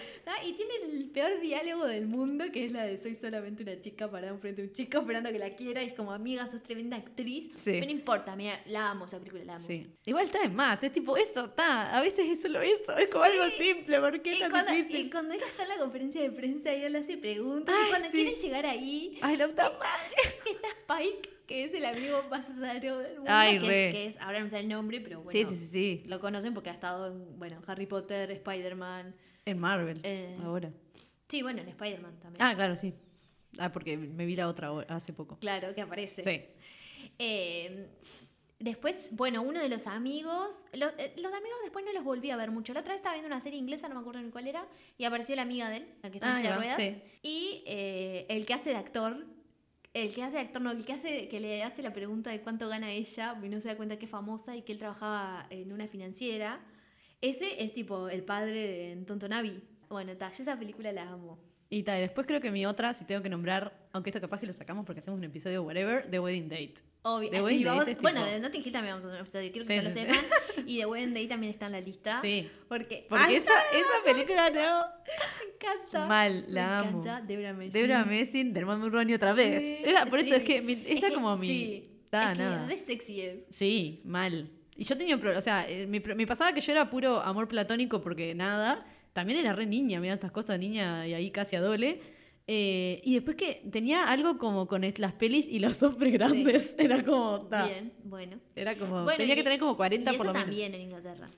Y 0.44 0.52
tiene 0.54 0.72
el 0.92 1.10
peor 1.10 1.40
diálogo 1.40 1.86
del 1.86 2.06
mundo, 2.06 2.44
que 2.52 2.64
es 2.66 2.72
la 2.72 2.84
de 2.84 2.98
soy 2.98 3.14
solamente 3.14 3.62
una 3.62 3.80
chica 3.80 4.10
parada 4.10 4.32
enfrente 4.32 4.62
de 4.62 4.68
un 4.68 4.74
chico 4.74 4.98
esperando 4.98 5.30
que 5.32 5.38
la 5.38 5.54
quiera. 5.54 5.82
Y 5.82 5.88
es 5.88 5.94
como, 5.94 6.12
amiga, 6.12 6.46
sos 6.48 6.62
tremenda 6.62 6.96
actriz. 6.96 7.50
Sí. 7.54 7.72
Pero 7.72 7.86
no 7.86 7.90
importa, 7.92 8.34
mira, 8.36 8.60
la 8.66 8.90
amo 8.90 9.04
esa 9.04 9.18
película, 9.18 9.44
la 9.44 9.54
amo. 9.56 9.66
Sí. 9.66 9.86
Igual 10.06 10.26
está 10.26 10.42
en 10.42 10.54
más. 10.54 10.82
Es 10.82 10.90
tipo, 10.92 11.16
esto 11.16 11.46
está. 11.46 11.96
A 11.96 12.00
veces 12.00 12.28
es 12.28 12.42
solo 12.42 12.60
eso. 12.60 12.96
Es 12.96 13.08
como 13.10 13.24
algo 13.24 13.44
simple. 13.50 13.98
¿Por 14.00 14.22
qué 14.22 14.34
Y 14.34 14.38
tan 14.40 14.50
cuando, 14.50 14.72
difícil? 14.72 15.06
y 15.06 15.10
cuando 15.10 15.34
ella 15.34 15.46
está 15.46 15.62
en 15.64 15.68
la 15.68 15.76
conferencia 15.78 16.20
de 16.22 16.30
prensa, 16.32 16.72
ella 16.72 16.88
le 16.88 16.98
hace 16.98 17.16
preguntas. 17.16 17.74
Ay, 17.78 17.86
y 17.86 17.88
cuando 17.90 18.06
sí. 18.10 18.12
quieren 18.16 18.34
llegar 18.34 18.66
ahí, 18.66 19.18
Ay, 19.22 19.36
la 19.36 19.48
puta 19.48 19.70
madre. 19.78 20.38
está 20.50 20.68
Spike, 20.96 21.30
que 21.48 21.64
es 21.64 21.74
el 21.74 21.84
amigo 21.86 22.22
más 22.30 22.46
raro 22.58 22.98
del 22.98 23.16
mundo. 23.16 23.30
Ay, 23.32 23.58
que, 23.58 23.66
re. 23.66 23.88
es, 23.88 23.94
que 23.94 24.06
es- 24.06 24.20
ahora 24.20 24.38
no 24.40 24.48
sé 24.50 24.60
el 24.60 24.68
nombre, 24.68 25.00
pero 25.00 25.22
bueno. 25.22 25.32
Sí, 25.32 25.44
sí, 25.44 25.56
sí, 25.56 25.66
sí. 25.66 26.02
Lo 26.06 26.20
conocen 26.20 26.54
porque 26.54 26.70
ha 26.70 26.72
estado 26.74 27.08
en, 27.08 27.38
bueno, 27.38 27.60
Harry 27.66 27.86
Potter, 27.86 28.30
Spider-Man. 28.30 29.14
En 29.46 29.58
Marvel. 29.58 30.00
Eh, 30.04 30.36
Ahora. 30.44 30.70
Sí, 31.26 31.42
bueno, 31.42 31.60
en 31.62 31.68
Spider-Man 31.68 32.20
también. 32.20 32.40
Ah, 32.46 32.54
claro, 32.54 32.76
sí. 32.76 32.94
Ah, 33.58 33.72
porque 33.72 33.96
me 33.96 34.24
vi 34.26 34.36
la 34.36 34.46
otra 34.46 34.70
hace 34.88 35.12
poco. 35.12 35.38
Claro, 35.40 35.74
que 35.74 35.80
aparece. 35.80 36.22
Sí. 36.22 36.42
Eh, 37.18 37.88
después, 38.58 39.08
bueno, 39.12 39.42
uno 39.42 39.60
de 39.60 39.68
los 39.68 39.86
amigos. 39.86 40.66
eh, 40.72 41.12
los 41.16 41.32
amigos 41.32 41.58
después 41.62 41.84
no 41.84 41.92
los 41.92 42.04
volví 42.04 42.30
a 42.30 42.36
ver 42.36 42.50
mucho. 42.50 42.72
La 42.74 42.80
otra 42.80 42.92
vez 42.92 42.98
estaba 43.00 43.14
viendo 43.14 43.26
una 43.28 43.40
serie 43.40 43.58
inglesa, 43.58 43.88
no 43.88 43.94
me 43.94 44.00
acuerdo 44.02 44.20
ni 44.20 44.30
cuál 44.30 44.46
era, 44.48 44.66
y 44.98 45.04
apareció 45.04 45.34
la 45.36 45.42
amiga 45.42 45.68
de 45.70 45.78
él, 45.78 45.88
la 46.02 46.10
que 46.10 46.18
está 46.18 46.26
en 46.28 46.32
Ah, 46.34 46.36
silla 46.38 46.50
de 46.50 46.56
ruedas. 46.56 46.76
sí. 46.76 47.02
Y 47.22 47.62
eh, 47.66 48.26
el 48.28 48.44
que 48.46 48.54
hace 48.54 48.70
de 48.70 48.76
actor. 48.76 49.24
El 49.94 50.14
que 50.14 50.22
hace 50.22 50.38
actor, 50.38 50.62
no, 50.62 50.70
el 50.70 50.84
que 50.84 50.92
hace, 50.92 51.28
que 51.28 51.40
le 51.40 51.62
hace 51.62 51.82
la 51.82 51.92
pregunta 51.92 52.30
de 52.30 52.40
cuánto 52.42 52.68
gana 52.68 52.90
ella, 52.90 53.38
y 53.42 53.48
no 53.48 53.60
se 53.60 53.68
da 53.68 53.76
cuenta 53.76 53.98
que 53.98 54.04
es 54.04 54.10
famosa 54.10 54.56
y 54.56 54.62
que 54.62 54.72
él 54.72 54.78
trabajaba 54.78 55.46
en 55.50 55.72
una 55.72 55.88
financiera. 55.88 56.60
Ese 57.20 57.62
es 57.64 57.74
tipo 57.74 58.08
el 58.08 58.22
padre 58.24 58.52
de 58.52 59.04
Tonto 59.06 59.28
Navi. 59.28 59.62
Bueno, 59.88 60.16
ta, 60.16 60.30
yo 60.32 60.42
esa 60.42 60.58
película 60.58 60.92
la 60.92 61.10
amo. 61.10 61.38
Y 61.70 61.82
tal, 61.82 62.00
después 62.00 62.26
creo 62.26 62.40
que 62.40 62.50
mi 62.50 62.64
otra, 62.64 62.94
si 62.94 63.04
tengo 63.04 63.22
que 63.22 63.28
nombrar, 63.28 63.76
aunque 63.92 64.08
esto 64.08 64.20
capaz 64.22 64.40
que 64.40 64.46
lo 64.46 64.54
sacamos 64.54 64.86
porque 64.86 65.00
hacemos 65.00 65.18
un 65.18 65.24
episodio 65.24 65.62
whatever, 65.62 66.10
The 66.10 66.18
Wedding 66.18 66.48
Date. 66.48 66.74
Obvio. 67.02 67.30
The 67.30 67.36
Ah, 67.38 67.42
Wedding 67.42 67.64
vamos- 67.66 67.80
Date 67.80 67.92
es 67.92 68.00
bueno, 68.00 68.20
tipo- 68.20 68.30
de 68.32 68.40
Notting 68.40 68.62
Hill 68.64 68.72
también 68.72 68.92
vamos 68.94 69.04
a 69.04 69.08
hacer 69.08 69.20
un 69.20 69.26
episodio, 69.26 69.52
quiero 69.52 69.66
que 69.66 69.72
Sí, 69.74 69.78
ya 69.78 69.84
lo 69.84 69.90
sí. 69.90 69.98
sepan. 69.98 70.64
Y 70.66 70.78
The 70.78 70.86
Wedding 70.86 71.14
Day 71.14 71.26
también 71.28 71.50
está 71.52 71.66
en 71.66 71.72
la 71.72 71.80
lista. 71.82 72.20
Sí. 72.22 72.50
Porque, 72.68 73.06
Porque 73.08 73.24
¡Ay, 73.24 73.34
esa, 73.36 73.52
esa 73.52 74.04
película 74.04 74.48
no. 74.48 74.86
me 74.86 75.54
encanta. 75.54 76.06
Mal, 76.06 76.44
Me 76.46 76.52
la 76.54 76.78
amo. 76.78 77.02
encanta 77.02 77.20
Debra 77.26 77.52
Messing. 77.52 77.72
Debra 77.72 78.04
Messing, 78.06 78.52
del 78.54 78.64
Mulroney 78.66 79.14
otra 79.14 79.34
vez. 79.34 79.62
Sí, 79.62 79.76
Era, 79.84 80.06
por 80.06 80.20
eso 80.20 80.36
es 80.36 80.42
que 80.44 80.62
mi- 80.62 80.72
Es 80.72 80.86
esta 80.86 81.08
que- 81.08 81.14
como 81.14 81.36
mi. 81.36 81.46
Sí. 81.46 81.90
Da, 82.10 82.32
es 82.32 82.38
que 82.38 82.44
nada. 82.44 82.66
re 82.66 82.76
sexy 82.78 83.20
es. 83.20 83.36
Sí, 83.50 84.00
mal. 84.06 84.50
Y 84.74 84.84
yo 84.84 84.96
tenía 84.96 85.14
un 85.16 85.20
problema, 85.20 85.38
o 85.38 85.42
sea, 85.42 85.68
eh, 85.68 85.86
me, 85.86 86.00
me 86.00 86.26
pasaba 86.26 86.54
que 86.54 86.62
yo 86.62 86.72
era 86.72 86.88
puro 86.88 87.20
amor 87.20 87.46
platónico 87.46 88.00
porque 88.00 88.34
nada, 88.34 88.86
también 89.12 89.38
era 89.40 89.52
re 89.52 89.66
niña, 89.66 90.00
mirando 90.00 90.14
estas 90.16 90.32
cosas 90.32 90.58
niña 90.58 91.06
y 91.06 91.14
ahí 91.14 91.30
casi 91.30 91.56
adole. 91.56 92.00
Eh, 92.50 93.02
y 93.04 93.14
después 93.14 93.36
que 93.36 93.62
tenía 93.70 94.08
algo 94.08 94.38
como 94.38 94.66
con 94.66 94.82
las 94.96 95.12
pelis 95.12 95.46
y 95.48 95.58
los 95.60 95.82
hombres 95.82 96.12
grandes, 96.14 96.74
era 96.78 97.04
como, 97.04 97.42
ta, 97.42 97.66
Bien, 97.66 97.92
bueno. 98.04 98.38
era 98.56 98.74
como, 98.76 99.04
Bueno, 99.04 99.18
tenía 99.18 99.34
y- 99.34 99.36
que 99.36 99.42
tener 99.44 99.58
como 99.58 99.76
40 99.76 100.12
y 100.12 100.16
por 100.16 100.24
eso 100.26 100.32
lo 100.32 100.32
menos. 100.32 100.46
también 100.46 100.74
en 100.74 100.80
Inglaterra. 100.80 101.28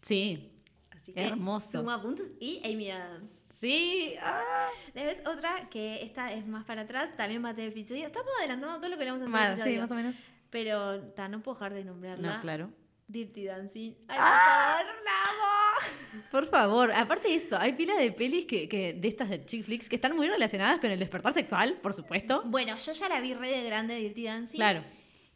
Sí, 0.00 0.50
Así 0.90 1.12
que 1.12 1.20
Hermoso. 1.22 1.78
Suma 1.80 2.00
puntos. 2.00 2.26
Y 2.40 2.60
Amy 2.64 2.90
Adams. 2.90 3.30
sí, 3.50 4.14
ah. 4.22 4.68
Después 4.94 5.18
otra 5.26 5.68
que 5.68 6.02
esta 6.02 6.32
es 6.32 6.46
más 6.46 6.64
para 6.64 6.82
atrás, 6.82 7.14
también 7.14 7.44
va 7.44 7.50
a 7.50 7.54
tener 7.54 7.70
episodio. 7.72 8.06
Estamos 8.06 8.30
adelantando 8.38 8.76
todo 8.78 8.88
lo 8.88 8.96
que 8.96 9.04
le 9.04 9.10
vamos 9.12 9.34
a 9.34 9.50
hacer. 9.50 9.58
Más, 9.58 9.62
sí, 9.74 9.78
más 9.78 9.92
o 9.92 9.94
menos. 9.94 10.18
Pero 10.48 11.00
ta, 11.12 11.28
no 11.28 11.42
puedo 11.42 11.56
dejar 11.56 11.74
de 11.74 11.84
nombrarla. 11.84 12.36
No, 12.36 12.40
claro. 12.40 12.70
Dirty 13.06 13.44
Dancing. 13.44 13.94
Ay, 14.08 14.18
¡Ah! 14.20 14.78
por 14.78 14.86
favor, 14.86 15.04
la 15.04 15.30
amo. 15.30 16.24
Por 16.30 16.46
favor, 16.46 16.92
aparte 16.92 17.28
de 17.28 17.34
eso, 17.34 17.56
hay 17.58 17.72
pila 17.72 17.96
de 17.96 18.12
pelis 18.12 18.46
que, 18.46 18.68
que 18.68 18.92
de 18.92 19.08
estas 19.08 19.28
de 19.28 19.44
chick 19.44 19.64
flicks 19.64 19.88
que 19.88 19.96
están 19.96 20.16
muy 20.16 20.28
relacionadas 20.28 20.80
con 20.80 20.90
el 20.90 20.98
despertar 20.98 21.32
sexual, 21.32 21.78
por 21.82 21.92
supuesto. 21.92 22.42
Bueno, 22.46 22.76
yo 22.76 22.92
ya 22.92 23.08
la 23.08 23.20
vi 23.20 23.34
re 23.34 23.50
de 23.50 23.64
grande, 23.64 23.96
Dirty 23.96 24.24
Dancing. 24.24 24.58
Claro. 24.58 24.84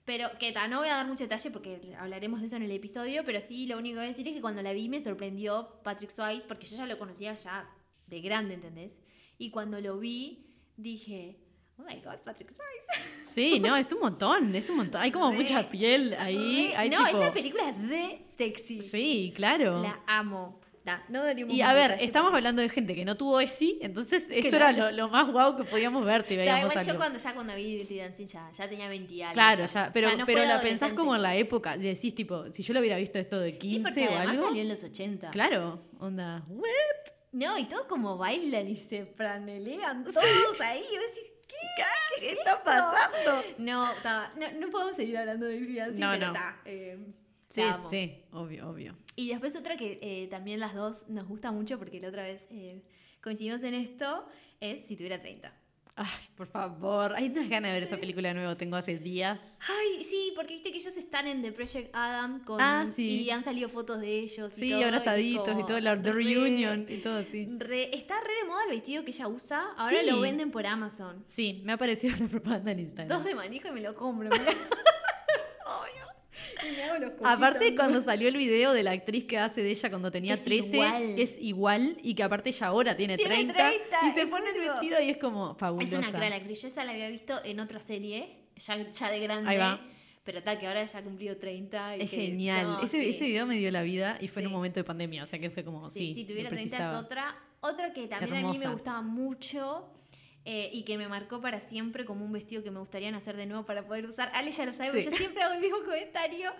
Pero 0.04 0.30
que 0.38 0.52
no 0.70 0.78
voy 0.78 0.88
a 0.88 0.94
dar 0.96 1.06
mucho 1.06 1.24
detalle 1.24 1.50
porque 1.50 1.94
hablaremos 1.98 2.40
de 2.40 2.46
eso 2.46 2.56
en 2.56 2.62
el 2.62 2.70
episodio, 2.70 3.24
pero 3.26 3.40
sí 3.40 3.66
lo 3.66 3.76
único 3.76 3.94
que 3.94 3.98
voy 3.98 4.06
a 4.06 4.08
decir 4.08 4.26
es 4.26 4.34
que 4.34 4.40
cuando 4.40 4.62
la 4.62 4.72
vi 4.72 4.88
me 4.88 5.02
sorprendió 5.02 5.80
Patrick 5.84 6.10
Swayze 6.10 6.46
porque 6.46 6.66
yo 6.66 6.78
ya 6.78 6.86
lo 6.86 6.98
conocía 6.98 7.34
ya 7.34 7.68
de 8.06 8.20
grande, 8.20 8.54
¿entendés? 8.54 8.98
Y 9.36 9.50
cuando 9.50 9.80
lo 9.80 9.98
vi 9.98 10.46
dije, 10.76 11.38
oh 11.78 11.82
my 11.82 11.96
god, 12.00 12.16
Patrick 12.24 12.52
Swayze. 12.54 13.08
Sí, 13.34 13.60
no, 13.60 13.76
es 13.76 13.92
un 13.92 14.00
montón, 14.00 14.54
es 14.54 14.68
un 14.70 14.76
montón. 14.78 15.00
Hay 15.00 15.12
como 15.12 15.30
Re, 15.30 15.36
mucha 15.36 15.68
piel 15.68 16.14
ahí. 16.18 16.72
Hay 16.76 16.90
no, 16.90 17.04
tipo- 17.06 17.20
esa 17.22 17.32
película 17.32 17.68
es 17.70 17.88
re 17.88 18.22
sexy. 18.36 18.82
Sí, 18.82 19.32
claro. 19.36 19.82
La 19.82 20.00
amo. 20.06 20.60
No 21.08 21.22
Y 21.48 21.60
a 21.60 21.74
ver, 21.74 21.96
estamos 22.00 22.32
hablando 22.32 22.62
de 22.62 22.68
gente 22.70 22.94
que 22.94 23.04
no 23.04 23.14
tuvo 23.14 23.40
ESI, 23.40 23.78
entonces 23.82 24.26
esto 24.30 24.56
Claro. 24.56 24.74
era 24.78 24.90
lo, 24.90 24.96
lo 24.96 25.08
más 25.10 25.30
guau 25.30 25.54
que 25.54 25.64
podíamos 25.64 26.02
ver 26.04 26.22
si 26.24 26.34
veíamos 26.34 26.70
igual 26.72 26.86
yo 26.86 26.96
cuando, 26.96 27.18
ya 27.18 27.34
cuando 27.34 27.54
vi 27.54 27.76
Dirty 27.76 27.98
Dancing 27.98 28.26
ya, 28.26 28.50
ya 28.52 28.68
tenía 28.68 28.88
20 28.88 29.12
y 29.14 29.20
algo. 29.20 29.34
Claro, 29.34 29.66
ya, 29.66 29.90
pero, 29.92 30.16
no 30.16 30.24
pero 30.24 30.44
la 30.46 30.62
pensás 30.62 30.94
como 30.94 31.14
en 31.14 31.20
la 31.22 31.36
época, 31.36 31.76
decís 31.76 32.14
tipo, 32.14 32.50
si 32.52 32.62
yo 32.62 32.72
lo 32.72 32.80
hubiera 32.80 32.96
visto 32.96 33.18
esto 33.18 33.38
de 33.38 33.52
Sí, 33.52 33.58
15 33.58 33.82
porque 33.82 34.08
o 34.08 34.18
algo. 34.18 34.46
salió 34.46 34.62
en 34.62 34.68
los 34.68 34.82
80. 34.82 35.30
Claro, 35.30 35.82
onda, 35.98 36.42
¿what? 36.48 37.12
No, 37.32 37.58
y 37.58 37.66
todo 37.66 37.86
como 37.86 38.16
bailan 38.16 38.66
y 38.68 38.76
se 38.76 39.04
franelean 39.04 40.04
todos 40.04 40.16
ahí. 40.60 40.80
Y 40.90 40.96
vos 40.96 41.06
decís, 41.14 41.30
¿qué? 41.76 41.82
¿Qué, 42.20 42.32
es 42.32 42.38
esto? 42.38 42.60
pasando? 42.64 43.42
No, 43.58 43.88
ta, 44.02 44.32
no, 44.36 44.50
no 44.60 44.70
podemos 44.70 44.96
seguir 44.96 45.16
hablando 45.18 45.46
de 45.46 45.60
Dancing, 45.60 46.00
No, 46.00 46.12
pero 46.12 46.26
no. 46.28 46.32
ta, 46.32 46.60
eh, 46.64 46.98
Sí, 47.50 47.62
sí, 47.90 48.22
obvio, 48.32 48.68
obvio. 48.68 48.96
Y 49.16 49.28
después 49.30 49.56
otra 49.56 49.76
que 49.76 49.98
eh, 50.02 50.28
también 50.28 50.60
las 50.60 50.74
dos 50.74 51.08
nos 51.08 51.26
gusta 51.26 51.50
mucho 51.50 51.78
porque 51.78 51.98
la 52.00 52.08
otra 52.08 52.22
vez 52.22 52.46
eh, 52.50 52.82
coincidimos 53.22 53.62
en 53.62 53.74
esto 53.74 54.26
es 54.60 54.84
Si 54.84 54.96
tuviera 54.96 55.20
30. 55.20 55.52
Ay, 56.00 56.06
por 56.36 56.46
favor, 56.46 57.12
hay 57.16 57.26
unas 57.28 57.48
ganas 57.48 57.70
de 57.70 57.74
ver 57.74 57.82
esa 57.82 57.96
película 57.96 58.28
de 58.28 58.34
nuevo, 58.34 58.56
tengo 58.56 58.76
hace 58.76 58.96
días. 58.98 59.58
Ay, 59.68 60.04
sí, 60.04 60.32
porque 60.36 60.54
viste 60.54 60.70
que 60.70 60.78
ellos 60.78 60.96
están 60.96 61.26
en 61.26 61.42
The 61.42 61.50
Project 61.50 61.90
Adam 61.92 62.44
con, 62.44 62.60
Ah, 62.60 62.86
sí. 62.86 63.22
y 63.22 63.30
han 63.30 63.42
salido 63.42 63.68
fotos 63.68 64.00
de 64.00 64.18
ellos. 64.20 64.52
y 64.56 64.60
Sí, 64.60 64.70
todo, 64.70 64.80
y 64.80 64.82
abrazaditos 64.84 65.48
y 65.48 65.50
como 65.54 65.66
todo, 65.66 65.80
la 65.80 66.00
the 66.00 66.12
re- 66.12 66.22
reunion 66.24 66.86
y 66.88 66.98
todo 66.98 67.18
así. 67.18 67.48
re- 67.58 67.96
está 67.96 68.20
re 68.20 68.32
de 68.42 68.48
moda 68.48 68.62
el 68.64 68.70
vestido 68.76 69.04
que 69.04 69.10
ella 69.10 69.26
usa. 69.26 69.66
Ahora 69.76 70.00
Sí. 70.00 70.06
lo 70.08 70.20
venden 70.20 70.50
por 70.52 70.66
Amazon. 70.66 71.24
Sí, 71.26 71.62
me 71.64 71.72
ha 71.72 71.74
aparecido 71.74 72.14
la 72.20 72.28
propaganda 72.28 72.70
en 72.70 72.78
Instagram. 72.78 73.18
Dos 73.18 73.24
de 73.26 73.34
manija 73.34 73.68
y 73.70 73.72
me 73.72 73.80
lo 73.80 73.94
compro. 73.96 74.30
mirá. 76.62 76.68
Y 76.68 76.76
me 76.76 76.82
hago 76.84 76.98
los 76.98 77.12
Aparte, 77.24 77.74
cuando 77.74 78.02
salió 78.02 78.28
el 78.28 78.36
video 78.36 78.72
de 78.72 78.82
la 78.82 78.92
actriz 78.92 79.24
que 79.24 79.38
hace 79.38 79.62
de 79.62 79.70
ella 79.70 79.88
cuando 79.90 80.10
tenía 80.10 80.34
Es 80.34 80.44
13, 80.44 80.76
igual. 80.76 81.14
que 81.16 81.22
es 81.22 81.38
igual 81.40 81.98
y 82.02 82.14
que 82.14 82.22
aparte 82.22 82.48
ella 82.50 82.66
ahora 82.66 82.94
tiene, 82.96 83.16
Tiene 83.16 83.34
30, 83.34 83.54
30, 83.54 83.98
y 84.08 84.12
se 84.12 84.20
es 84.22 84.26
pone 84.26 84.50
el 84.50 84.60
vestido 84.60 85.00
y 85.00 85.10
es 85.10 85.16
como 85.18 85.52
Es 85.52 85.58
fabulosa. 85.58 85.98
una 85.98 86.08
clara 86.10 86.36
actriz. 86.36 86.62
Yo 86.62 86.68
esa 86.68 86.84
la 86.84 86.92
había 86.92 87.08
visto 87.08 87.34
en 87.44 87.60
otra 87.60 87.80
serie, 87.80 88.36
ya, 88.56 88.90
ya 88.90 89.10
de 89.10 89.20
grande. 89.20 89.50
Ahí 89.50 89.56
va. 89.58 89.80
Pero 90.24 90.42
tal, 90.42 90.58
que 90.58 90.66
ahora 90.66 90.84
ya 90.84 90.98
ha 90.98 91.02
cumplido 91.02 91.36
30. 91.38 91.96
Y 91.96 92.02
Es 92.02 92.10
que- 92.10 92.16
genial. 92.16 92.66
no, 92.66 92.82
ese, 92.82 93.02
sí. 93.02 93.08
ese 93.10 93.24
video 93.24 93.46
me 93.46 93.56
dio 93.56 93.70
la 93.70 93.80
vida 93.82 94.18
y 94.20 94.28
fue 94.28 94.42
en 94.42 94.48
un 94.48 94.52
momento 94.52 94.78
de 94.78 94.84
pandemia, 94.84 95.22
o 95.22 95.26
sea 95.26 95.38
que 95.38 95.48
fue 95.48 95.64
como, 95.64 95.88
sí, 95.90 96.08
Sí, 96.08 96.14
si 96.14 96.24
tuviera 96.26 96.50
lo 96.50 96.56
30 96.56 96.76
es 96.76 96.96
otra. 97.02 97.34
Otra 97.60 97.92
que 97.92 98.06
también 98.06 98.44
a 98.44 98.52
mí 98.52 98.58
me 98.58 98.68
gustaba 98.68 99.00
mucho 99.02 99.90
eh, 100.44 100.70
y 100.72 100.84
que 100.84 100.96
me 100.96 101.08
marcó 101.08 101.40
para 101.40 101.60
siempre 101.60 102.04
como 102.04 102.24
un 102.24 102.32
vestido 102.32 102.62
que 102.62 102.70
me 102.70 102.78
gustaría 102.78 103.14
hacer 103.16 103.36
de 103.36 103.46
nuevo 103.46 103.66
para 103.66 103.86
poder 103.86 104.06
usar. 104.06 104.30
Ale 104.34 104.50
ya 104.50 104.64
lo 104.64 104.72
sabe, 104.72 104.90
Sí. 105.02 105.10
yo 105.10 105.16
siempre 105.16 105.42
hago 105.42 105.54
el 105.54 105.60
mismo 105.60 105.78
comentario. 105.84 106.50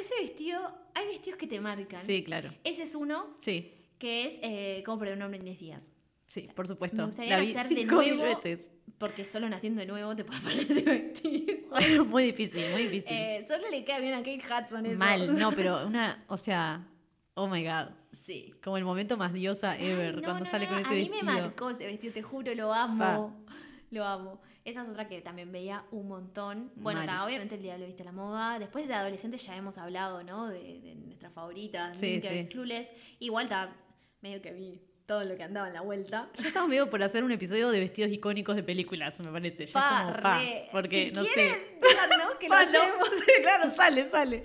Ese 0.00 0.14
vestido, 0.22 0.76
hay 0.94 1.06
vestidos 1.08 1.38
que 1.38 1.46
te 1.46 1.60
marcan. 1.60 2.02
Sí, 2.02 2.22
claro. 2.24 2.52
Ese 2.64 2.84
es 2.84 2.94
uno 2.94 3.34
Sí, 3.40 3.74
que 3.98 4.26
es 4.26 4.38
eh, 4.42 4.82
Cómo 4.86 4.98
perder 4.98 5.16
un 5.16 5.22
hombre 5.22 5.38
en 5.38 5.44
10 5.44 5.58
días. 5.58 5.92
sí, 6.28 6.48
por 6.54 6.66
supuesto. 6.66 7.02
Me 7.02 7.06
gustaría 7.08 7.36
La 7.38 7.60
hacer 7.60 7.76
de 7.76 7.84
nuevo. 7.84 8.22
veces. 8.22 8.74
Porque 8.98 9.24
solo 9.24 9.48
naciendo 9.48 9.80
de 9.80 9.86
nuevo 9.86 10.14
te 10.16 10.24
puedes 10.24 10.42
poner 10.42 10.60
ese 10.70 10.82
vestido. 10.82 11.54
muy 12.06 12.24
difícil, 12.26 12.70
muy 12.70 12.84
difícil. 12.84 13.12
Eh, 13.12 13.44
solo 13.46 13.68
le 13.70 13.84
queda 13.84 13.98
bien 13.98 14.14
a 14.14 14.18
Kate 14.18 14.40
Hudson 14.42 14.86
eso. 14.86 14.98
Mal, 14.98 15.36
no, 15.38 15.50
pero 15.52 15.86
una, 15.86 16.24
o 16.28 16.36
sea, 16.36 16.86
oh 17.34 17.48
my 17.48 17.64
god. 17.64 17.88
Sí. 18.12 18.54
Como 18.62 18.76
el 18.76 18.84
momento 18.84 19.16
más 19.16 19.32
diosa 19.32 19.72
Ay, 19.72 19.86
ever 19.90 20.16
no, 20.16 20.22
cuando 20.22 20.44
no, 20.44 20.50
sale 20.50 20.66
no, 20.66 20.70
con 20.72 20.80
ese 20.80 20.88
a 20.88 20.92
mí 20.92 21.08
vestido. 21.08 21.24
me 21.24 21.40
marcó 21.40 21.70
ese 21.70 21.86
vestido, 21.86 22.12
te 22.12 22.22
juro, 22.22 22.54
lo 22.54 22.72
amo. 22.72 23.44
Lo 23.90 24.04
amo. 24.04 24.40
Esa 24.64 24.82
es 24.82 24.88
otra 24.88 25.06
que 25.08 25.20
también 25.20 25.52
veía 25.52 25.84
un 25.90 26.08
montón. 26.08 26.72
Bueno, 26.76 27.04
ta, 27.04 27.24
obviamente 27.24 27.54
el 27.56 27.62
Diablo 27.62 27.86
Viste 27.86 28.02
la 28.02 28.12
Moda. 28.12 28.58
Después 28.58 28.88
de 28.88 28.94
adolescentes 28.94 29.44
ya 29.46 29.54
hemos 29.56 29.76
hablado, 29.78 30.22
¿no? 30.24 30.48
De, 30.48 30.80
de 30.80 30.94
nuestras 30.94 31.32
favoritas. 31.32 32.00
Sí, 32.00 32.20
sí. 32.20 32.48
Clueless. 32.48 32.90
Igual 33.18 33.44
está 33.44 33.76
medio 34.22 34.40
que 34.40 34.52
vi 34.52 34.80
todo 35.06 35.22
lo 35.24 35.36
que 35.36 35.42
andaba 35.42 35.68
en 35.68 35.74
la 35.74 35.82
vuelta. 35.82 36.30
Ya 36.38 36.48
estamos 36.48 36.70
medio 36.70 36.88
por 36.88 37.02
hacer 37.02 37.22
un 37.24 37.30
episodio 37.32 37.70
de 37.70 37.78
vestidos 37.78 38.10
icónicos 38.10 38.56
de 38.56 38.62
películas, 38.62 39.20
me 39.20 39.30
parece. 39.30 39.66
Ya 39.66 39.72
Pa, 39.74 40.18
pa, 40.22 40.38
re. 40.40 40.68
porque 40.72 41.06
Si 41.08 41.12
no 41.12 41.22
quieren, 41.24 41.54
sé. 41.54 41.78
díganos 41.86 42.34
que 42.40 42.48
lo 42.48 42.54
hacemos. 42.56 43.08
claro, 43.42 43.70
sale, 43.70 44.08
sale. 44.08 44.44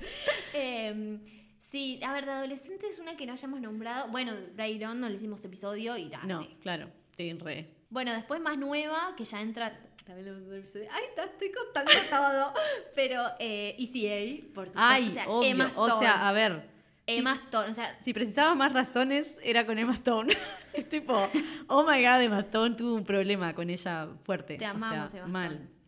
Eh, 0.53 1.38
sí, 1.69 1.99
a 2.03 2.13
ver, 2.13 2.25
de 2.25 2.31
adolescentes 2.31 2.99
una 2.99 3.15
que 3.15 3.25
no 3.25 3.33
hayamos 3.33 3.61
nombrado. 3.61 4.07
Bueno, 4.09 4.33
Brayron 4.55 4.99
no 4.99 5.09
le 5.09 5.15
hicimos 5.15 5.43
episodio 5.45 5.97
y 5.97 6.09
tal. 6.09 6.27
No, 6.27 6.41
sí. 6.43 6.57
claro, 6.61 6.89
sí, 7.15 7.31
re. 7.33 7.67
Bueno, 7.89 8.13
después 8.13 8.39
más 8.41 8.57
nueva, 8.57 9.13
que 9.17 9.25
ya 9.25 9.41
entra. 9.41 9.79
También 10.05 10.25
le 10.25 10.31
vamos 10.31 10.45
a 10.45 10.49
hacer 10.49 10.59
episodio. 10.59 10.87
Ay, 10.91 11.03
estoy 11.31 11.51
contando 11.51 11.91
todo. 12.09 12.53
Pero 12.95 13.23
eh, 13.39 13.75
ECA, 13.77 14.45
por 14.53 14.67
supuesto. 14.67 14.79
Ay, 14.81 15.07
o 15.07 15.11
sea, 15.11 15.29
obvio. 15.29 15.49
Emma 15.51 15.65
O 15.75 15.87
Stone. 15.87 16.05
sea, 16.05 16.27
a 16.27 16.31
ver. 16.31 16.69
Emma 17.05 17.33
Stone. 17.33 17.71
O 17.71 17.73
sea, 17.73 17.97
Si 18.01 18.13
precisaba 18.13 18.53
más 18.55 18.71
razones, 18.73 19.39
era 19.43 19.65
con 19.65 19.77
Emma 19.79 19.93
Stone. 19.93 20.31
es 20.73 20.87
tipo, 20.89 21.13
oh 21.67 21.83
my 21.83 22.01
god, 22.03 22.21
Emma 22.21 22.39
Stone 22.41 22.75
tuvo 22.75 22.95
un 22.95 23.03
problema 23.03 23.53
con 23.55 23.69
ella 23.69 24.09
fuerte. 24.23 24.57
te 24.57 24.65
o 24.65 24.69
amamos, 24.69 25.11
sea, 25.11 25.23
Emma 25.23 25.39
mal. 25.39 25.51
Stone. 25.53 25.65
O 25.65 25.67
sea, 25.67 25.78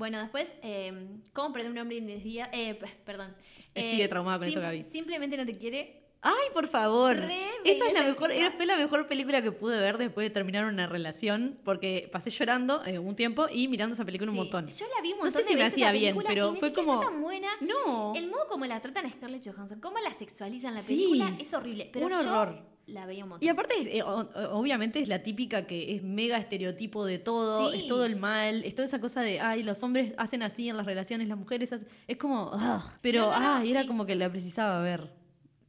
bueno, 0.00 0.18
después, 0.18 0.50
eh, 0.62 0.92
¿cómo 1.32 1.52
perder 1.52 1.70
un 1.70 1.78
hombre 1.78 1.98
en 1.98 2.06
10 2.06 2.24
días? 2.24 2.48
Eh, 2.52 2.74
p- 2.80 2.88
perdón. 3.04 3.34
Eh, 3.74 3.90
sigue 3.90 4.08
traumada 4.08 4.38
con 4.38 4.48
eso, 4.48 4.60
Gaby. 4.60 4.82
Simplemente 4.82 5.36
no 5.36 5.46
te 5.46 5.56
quiere. 5.56 5.98
Ay, 6.22 6.48
por 6.52 6.66
favor. 6.68 7.16
Re 7.16 7.46
Esa 7.64 7.86
es 7.86 7.92
la 7.94 8.02
mejor, 8.02 8.30
era- 8.30 8.50
fue 8.52 8.66
la 8.66 8.76
mejor 8.76 9.06
película 9.08 9.40
que 9.42 9.52
pude 9.52 9.78
ver 9.78 9.96
después 9.98 10.24
de 10.26 10.30
terminar 10.30 10.64
una 10.66 10.86
relación, 10.86 11.58
porque 11.64 12.08
pasé 12.12 12.30
llorando 12.30 12.84
eh, 12.84 12.98
un 12.98 13.14
tiempo 13.16 13.46
y 13.50 13.68
mirando 13.68 13.94
esa 13.94 14.04
película 14.04 14.30
un 14.30 14.36
montón. 14.38 14.66
Yo 14.66 14.86
la 14.96 15.02
vi 15.02 15.12
un 15.12 15.18
No 15.18 15.24
montón 15.24 15.42
sé 15.42 15.48
si 15.48 15.54
me 15.54 15.62
hacía 15.64 15.92
bien, 15.92 16.16
pero 16.26 16.54
fue 16.56 16.72
como- 16.72 17.00
tan 17.00 17.20
buena. 17.22 17.48
No, 17.60 18.12
El 18.14 18.28
modo 18.28 18.48
como 18.48 18.64
la 18.66 18.80
tratan 18.80 19.06
a 19.06 19.10
Scarlett 19.10 19.46
Johansson, 19.46 19.80
cómo 19.80 19.98
la 19.98 20.12
sexualizan 20.12 20.70
en 20.72 20.76
la 20.76 20.82
Sí. 20.82 20.94
película 20.96 21.32
es 21.38 21.54
horrible. 21.54 21.90
Pero 21.92 22.06
Un 22.06 22.12
yo 22.12 22.18
horror. 22.20 22.62
La 22.90 23.06
veía 23.06 23.24
un 23.24 23.30
montón. 23.30 23.46
Y 23.46 23.48
aparte, 23.48 23.74
eh, 23.98 24.02
o- 24.02 24.20
o- 24.20 24.58
obviamente 24.58 25.00
es 25.00 25.08
la 25.08 25.22
típica 25.22 25.66
que 25.66 25.94
es 25.96 26.02
mega 26.02 26.38
estereotipo 26.38 27.04
de 27.04 27.18
todo, 27.18 27.70
Sí. 27.72 27.80
es 27.80 27.86
todo 27.86 28.04
el 28.04 28.16
mal, 28.16 28.64
es 28.64 28.74
toda 28.74 28.84
esa 28.84 29.00
cosa 29.00 29.22
de, 29.22 29.40
ay, 29.40 29.62
los 29.62 29.82
hombres 29.82 30.12
hacen 30.18 30.42
así 30.42 30.68
en 30.68 30.76
las 30.76 30.86
relaciones, 30.86 31.28
las 31.28 31.38
mujeres 31.38 31.72
hacen... 31.72 31.88
Es 32.06 32.16
como, 32.16 32.50
ah, 32.54 32.96
pero, 33.00 33.26
No, 33.26 33.32
no, 33.32 33.40
no, 33.40 33.56
ay, 33.56 33.70
era 33.70 33.82
sí. 33.82 33.88
como 33.88 34.06
que 34.06 34.14
la 34.14 34.30
precisaba 34.30 34.80
ver. 34.82 35.10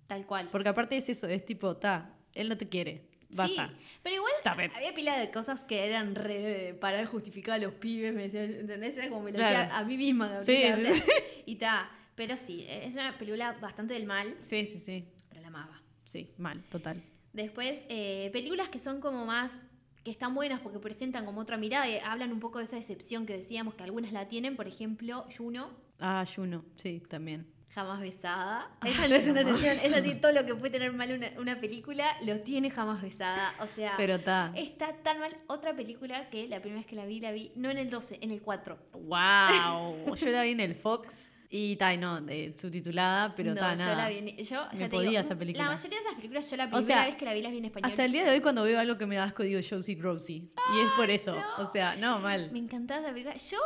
Tal 0.07 0.25
cual. 0.25 0.49
Porque 0.51 0.69
aparte 0.69 0.97
es 0.97 1.07
eso, 1.09 1.27
es 1.27 1.45
tipo, 1.45 1.77
ta, 1.77 2.15
él 2.33 2.49
no 2.49 2.57
te 2.57 2.67
quiere, 2.67 3.07
basta. 3.29 3.67
Sí, 3.69 3.75
pero 4.03 4.15
igual 4.15 4.31
había 4.75 4.93
pila 4.93 5.17
de 5.17 5.31
cosas 5.31 5.63
que 5.63 5.85
eran 5.85 6.15
re 6.15 6.77
para 6.81 7.05
justificar 7.05 7.55
a 7.55 7.57
los 7.63 7.73
pibes, 7.75 8.13
me 8.13 8.23
decían, 8.23 8.53
¿entendés? 8.53 8.97
Era 8.97 9.07
como 9.09 9.21
me 9.23 9.31
lo 9.31 9.37
Claro. 9.37 9.57
decía 9.57 9.77
a 9.77 9.83
mí 9.85 9.97
misma. 9.97 10.41
Sí, 10.41 10.61
Gabriela, 10.61 10.93
sí, 10.93 11.01
o 11.01 11.05
sea, 11.05 11.13
Y 11.45 11.55
ta, 11.55 11.89
pero 12.15 12.35
sí, 12.37 12.65
es 12.67 12.93
una 12.93 13.17
película 13.17 13.53
bastante 13.61 13.93
del 13.93 14.05
mal, 14.05 14.35
Sí, 14.41 14.65
sí, 14.65 14.79
sí, 14.79 15.05
pero 15.29 15.39
la 15.41 15.47
amaba. 15.47 15.81
sí, 16.03 16.29
mal, 16.37 16.61
total. 16.69 17.01
Después, 17.33 17.85
eh, 17.89 18.29
películas 18.33 18.69
que 18.69 18.79
son 18.79 18.99
como 19.01 19.25
más, 19.25 19.61
que 20.03 20.11
están 20.11 20.33
buenas 20.33 20.59
porque 20.59 20.79
presentan 20.79 21.25
como 21.25 21.41
otra 21.41 21.57
mirada 21.57 21.87
y 21.87 21.97
hablan 21.99 22.31
un 22.33 22.39
poco 22.39 22.57
de 22.59 22.65
esa 22.65 22.75
decepción 22.75 23.25
que 23.25 23.37
decíamos 23.37 23.75
que 23.75 23.83
algunas 23.83 24.11
la 24.11 24.27
tienen, 24.27 24.55
por 24.55 24.67
ejemplo, 24.67 25.25
Juno, 25.37 25.69
Ah, 26.03 26.25
Juno, 26.35 26.65
sí, 26.77 26.99
también. 27.07 27.45
Jamás 27.69 28.01
Besada. 28.01 28.69
Ay, 28.81 28.91
Esa 28.91 29.07
no 29.07 29.15
es 29.15 29.27
una 29.27 29.41
excepción, 29.41 29.77
es 29.81 29.93
así, 29.93 30.15
todo 30.21 30.31
lo 30.33 30.45
que 30.45 30.55
puede 30.55 30.71
tener 30.71 30.91
mal 30.91 31.13
una, 31.13 31.31
una 31.39 31.61
película 31.61 32.05
lo 32.25 32.39
tiene 32.41 32.69
Jamás 32.71 33.01
Besada. 33.03 33.53
O 33.59 33.67
sea, 33.67 33.93
Pero 33.97 34.19
ta, 34.19 34.51
está 34.55 34.93
tan 35.03 35.19
mal. 35.19 35.33
Otra 35.47 35.73
película 35.75 36.29
que 36.31 36.49
la 36.49 36.59
primera 36.59 36.81
vez 36.81 36.87
que 36.87 36.95
la 36.95 37.05
vi, 37.05 37.19
la 37.21 37.31
vi 37.31 37.51
no 37.55 37.69
en 37.69 37.77
el 37.77 37.89
12, 37.91 38.17
en 38.21 38.31
el 38.31 38.41
4. 38.41 38.77
wow. 38.93 40.15
Yo 40.15 40.29
la 40.29 40.41
vi 40.43 40.49
en 40.51 40.59
el 40.59 40.75
Fox 40.75 41.29
y 41.53 41.75
ta, 41.75 41.93
y 41.93 41.97
no, 41.97 42.17
eh, 42.29 42.53
subtitulada, 42.57 43.35
pero 43.35 43.53
no, 43.53 43.59
ta, 43.59 43.75
yo 43.75 43.83
nada. 43.83 43.95
la 44.03 44.09
vi 44.09 44.35
yo, 44.37 44.45
ya 44.45 44.69
Me 44.71 44.77
te 44.79 44.89
podía 44.89 45.09
digo, 45.09 45.21
esa 45.21 45.35
película. 45.37 45.65
La 45.65 45.71
mayoría 45.71 45.97
de 45.97 46.03
esas 46.05 46.15
películas 46.15 46.49
yo 46.49 46.57
la 46.57 46.63
O 46.63 46.69
primera 46.69 46.85
sea, 46.85 47.05
vez 47.05 47.15
que 47.17 47.25
la 47.25 47.33
vi 47.33 47.41
las 47.41 47.51
vi 47.51 47.57
en 47.57 47.65
español. 47.65 47.89
Hasta 47.91 48.05
el 48.05 48.11
día 48.13 48.23
de 48.23 48.31
hoy 48.31 48.39
cuando 48.41 48.63
veo 48.63 48.79
algo 48.79 48.97
que 48.97 49.05
me 49.05 49.15
da 49.17 49.23
asco 49.25 49.43
digo 49.43 49.59
Josie 49.69 49.95
Grossy. 49.95 50.35
Y 50.75 50.79
es 50.79 50.91
por 50.95 51.09
eso. 51.09 51.35
O 51.57 51.65
sea, 51.65 51.95
no, 51.97 52.19
mal. 52.19 52.49
Me 52.51 52.59
encantaba 52.59 53.01
esa 53.01 53.09
película. 53.11 53.35
Yo... 53.35 53.57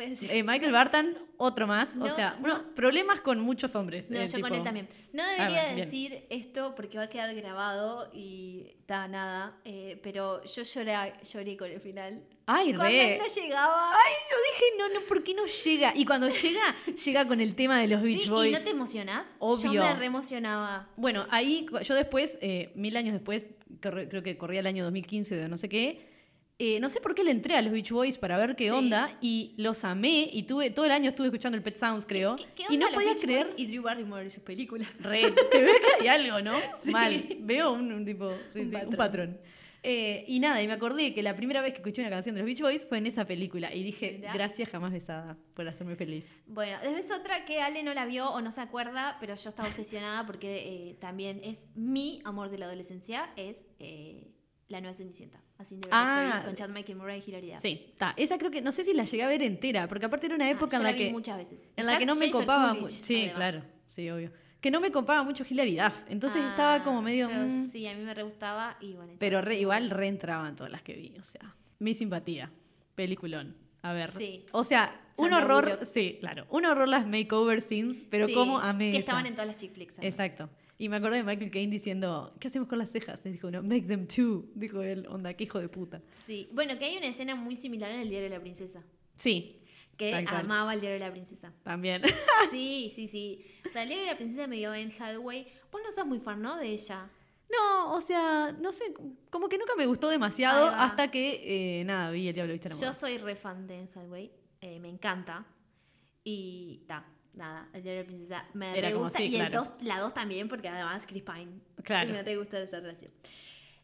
es- 0.00 0.22
Eh, 0.30 0.42
Michael 0.44 0.70
Barton, 0.72 1.18
otro 1.38 1.66
más. 1.66 1.96
o 1.96 2.08
sea, 2.10 2.36
no. 2.40 2.44
uno- 2.44 2.74
problemas 2.74 3.20
con 3.22 3.40
muchos 3.40 3.74
hombres. 3.74 4.10
No, 4.10 4.18
eh, 4.20 4.26
yo 4.26 4.34
tipo- 4.36 4.48
con 4.48 4.56
él 4.58 4.62
también. 4.62 4.88
No 5.14 5.24
debería 5.24 5.62
Ah, 5.62 5.74
bien. 5.74 5.76
decir 5.86 6.26
esto 6.30 6.74
porque 6.74 6.98
va 6.98 7.04
a 7.04 7.08
quedar 7.08 7.34
grabado 7.34 8.10
y 8.12 8.76
está 8.90 9.06
nada. 9.06 9.56
eh, 9.64 10.00
pero 10.02 10.42
yo 10.44 10.62
lloré, 10.64 11.14
lloré 11.22 11.56
con 11.56 11.70
el 11.70 11.80
final. 11.80 12.20
Ay, 12.46 12.74
Cuando 12.74 12.84
re. 12.88 13.18
no 13.18 13.26
llegaba. 13.28 13.92
Ay, 13.92 14.12
yo 14.28 14.36
dije, 14.50 14.64
no, 14.78 14.88
no, 15.00 15.06
¿por 15.06 15.22
qué 15.22 15.32
no 15.32 15.46
llega? 15.46 15.92
Y 15.94 16.04
cuando 16.04 16.28
llega, 16.28 16.74
llega 17.04 17.28
con 17.28 17.40
el 17.40 17.54
tema 17.54 17.78
de 17.80 17.86
los 17.86 18.02
Beach 18.02 18.22
Sí, 18.22 18.28
Boys. 18.30 18.48
¿Y 18.50 18.52
no 18.52 18.60
te 18.60 18.70
emocionás? 18.70 19.28
Obvio. 19.38 19.72
Yo 19.72 19.82
me 19.84 19.94
re 19.94 20.06
emocionaba. 20.06 20.88
Bueno, 20.96 21.26
ahí 21.30 21.66
yo 21.84 21.94
después, 21.94 22.36
eh, 22.40 22.72
mil 22.74 22.96
años 22.96 23.12
después, 23.12 23.52
creo 23.78 24.24
que 24.24 24.36
corría 24.36 24.58
el 24.58 24.66
año 24.66 24.82
2015 24.82 25.36
de 25.36 25.48
no 25.48 25.56
sé 25.56 25.68
qué, 25.68 26.09
eh, 26.62 26.78
no 26.78 26.90
sé 26.90 27.00
por 27.00 27.14
qué 27.14 27.24
le 27.24 27.30
entré 27.30 27.56
a 27.56 27.62
los 27.62 27.72
Beach 27.72 27.90
Boys 27.90 28.18
para 28.18 28.36
ver 28.36 28.54
qué 28.54 28.66
Sí. 28.66 28.70
onda 28.70 29.16
y 29.22 29.54
los 29.56 29.82
amé 29.84 30.28
y 30.32 30.42
tuve 30.42 30.70
todo 30.70 30.84
el 30.84 30.92
año 30.92 31.08
estuve 31.08 31.28
escuchando 31.28 31.56
el 31.56 31.62
Pet 31.64 31.76
Sounds, 31.78 32.04
creo. 32.06 32.36
¿Qué, 32.36 32.44
qué 32.54 32.62
y 32.68 32.76
no 32.76 32.86
onda 32.86 32.86
los 32.86 32.94
podía 32.94 33.12
Beach 33.14 33.22
creer. 33.22 33.46
Boys 33.46 33.54
y 33.58 33.66
Drew 33.66 33.82
Barrymore 33.82 34.26
y 34.26 34.30
sus 34.30 34.42
películas? 34.42 34.94
Re, 35.00 35.22
se 35.50 35.60
ve 35.62 35.72
que 35.98 36.02
hay 36.02 36.08
algo, 36.08 36.40
¿no? 36.42 36.52
Sí. 36.84 36.90
Mal. 36.90 37.36
Veo 37.40 37.72
un, 37.72 37.90
un 37.92 38.04
tipo, 38.04 38.30
sí, 38.50 38.60
Un 38.60 38.96
patrón. 38.96 39.38
Eh, 39.82 40.26
y 40.28 40.40
nada, 40.40 40.62
y 40.62 40.66
me 40.66 40.74
acordé 40.74 41.14
que 41.14 41.22
la 41.22 41.34
primera 41.34 41.62
vez 41.62 41.72
que 41.72 41.78
escuché 41.78 42.02
una 42.02 42.10
canción 42.10 42.34
de 42.34 42.42
los 42.42 42.46
Beach 42.46 42.60
Boys 42.60 42.86
fue 42.86 42.98
en 42.98 43.06
esa 43.06 43.24
película. 43.26 43.74
Y 43.74 43.82
dije, 43.82 44.20
gracias 44.34 44.68
jamás 44.68 44.92
besada 44.92 45.38
por 45.54 45.66
hacerme 45.66 45.96
feliz. 45.96 46.38
Bueno, 46.46 46.76
después 46.82 47.10
otra 47.18 47.46
que 47.46 47.60
Ale 47.62 47.82
no 47.82 47.94
la 47.94 48.04
vio 48.04 48.30
o 48.30 48.42
no 48.42 48.52
se 48.52 48.60
acuerda, 48.60 49.16
pero 49.20 49.34
yo 49.34 49.48
estaba 49.48 49.66
obsesionada 49.68 50.26
porque 50.26 50.90
eh, 50.90 50.96
también 51.00 51.40
es 51.42 51.66
mi 51.74 52.20
amor 52.26 52.50
de 52.50 52.58
la 52.58 52.66
adolescencia, 52.66 53.30
es 53.36 53.64
eh, 53.78 54.30
La 54.68 54.82
Nueva 54.82 54.92
Cenicienta. 54.94 55.40
Así 55.60 55.76
de 55.76 55.88
Ah. 55.92 56.42
con 56.44 56.54
Chad 56.54 56.70
Michael 56.70 56.96
Murray 56.96 57.22
y 57.24 57.28
Hilary 57.30 57.50
Duff. 57.52 57.60
Sí, 57.60 57.86
está. 57.92 58.14
Esa 58.16 58.38
creo 58.38 58.50
que, 58.50 58.62
no 58.62 58.72
sé 58.72 58.82
si 58.82 58.94
la 58.94 59.04
llegué 59.04 59.22
a 59.22 59.28
ver 59.28 59.42
entera, 59.42 59.86
porque 59.88 60.06
aparte 60.06 60.24
era 60.26 60.34
una 60.34 60.46
Ah, 60.46 60.50
época 60.50 60.78
en 60.78 60.82
la, 60.82 60.92
vi 60.92 60.98
que... 60.98 61.10
muchas 61.12 61.36
veces. 61.36 61.70
En 61.76 61.84
la 61.86 61.98
que 61.98 62.06
no 62.06 62.14
me 62.14 62.30
copaba 62.30 62.72
mucho. 62.72 62.88
Sí, 62.88 63.16
además. 63.30 63.34
claro. 63.36 63.60
Sí, 63.86 64.08
obvio. 64.10 64.32
Que 64.62 64.70
no 64.70 64.80
me 64.80 64.90
copaba 64.90 65.22
mucho 65.22 65.44
Hilary 65.48 65.76
Duff. 65.76 65.94
Entonces 66.08 66.42
Ah, 66.42 66.50
estaba 66.50 66.82
como 66.84 67.02
medio. 67.02 67.28
yo 67.30 67.36
mm, 67.36 67.70
sí, 67.70 67.86
a 67.86 67.94
mí 67.94 68.02
me 68.02 68.14
re 68.14 68.22
gustaba 68.22 68.76
y 68.80 68.94
bueno. 68.94 69.12
pero 69.18 69.40
re- 69.42 69.58
igual 69.60 69.90
reentraban 69.90 70.56
todas 70.56 70.72
las 70.72 70.82
que 70.82 70.94
vi. 70.94 71.14
O 71.18 71.24
sea, 71.24 71.54
mi 71.78 71.92
simpatía. 71.94 72.50
Peliculón. 72.94 73.56
A 73.82 73.92
ver. 73.92 74.10
Sí. 74.10 74.44
O 74.52 74.64
sea, 74.64 74.98
un 75.16 75.32
horror. 75.32 75.64
Bullock. 75.64 75.84
Sí, 75.84 76.16
claro. 76.20 76.46
Un 76.50 76.64
horror 76.66 76.88
las 76.88 77.06
makeover 77.06 77.60
scenes, 77.62 78.06
pero 78.10 78.26
Sí, 78.26 78.34
como 78.34 78.58
amé 78.58 78.86
Que 78.90 78.98
esa. 78.98 79.00
estaban 79.00 79.26
en 79.26 79.34
todas 79.34 79.46
las 79.46 79.56
chick 79.56 79.72
flicks. 79.72 79.98
Exacto. 80.00 80.50
Y 80.80 80.88
me 80.88 80.96
acuerdo 80.96 81.16
de 81.18 81.22
Michael 81.24 81.50
Caine 81.50 81.70
diciendo, 81.70 82.34
¿qué 82.40 82.48
hacemos 82.48 82.66
con 82.66 82.78
las 82.78 82.90
cejas? 82.90 83.20
Y 83.26 83.28
dijo 83.30 83.48
uno, 83.48 83.62
make 83.62 83.82
them 83.82 84.06
two. 84.06 84.46
Dijo 84.54 84.80
él, 84.80 85.06
onda, 85.10 85.34
qué 85.34 85.44
hijo 85.44 85.58
de 85.60 85.68
puta. 85.68 86.00
Sí. 86.10 86.48
Bueno, 86.52 86.78
que 86.78 86.86
hay 86.86 86.96
una 86.96 87.06
escena 87.08 87.34
muy 87.34 87.54
similar 87.56 87.90
en 87.90 88.00
el 88.00 88.08
diario 88.08 88.30
de 88.30 88.36
la 88.36 88.40
princesa. 88.40 88.82
Sí, 89.14 89.60
Que 89.98 90.10
Tal 90.12 90.24
cual. 90.24 90.40
amaba 90.40 90.72
el 90.72 90.80
diario 90.80 90.98
de 90.98 91.04
la 91.04 91.12
princesa. 91.12 91.52
también. 91.62 92.00
Sí, 92.50 92.90
sí, 92.96 93.08
sí. 93.08 93.44
O 93.68 93.70
sea, 93.70 93.82
el 93.82 93.88
diario 93.90 94.06
de 94.06 94.12
la 94.12 94.16
princesa 94.16 94.46
me 94.46 94.56
dio 94.56 94.72
en 94.72 94.90
Hathaway. 94.90 95.46
Vos 95.70 95.82
no 95.84 95.90
sos 95.92 96.06
muy 96.06 96.18
fan, 96.18 96.40
¿no? 96.40 96.56
De 96.56 96.68
ella. 96.68 97.10
No, 97.52 97.92
o 97.92 98.00
sea, 98.00 98.50
no 98.58 98.72
sé, 98.72 98.84
como 99.28 99.48
que 99.50 99.58
nunca 99.58 99.74
me 99.76 99.84
gustó 99.84 100.08
demasiado 100.08 100.66
hasta 100.68 101.10
que, 101.10 101.80
eh, 101.80 101.84
nada, 101.84 102.10
vi 102.10 102.26
el 102.28 102.34
Diablo 102.34 102.52
Viste 102.54 102.70
la 102.70 102.74
Yo 102.74 102.80
Moda. 102.80 102.92
soy 102.94 103.18
re 103.18 103.36
fan 103.36 103.66
de 103.66 103.80
Hathaway. 103.94 104.30
eh, 104.62 104.80
me 104.80 104.88
encanta. 104.88 105.44
Y 106.24 106.84
ta. 106.86 107.04
Nada, 107.34 107.68
el 107.72 107.82
diario 107.82 108.00
de 108.00 108.04
la 108.04 108.08
princesa 108.08 108.44
me 108.54 108.76
Era 108.78 108.90
como, 108.92 109.04
gusta. 109.04 109.18
sí, 109.18 109.24
y 109.26 109.36
el 109.36 109.46
claro. 109.48 109.64
dos, 109.64 109.82
la 109.82 109.98
2 110.00 110.14
también, 110.14 110.48
porque 110.48 110.68
además 110.68 111.06
Chris 111.06 111.22
Pine. 111.22 111.60
Claro. 111.82 112.10
Y 112.10 112.12
me 112.12 112.24
te 112.24 112.36
gusta 112.36 112.60
esa 112.62 112.80
relación. 112.80 113.10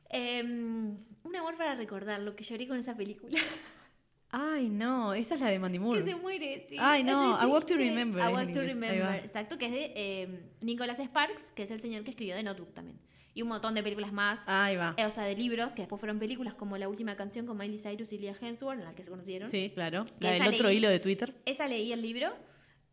Em, 0.08 0.96
un 1.24 1.36
amor 1.36 1.56
para 1.56 1.74
recordar 1.74 2.20
lo 2.20 2.36
que 2.36 2.44
lloré 2.44 2.68
con 2.68 2.78
esa 2.78 2.96
película. 2.96 3.38
Ay, 4.30 4.68
no, 4.68 5.14
esa 5.14 5.34
es 5.36 5.40
la 5.40 5.48
de 5.48 5.58
Mandy 5.58 5.78
Moore. 5.78 6.04
que 6.04 6.10
se 6.10 6.16
muere, 6.16 6.66
sí. 6.68 6.76
Ay, 6.78 7.04
no, 7.04 7.36
A 7.36 7.46
Walk 7.46 7.64
to. 7.66 7.74
Remember 7.76 8.22
es 8.24 8.32
Walk 8.32 8.52
to. 8.52 8.60
Remember, 8.60 9.24
exacto, 9.24 9.56
que 9.56 9.66
es 9.66 9.72
de 9.72 9.92
em, 10.22 10.40
Nicholas 10.60 10.98
Sparks, 10.98 11.52
que 11.52 11.62
es 11.62 11.70
el 11.70 11.80
señor 11.80 12.04
que 12.04 12.10
escribió 12.10 12.34
The 12.36 12.42
Notebook 12.42 12.74
también. 12.74 12.98
Y 13.34 13.42
un 13.42 13.48
montón 13.48 13.74
de 13.74 13.82
películas 13.82 14.12
más. 14.12 14.40
Ahí 14.46 14.76
va. 14.76 14.94
eh, 14.96 15.04
o 15.04 15.10
sea, 15.10 15.24
de 15.24 15.36
libros, 15.36 15.70
que 15.72 15.82
después 15.82 16.00
fueron 16.00 16.18
películas 16.18 16.54
como 16.54 16.76
La 16.78 16.88
Última 16.88 17.16
Canción 17.16 17.46
con 17.46 17.56
Miley 17.58 17.78
Cyrus 17.78 18.12
y 18.12 18.18
Leah 18.18 18.34
Hemsworth, 18.40 18.78
en 18.80 18.84
la 18.86 18.94
que 18.94 19.04
se 19.04 19.10
conocieron. 19.10 19.48
Sí, 19.48 19.70
claro. 19.74 20.06
La 20.20 20.30
del 20.32 20.42
otro 20.48 20.68
leí. 20.68 20.78
hilo 20.78 20.88
de 20.88 21.00
Twitter. 21.00 21.34
Esa 21.44 21.66
leí 21.66 21.92
el 21.92 22.00
libro, 22.02 22.32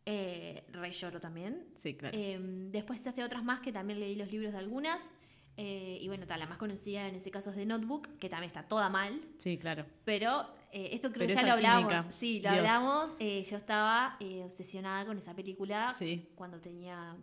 eh, 0.06 0.64
re 0.72 0.90
lloro 0.92 1.20
también. 1.20 1.66
Sí, 1.74 1.94
claro. 1.96 2.16
Em, 2.18 2.70
después 2.70 3.00
se 3.00 3.08
hace 3.08 3.22
otras 3.24 3.42
más 3.44 3.60
que 3.60 3.72
también 3.72 4.00
leí 4.00 4.16
los 4.16 4.30
libros 4.30 4.52
de 4.52 4.58
algunas. 4.58 5.10
eh, 5.56 5.98
y 6.00 6.08
bueno, 6.08 6.26
tal, 6.26 6.40
la 6.40 6.46
más 6.46 6.58
conocida 6.58 7.06
en 7.06 7.14
ese 7.14 7.30
caso 7.30 7.50
es 7.50 7.56
The 7.56 7.64
Notebook, 7.64 8.18
que 8.18 8.28
también 8.28 8.48
está 8.48 8.64
toda 8.66 8.88
mal. 8.90 9.20
Sí, 9.38 9.56
claro. 9.56 9.86
Pero 10.04 10.48
eh, 10.72 10.88
esto 10.92 11.12
creo 11.12 11.28
que 11.28 11.34
ya 11.34 11.42
lo 11.44 11.52
hablamos. 11.52 11.92
química, 11.92 12.10
Sí, 12.10 12.40
lo 12.40 12.50
Dios. 12.50 12.56
hablamos. 12.66 13.10
eh, 13.20 13.44
yo 13.48 13.56
estaba 13.56 14.16
eh, 14.18 14.42
obsesionada 14.44 15.06
con 15.06 15.16
esa 15.16 15.32
película 15.32 15.94
Sí. 15.96 16.28
cuando 16.34 16.60
tenía 16.60 17.16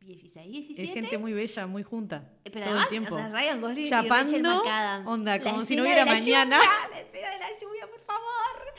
16, 0.00 0.50
17. 0.52 0.82
Es 0.88 0.92
gente 0.94 1.16
muy 1.16 1.32
bella, 1.32 1.66
muy 1.66 1.82
junta. 1.82 2.30
Eh, 2.44 2.50
Pero 2.52 2.66
todo 2.66 2.74
además, 2.74 2.84
el 2.84 2.90
tiempo. 2.90 3.14
o 3.14 3.18
sea, 3.18 3.28
Ryan 3.30 3.60
Gosling 3.62 3.86
y 3.86 3.88
Chapando, 3.88 4.14
Rachel 4.32 4.42
McAdams. 4.42 5.10
onda, 5.10 5.40
como 5.40 5.64
si 5.64 5.74
no 5.76 5.82
hubiera 5.84 6.04
de 6.04 6.10
mañana. 6.10 6.58
lluvia, 6.58 6.88
la 6.90 7.00
escena 7.00 7.30
de 7.30 7.38
la 7.38 7.48
lluvia, 7.58 7.86
por 7.90 8.00
favor. 8.00 8.74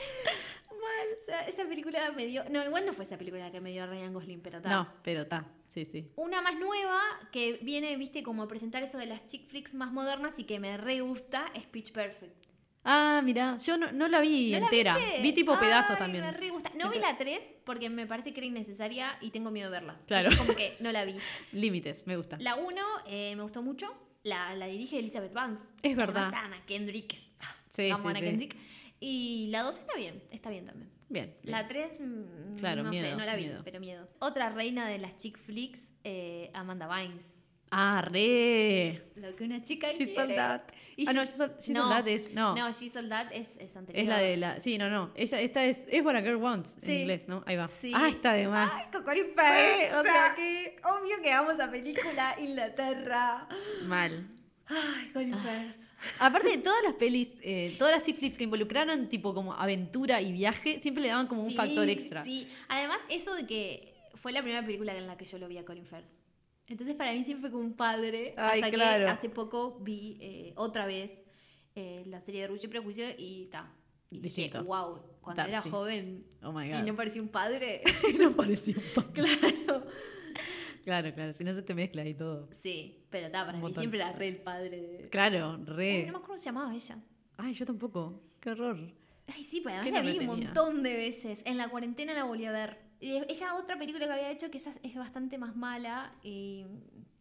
Mal. 1.08 1.18
O 1.20 1.24
sea, 1.24 1.40
esa 1.48 1.64
película 1.64 2.12
me 2.12 2.26
dio... 2.26 2.44
No, 2.50 2.64
igual 2.64 2.86
no 2.86 2.92
fue 2.92 3.04
esa 3.04 3.16
película 3.18 3.50
que 3.50 3.60
me 3.60 3.70
dio 3.72 3.86
Ryan 3.86 4.12
Gosling, 4.12 4.40
pero 4.40 4.60
tal. 4.60 4.72
No, 4.72 4.88
pero 5.02 5.22
está. 5.22 5.46
Sí, 5.68 5.84
sí. 5.84 6.10
Una 6.16 6.40
más 6.42 6.56
nueva 6.58 7.00
que 7.32 7.58
viene, 7.62 7.96
viste, 7.96 8.22
como 8.22 8.42
a 8.42 8.48
presentar 8.48 8.82
eso 8.82 8.98
de 8.98 9.06
las 9.06 9.24
chick 9.26 9.46
flicks 9.48 9.74
más 9.74 9.92
modernas 9.92 10.38
y 10.38 10.44
que 10.44 10.58
me 10.58 10.76
re 10.76 11.00
gusta 11.00 11.44
es 11.54 11.64
Pitch 11.66 11.92
Perfect. 11.92 12.46
Ah, 12.88 13.20
mira, 13.24 13.56
yo 13.56 13.76
no, 13.76 13.90
no 13.90 14.06
la 14.06 14.20
vi 14.20 14.52
¿No 14.52 14.60
la 14.60 14.64
entera. 14.66 14.96
Vi 15.20 15.32
tipo 15.32 15.58
pedazos 15.58 15.92
Ay, 15.92 15.98
también. 15.98 16.24
Me 16.24 16.30
re 16.30 16.50
gusta. 16.50 16.70
No 16.76 16.88
vi 16.88 17.00
la 17.00 17.18
3 17.18 17.42
porque 17.64 17.90
me 17.90 18.06
parece 18.06 18.32
que 18.32 18.38
era 18.38 18.46
innecesaria 18.46 19.18
y 19.20 19.30
tengo 19.30 19.50
miedo 19.50 19.70
de 19.70 19.78
verla. 19.78 20.00
Claro. 20.06 20.30
Entonces, 20.30 20.46
como 20.46 20.56
que 20.56 20.76
no 20.80 20.92
la 20.92 21.04
vi. 21.04 21.16
Límites, 21.52 22.06
me 22.06 22.16
gusta. 22.16 22.36
La 22.38 22.54
1 22.54 22.82
me 23.08 23.42
gustó 23.42 23.60
mucho. 23.62 23.92
La, 24.22 24.54
la 24.54 24.66
dirige 24.66 25.00
Elizabeth 25.00 25.32
Banks. 25.32 25.62
Es 25.82 25.96
verdad. 25.96 26.28
Además, 26.28 26.44
Ana 26.44 26.64
Kendrick. 26.64 27.16
ah, 27.40 27.56
Sí, 27.72 27.90
amo 27.90 28.08
a 28.08 28.12
sí, 28.12 28.18
Ana 28.18 28.18
sí. 28.20 28.24
Kendrick. 28.24 28.56
Y 29.00 29.46
la 29.50 29.62
2 29.62 29.78
está 29.80 29.96
bien. 29.96 30.22
Está 30.30 30.50
bien 30.50 30.64
también. 30.64 30.88
Bien. 31.08 31.34
La 31.42 31.68
3, 31.68 31.90
Claro, 32.58 32.82
no 32.82 32.92
sé, 32.92 33.00
miedo, 33.02 33.16
no 33.16 33.24
la 33.24 33.36
vi, 33.36 33.44
miedo. 33.46 33.60
pero 33.64 33.80
miedo. 33.80 34.08
Otra 34.18 34.48
reina 34.50 34.88
de 34.88 34.98
las 34.98 35.16
chick 35.16 35.38
flicks, 35.38 35.92
eh, 36.04 36.50
Amanda 36.54 36.86
Bynes. 36.86 37.34
Ah, 37.70 38.00
re. 38.00 39.02
Lo 39.16 39.34
que 39.34 39.42
una 39.44 39.60
chica 39.62 39.88
She 39.90 40.06
quiere. 40.06 40.36
That. 40.36 40.62
Y 40.96 41.04
ah, 41.08 41.12
no, 41.12 41.22
She- 41.24 41.30
She 41.30 41.36
Sold, 41.36 41.58
She 41.60 41.72
no, 41.72 41.88
That 41.88 42.06
es. 42.08 42.32
No, 42.32 42.54
No, 42.54 42.70
She 42.70 42.88
Sold 42.90 43.08
That 43.08 43.32
es, 43.32 43.48
es 43.58 43.76
anterior. 43.76 44.02
es 44.02 44.08
la 44.08 44.18
de 44.18 44.36
la. 44.36 44.60
Sí, 44.60 44.78
no, 44.78 44.88
no. 44.88 45.10
Ella, 45.16 45.40
esta 45.40 45.64
es. 45.64 45.84
Es 45.90 46.04
What 46.04 46.14
a 46.16 46.20
Girl 46.22 46.36
Wants 46.36 46.76
en 46.78 46.86
Sí. 46.86 46.92
inglés, 47.00 47.26
¿no? 47.28 47.42
Ahí 47.44 47.56
va. 47.56 47.66
Sí. 47.66 47.92
Ah, 47.94 48.08
está 48.08 48.32
de 48.34 48.46
más. 48.46 48.72
Ay, 48.72 48.84
Firth. 49.24 49.36
Sí, 49.36 49.94
o 49.94 50.00
o 50.00 50.04
sea, 50.04 50.12
sea, 50.12 50.34
que 50.36 50.76
obvio 50.84 51.20
que 51.22 51.30
vamos 51.30 51.58
a 51.60 51.70
película 51.70 52.36
Inglaterra. 52.38 53.48
Mal. 53.84 54.26
Ay, 54.66 55.10
Colin 55.12 55.34
Ah. 55.34 55.38
Firth. 55.38 55.85
Aparte 56.20 56.48
de 56.50 56.58
todas 56.58 56.82
las 56.84 56.94
pelis, 56.94 57.34
eh, 57.42 57.74
todas 57.78 57.94
las 57.94 58.02
chick 58.02 58.16
flicks 58.18 58.36
que 58.38 58.44
involucraron 58.44 59.08
tipo 59.08 59.34
como 59.34 59.52
aventura 59.54 60.20
y 60.22 60.32
viaje, 60.32 60.80
siempre 60.80 61.02
le 61.02 61.08
daban 61.08 61.26
como 61.26 61.42
un 61.42 61.50
Sí, 61.50 61.56
factor 61.56 61.88
extra. 61.88 62.24
Sí, 62.24 62.48
además 62.68 62.98
eso 63.08 63.34
de 63.34 63.46
que 63.46 63.94
fue 64.14 64.32
la 64.32 64.42
primera 64.42 64.64
película 64.64 64.96
en 64.96 65.06
la 65.06 65.16
que 65.16 65.24
yo 65.24 65.38
lo 65.38 65.48
vi 65.48 65.58
a 65.58 65.64
Colin 65.64 65.86
Firth. 65.86 66.06
Entonces 66.68 66.96
para 66.96 67.12
mí 67.12 67.22
siempre 67.22 67.42
fue 67.42 67.50
como 67.52 67.64
un 67.64 67.74
padre. 67.74 68.34
Ay, 68.36 68.60
hasta 68.60 68.72
claro. 68.74 69.04
que 69.04 69.10
hace 69.10 69.28
poco 69.28 69.78
vi 69.80 70.18
eh, 70.20 70.52
otra 70.56 70.86
vez 70.86 71.22
eh, 71.76 72.02
la 72.06 72.20
serie 72.20 72.40
de 72.40 72.46
Orgullo 72.46 72.64
y 72.64 72.68
Prejuicio 72.68 73.04
y 73.16 73.46
ta. 73.46 73.72
Y 74.10 74.20
dije, 74.20 74.42
Distinto. 74.42 74.64
wow, 74.64 75.00
cuando 75.20 75.42
Ta, 75.42 75.48
era 75.48 75.62
sí. 75.62 75.68
joven 75.70 76.24
Oh 76.42 76.52
my 76.52 76.66
y 76.66 76.70
god. 76.72 76.78
no 76.86 76.96
parecía 76.96 77.22
un 77.22 77.28
padre. 77.28 77.82
no 78.18 78.32
parecía 78.32 78.74
un 78.76 79.02
pan. 79.02 79.12
claro. 79.12 79.86
Claro, 80.86 81.12
claro. 81.12 81.32
Si 81.32 81.42
no 81.42 81.52
se 81.52 81.62
te 81.62 81.74
mezcla 81.74 82.06
y 82.06 82.14
todo. 82.14 82.48
Sí, 82.52 83.04
pero 83.10 83.28
ta, 83.28 83.40
para 83.44 83.54
Un 83.54 83.56
mí 83.58 83.62
montón. 83.62 83.82
siempre 83.82 83.98
era 84.00 84.12
re 84.12 84.28
el 84.28 84.36
padre 84.36 84.80
de... 84.80 85.08
Claro, 85.10 85.56
re. 85.64 86.06
no 86.06 86.12
me 86.12 86.18
acuerdo 86.18 86.22
cómo 86.26 86.38
se 86.38 86.44
llamaba 86.44 86.72
ella. 86.72 86.98
Ay, 87.36 87.52
yo 87.54 87.66
tampoco. 87.66 88.22
Qué 88.38 88.50
horror. 88.50 88.78
Ay, 89.34 89.42
sí, 89.42 89.60
pero 89.64 89.82
¿Qué 89.82 89.90
además 89.90 90.04
la 90.04 90.10
vi 90.12 90.18
un 90.18 90.18
tenía? 90.30 90.44
montón 90.46 90.82
de 90.84 90.92
veces. 90.94 91.42
En 91.44 91.56
la 91.58 91.68
cuarentena 91.68 92.14
la 92.14 92.22
volví 92.22 92.44
a 92.44 92.52
ver. 92.52 92.78
Y 93.00 93.10
ella 93.28 93.56
otra 93.56 93.76
película 93.76 94.06
que 94.06 94.12
había 94.12 94.30
hecho 94.30 94.48
que 94.48 94.58
esa 94.58 94.70
es 94.82 94.94
bastante 94.94 95.36
más 95.38 95.56
mala 95.56 96.14
y 96.22 96.64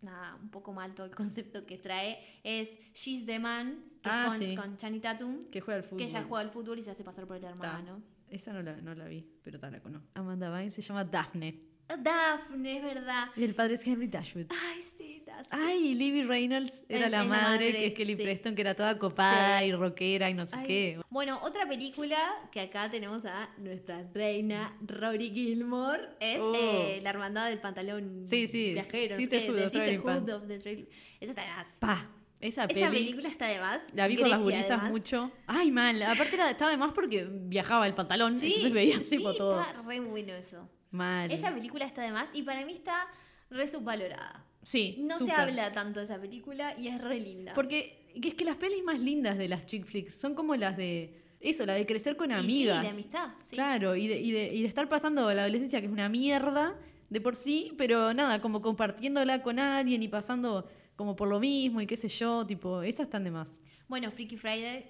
nada, 0.03 0.35
un 0.35 0.49
poco 0.51 0.71
mal 0.71 0.93
todo 0.93 1.07
el 1.07 1.15
concepto 1.15 1.65
que 1.65 1.79
trae 1.79 2.19
es 2.43 2.69
She's 2.93 3.25
the 3.25 3.39
Man, 3.39 3.83
que 4.03 4.09
Ah, 4.09 4.25
es 4.25 4.29
con, 4.29 4.37
sí. 4.39 4.55
con 4.55 4.77
Channing 4.77 5.01
Tatum, 5.01 5.45
Que 5.49 5.59
juega 5.61 5.79
al 5.79 5.83
fútbol. 5.83 5.97
que 5.97 6.05
ella 6.05 6.23
juega 6.23 6.41
al 6.45 6.51
fútbol 6.51 6.77
y 6.77 6.83
se 6.83 6.91
hace 6.91 7.03
pasar 7.03 7.25
por 7.25 7.37
el 7.37 7.41
Ta. 7.41 7.49
hermano. 7.49 8.01
Esa 8.29 8.53
no 8.53 8.61
la, 8.61 8.79
no 8.81 8.93
la 8.93 9.05
vi, 9.07 9.25
pero 9.43 9.59
tal 9.59 9.71
la 9.71 9.79
conozco. 9.81 10.07
Amanda 10.13 10.49
Bynes 10.55 10.73
se 10.75 10.81
llama 10.83 11.03
Daphne. 11.03 11.59
Daphne, 11.99 12.77
es 12.77 12.83
verdad. 12.83 13.27
Y 13.35 13.43
el 13.43 13.53
padre 13.55 13.75
es 13.75 13.85
Henry 13.85 14.07
Dashwood. 14.07 14.45
Ay, 14.49 14.81
sí, 14.97 15.23
Daphne. 15.25 15.47
Ay, 15.51 15.87
y 15.89 15.95
Libby 15.95 16.23
Reynolds 16.23 16.83
era 16.89 17.05
Es- 17.05 17.11
la 17.11 17.21
es 17.23 17.27
la 17.27 17.29
madre, 17.37 17.71
que 17.71 17.85
es 17.87 17.93
Kelly 17.93 18.15
sí. 18.15 18.23
Preston, 18.23 18.55
que 18.55 18.61
era 18.61 18.73
toda 18.75 18.97
copada 18.97 19.59
Sí. 19.59 19.65
y 19.67 19.71
rockera 19.73 20.29
y 20.29 20.33
no 20.33 20.45
sé 20.45 20.55
Ay. 20.57 20.67
qué. 20.67 21.01
Bueno, 21.09 21.39
otra 21.43 21.67
película 21.67 22.17
que 22.51 22.61
acá 22.61 22.89
tenemos 22.89 23.23
a 23.25 23.49
nuestra 23.57 24.03
reina 24.13 24.75
Rory 24.85 25.29
Gilmore 25.29 26.09
es 26.19 26.39
Oh. 26.39 26.53
eh, 26.55 26.99
La 27.03 27.11
Hermandad 27.11 27.49
del 27.49 27.59
Pantalón 27.59 28.23
Sí, 28.25 28.47
sí, 28.47 28.73
Viajero. 28.73 29.15
Sí, 29.15 29.27
the 29.27 29.39
Trail- 29.41 30.87
Esa 31.19 31.31
está 31.31 31.41
de 31.43 31.49
más. 31.51 31.69
Pa, 31.79 32.09
esa 32.41 32.67
peli. 32.67 32.81
Esa 32.81 32.91
película 32.91 33.29
está 33.29 33.47
de 33.47 33.59
más. 33.59 33.81
La 33.93 34.07
vi 34.07 34.17
con 34.17 34.29
las 34.29 34.41
gurisas 34.41 34.83
mucho. 34.89 35.31
Ay, 35.47 35.71
mal. 35.71 36.01
Aparte 36.03 36.35
era, 36.35 36.49
estaba 36.49 36.71
de 36.71 36.77
más 36.77 36.93
porque 36.93 37.27
viajaba 37.29 37.87
el 37.87 37.93
pantalón, 37.93 38.37
Sí, 38.39 38.47
entonces 38.47 38.73
veía 38.73 39.01
sí, 39.03 39.17
tipo 39.17 39.33
todo. 39.35 39.61
está 39.61 39.73
re 39.83 39.99
bueno 39.99 40.33
eso. 40.33 40.67
Mal. 40.95 41.31
Esa 41.31 41.53
película 41.53 41.85
está 41.85 42.01
de 42.01 42.11
más 42.11 42.29
y 42.33 42.41
para 42.43 42.65
mí 42.65 42.73
está 42.73 43.07
re 43.49 43.67
subvalorada. 43.67 44.43
Sí, 44.63 44.95
No 44.99 45.17
se 45.17 45.25
súper. 45.25 45.39
habla 45.39 45.71
tanto 45.71 45.99
de 45.99 46.05
esa 46.05 46.19
película 46.19 46.75
y 46.77 46.87
es 46.87 46.99
re 46.99 47.19
linda. 47.19 47.53
Porque 47.53 48.03
que 48.21 48.29
es 48.29 48.33
que 48.33 48.45
las 48.45 48.55
pelis 48.55 48.83
más 48.83 48.99
lindas 48.99 49.37
de 49.37 49.47
las 49.49 49.65
chick 49.65 49.85
flicks 49.85 50.15
son 50.15 50.33
como 50.35 50.55
las 50.55 50.77
de. 50.77 51.21
Eso, 51.41 51.65
la 51.65 51.73
de 51.73 51.85
crecer 51.85 52.15
con 52.15 52.31
Y 52.31 52.33
amigas. 52.33 52.77
Sí, 52.79 52.83
de 52.85 52.89
amistad. 52.89 53.29
Sí. 53.41 53.55
Claro, 53.55 53.95
y 53.95 54.07
de, 54.07 54.19
y, 54.19 54.31
de, 54.31 54.53
y 54.55 54.61
de 54.63 54.67
estar 54.67 54.89
pasando 54.89 55.31
la 55.31 55.41
adolescencia, 55.43 55.79
que 55.79 55.85
es 55.85 55.91
una 55.91 56.09
mierda 56.09 56.75
de 57.09 57.21
por 57.21 57.35
sí, 57.35 57.73
pero 57.77 58.13
nada, 58.15 58.41
como 58.41 58.61
compartiéndola 58.63 59.43
con 59.43 59.59
alguien 59.59 60.01
y 60.01 60.07
pasando 60.07 60.67
como 60.95 61.15
por 61.15 61.27
lo 61.27 61.39
mismo 61.39 61.81
y 61.81 61.85
qué 61.85 61.97
sé 61.97 62.07
yo, 62.07 62.47
tipo, 62.47 62.81
esas 62.81 63.01
están 63.07 63.23
de 63.25 63.31
más. 63.31 63.47
Bueno, 63.87 64.09
Freaky 64.09 64.37
Friday. 64.37 64.85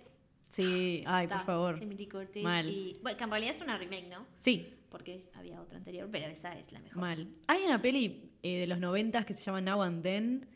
Sí, 0.49 1.03
ay, 1.07 1.27
por 1.27 1.41
favor. 1.43 1.79
Mal. 2.41 2.69
y- 2.69 2.97
bueno, 3.01 3.17
que 3.17 3.23
en 3.23 3.29
realidad 3.31 3.55
es 3.55 3.61
una 3.61 3.77
remake, 3.77 4.07
¿no? 4.07 4.25
Sí, 4.37 4.71
Porque 4.97 5.19
había 5.33 5.61
otra 5.61 5.77
anterior, 5.77 6.07
pero 6.11 6.27
esa 6.27 6.57
es 6.57 6.71
la 6.71 6.79
mejor. 6.79 7.01
mal. 7.01 7.27
Hay 7.47 7.63
una 7.63 7.81
peli 7.81 8.31
eh, 8.43 8.59
de 8.61 8.67
los 8.67 8.79
noventas 8.79 9.25
que 9.25 9.33
se 9.33 9.43
llama 9.43 9.59
Now 9.61 9.81
and 9.81 10.01
Then, 10.03 10.47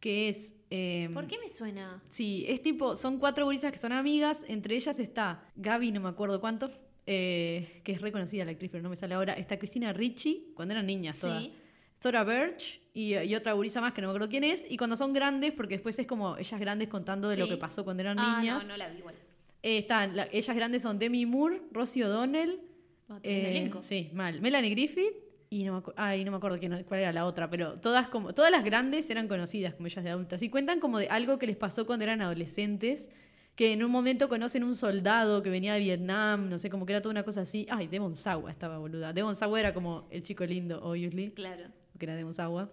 que 0.00 0.28
es... 0.28 0.54
eh, 0.70 1.08
¿Por 1.14 1.26
qué 1.26 1.38
me 1.38 1.48
suena? 1.48 2.02
Sí, 2.08 2.44
es 2.48 2.60
tipo, 2.62 2.96
son 2.96 3.18
cuatro 3.18 3.44
gurisas 3.44 3.70
que 3.72 3.78
son 3.78 3.92
amigas, 3.92 4.44
entre 4.48 4.74
ellas 4.74 4.98
está 4.98 5.44
Gaby, 5.56 5.92
no 5.92 6.00
me 6.00 6.08
acuerdo 6.08 6.40
cuánto, 6.40 6.70
eh, 7.06 7.80
que 7.84 7.92
es 7.92 8.00
reconocida 8.00 8.44
la 8.44 8.50
actriz, 8.50 8.70
pero 8.70 8.82
no 8.82 8.90
me 8.90 8.96
sale 8.96 9.14
ahora, 9.14 9.34
está 9.34 9.58
Cristina 9.58 9.92
Ricci, 9.92 10.52
cuando 10.54 10.72
eran 10.74 10.86
niñas 10.86 11.18
todas. 11.18 11.42
Sí. 11.42 11.52
Tora 12.00 12.22
Birch 12.24 12.82
y, 12.92 13.14
y 13.16 13.34
otra 13.34 13.54
gurisa 13.54 13.80
más 13.80 13.94
que 13.94 14.02
no 14.02 14.08
me 14.08 14.12
acuerdo 14.12 14.28
quién 14.28 14.44
es, 14.44 14.66
y 14.68 14.76
cuando 14.76 14.94
son 14.96 15.12
grandes, 15.14 15.52
porque 15.52 15.74
después 15.76 15.98
es 15.98 16.06
como 16.06 16.36
ellas 16.36 16.60
grandes 16.60 16.88
contando 16.88 17.28
de 17.28 17.36
lo 17.38 17.48
que 17.48 17.56
pasó 17.56 17.82
cuando 17.84 18.02
eran 18.02 18.18
Ah, 18.18 18.40
niñas. 18.40 18.64
no, 18.64 18.70
no 18.72 18.76
la 18.76 18.88
vi 18.88 18.98
igual. 18.98 19.14
Eh, 19.62 19.78
están, 19.78 20.14
la- 20.14 20.28
ellas 20.30 20.54
grandes 20.54 20.82
son 20.82 20.98
Demi 20.98 21.24
Moore, 21.24 21.62
Rosie 21.72 22.04
O'Donnell, 22.04 22.60
Tremendo 23.06 23.28
eh, 23.28 23.50
elenco. 23.50 23.82
sí, 23.82 24.10
mal, 24.12 24.40
Melanie 24.40 24.70
Griffith, 24.70 25.14
y 25.50 25.64
no 25.64 25.80
me, 25.80 25.92
ay, 25.96 26.24
no 26.24 26.30
me 26.30 26.38
acuerdo 26.38 26.58
quién, 26.58 26.84
cuál 26.84 27.00
era 27.00 27.12
la 27.12 27.26
otra, 27.26 27.48
pero 27.50 27.74
todas, 27.74 28.08
como, 28.08 28.32
todas 28.34 28.50
las 28.50 28.64
grandes 28.64 29.08
eran 29.10 29.28
conocidas 29.28 29.74
como 29.74 29.86
ellas 29.86 30.02
de 30.04 30.10
adultas, 30.10 30.42
y 30.42 30.48
cuentan 30.48 30.80
como 30.80 30.98
de 30.98 31.08
algo 31.08 31.38
que 31.38 31.46
les 31.46 31.56
pasó 31.56 31.86
cuando 31.86 32.02
eran 32.04 32.20
adolescentes, 32.22 33.10
que 33.54 33.72
en 33.72 33.84
un 33.84 33.90
momento 33.92 34.28
conocen 34.28 34.64
un 34.64 34.74
soldado 34.74 35.40
que 35.42 35.48
venía 35.50 35.74
de 35.74 35.80
Vietnam, 35.80 36.48
no 36.48 36.58
sé, 36.58 36.70
como 36.70 36.86
que 36.86 36.92
era 36.92 37.00
toda 37.02 37.12
una 37.12 37.22
cosa 37.22 37.42
así. 37.42 37.68
Ay, 37.70 37.86
Devon 37.86 38.16
Sawa 38.16 38.50
estaba 38.50 38.78
boluda. 38.78 39.12
Devon 39.12 39.36
Sawa 39.36 39.60
era 39.60 39.72
como 39.72 40.08
el 40.10 40.22
chico 40.22 40.44
lindo, 40.44 40.80
obviously 40.82 41.30
Claro. 41.30 41.66
que 41.96 42.04
era 42.04 42.16
de 42.16 42.24
Musagua. 42.24 42.72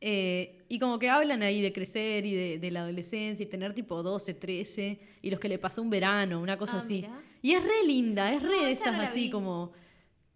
Eh, 0.00 0.64
y 0.68 0.80
como 0.80 0.98
que 0.98 1.08
hablan 1.10 1.42
ahí 1.44 1.60
de 1.60 1.72
crecer 1.72 2.26
y 2.26 2.34
de, 2.34 2.58
de 2.58 2.70
la 2.72 2.80
adolescencia 2.80 3.44
y 3.44 3.46
tener 3.46 3.72
tipo 3.74 4.02
12, 4.02 4.34
13 4.34 4.98
y 5.22 5.30
los 5.30 5.38
que 5.38 5.48
le 5.48 5.58
pasó 5.58 5.80
un 5.80 5.90
verano, 5.90 6.40
una 6.40 6.56
cosa 6.56 6.76
Ah, 6.76 6.78
así. 6.78 6.94
mirá. 7.02 7.22
Y 7.42 7.52
es 7.52 7.62
re 7.62 7.84
linda, 7.86 8.32
es 8.32 8.42
re 8.42 8.56
No, 8.56 8.64
de 8.64 8.72
esa 8.72 8.82
esas 8.84 8.96
no 8.96 9.02
así 9.02 9.20
vi. 9.24 9.30
como, 9.30 9.72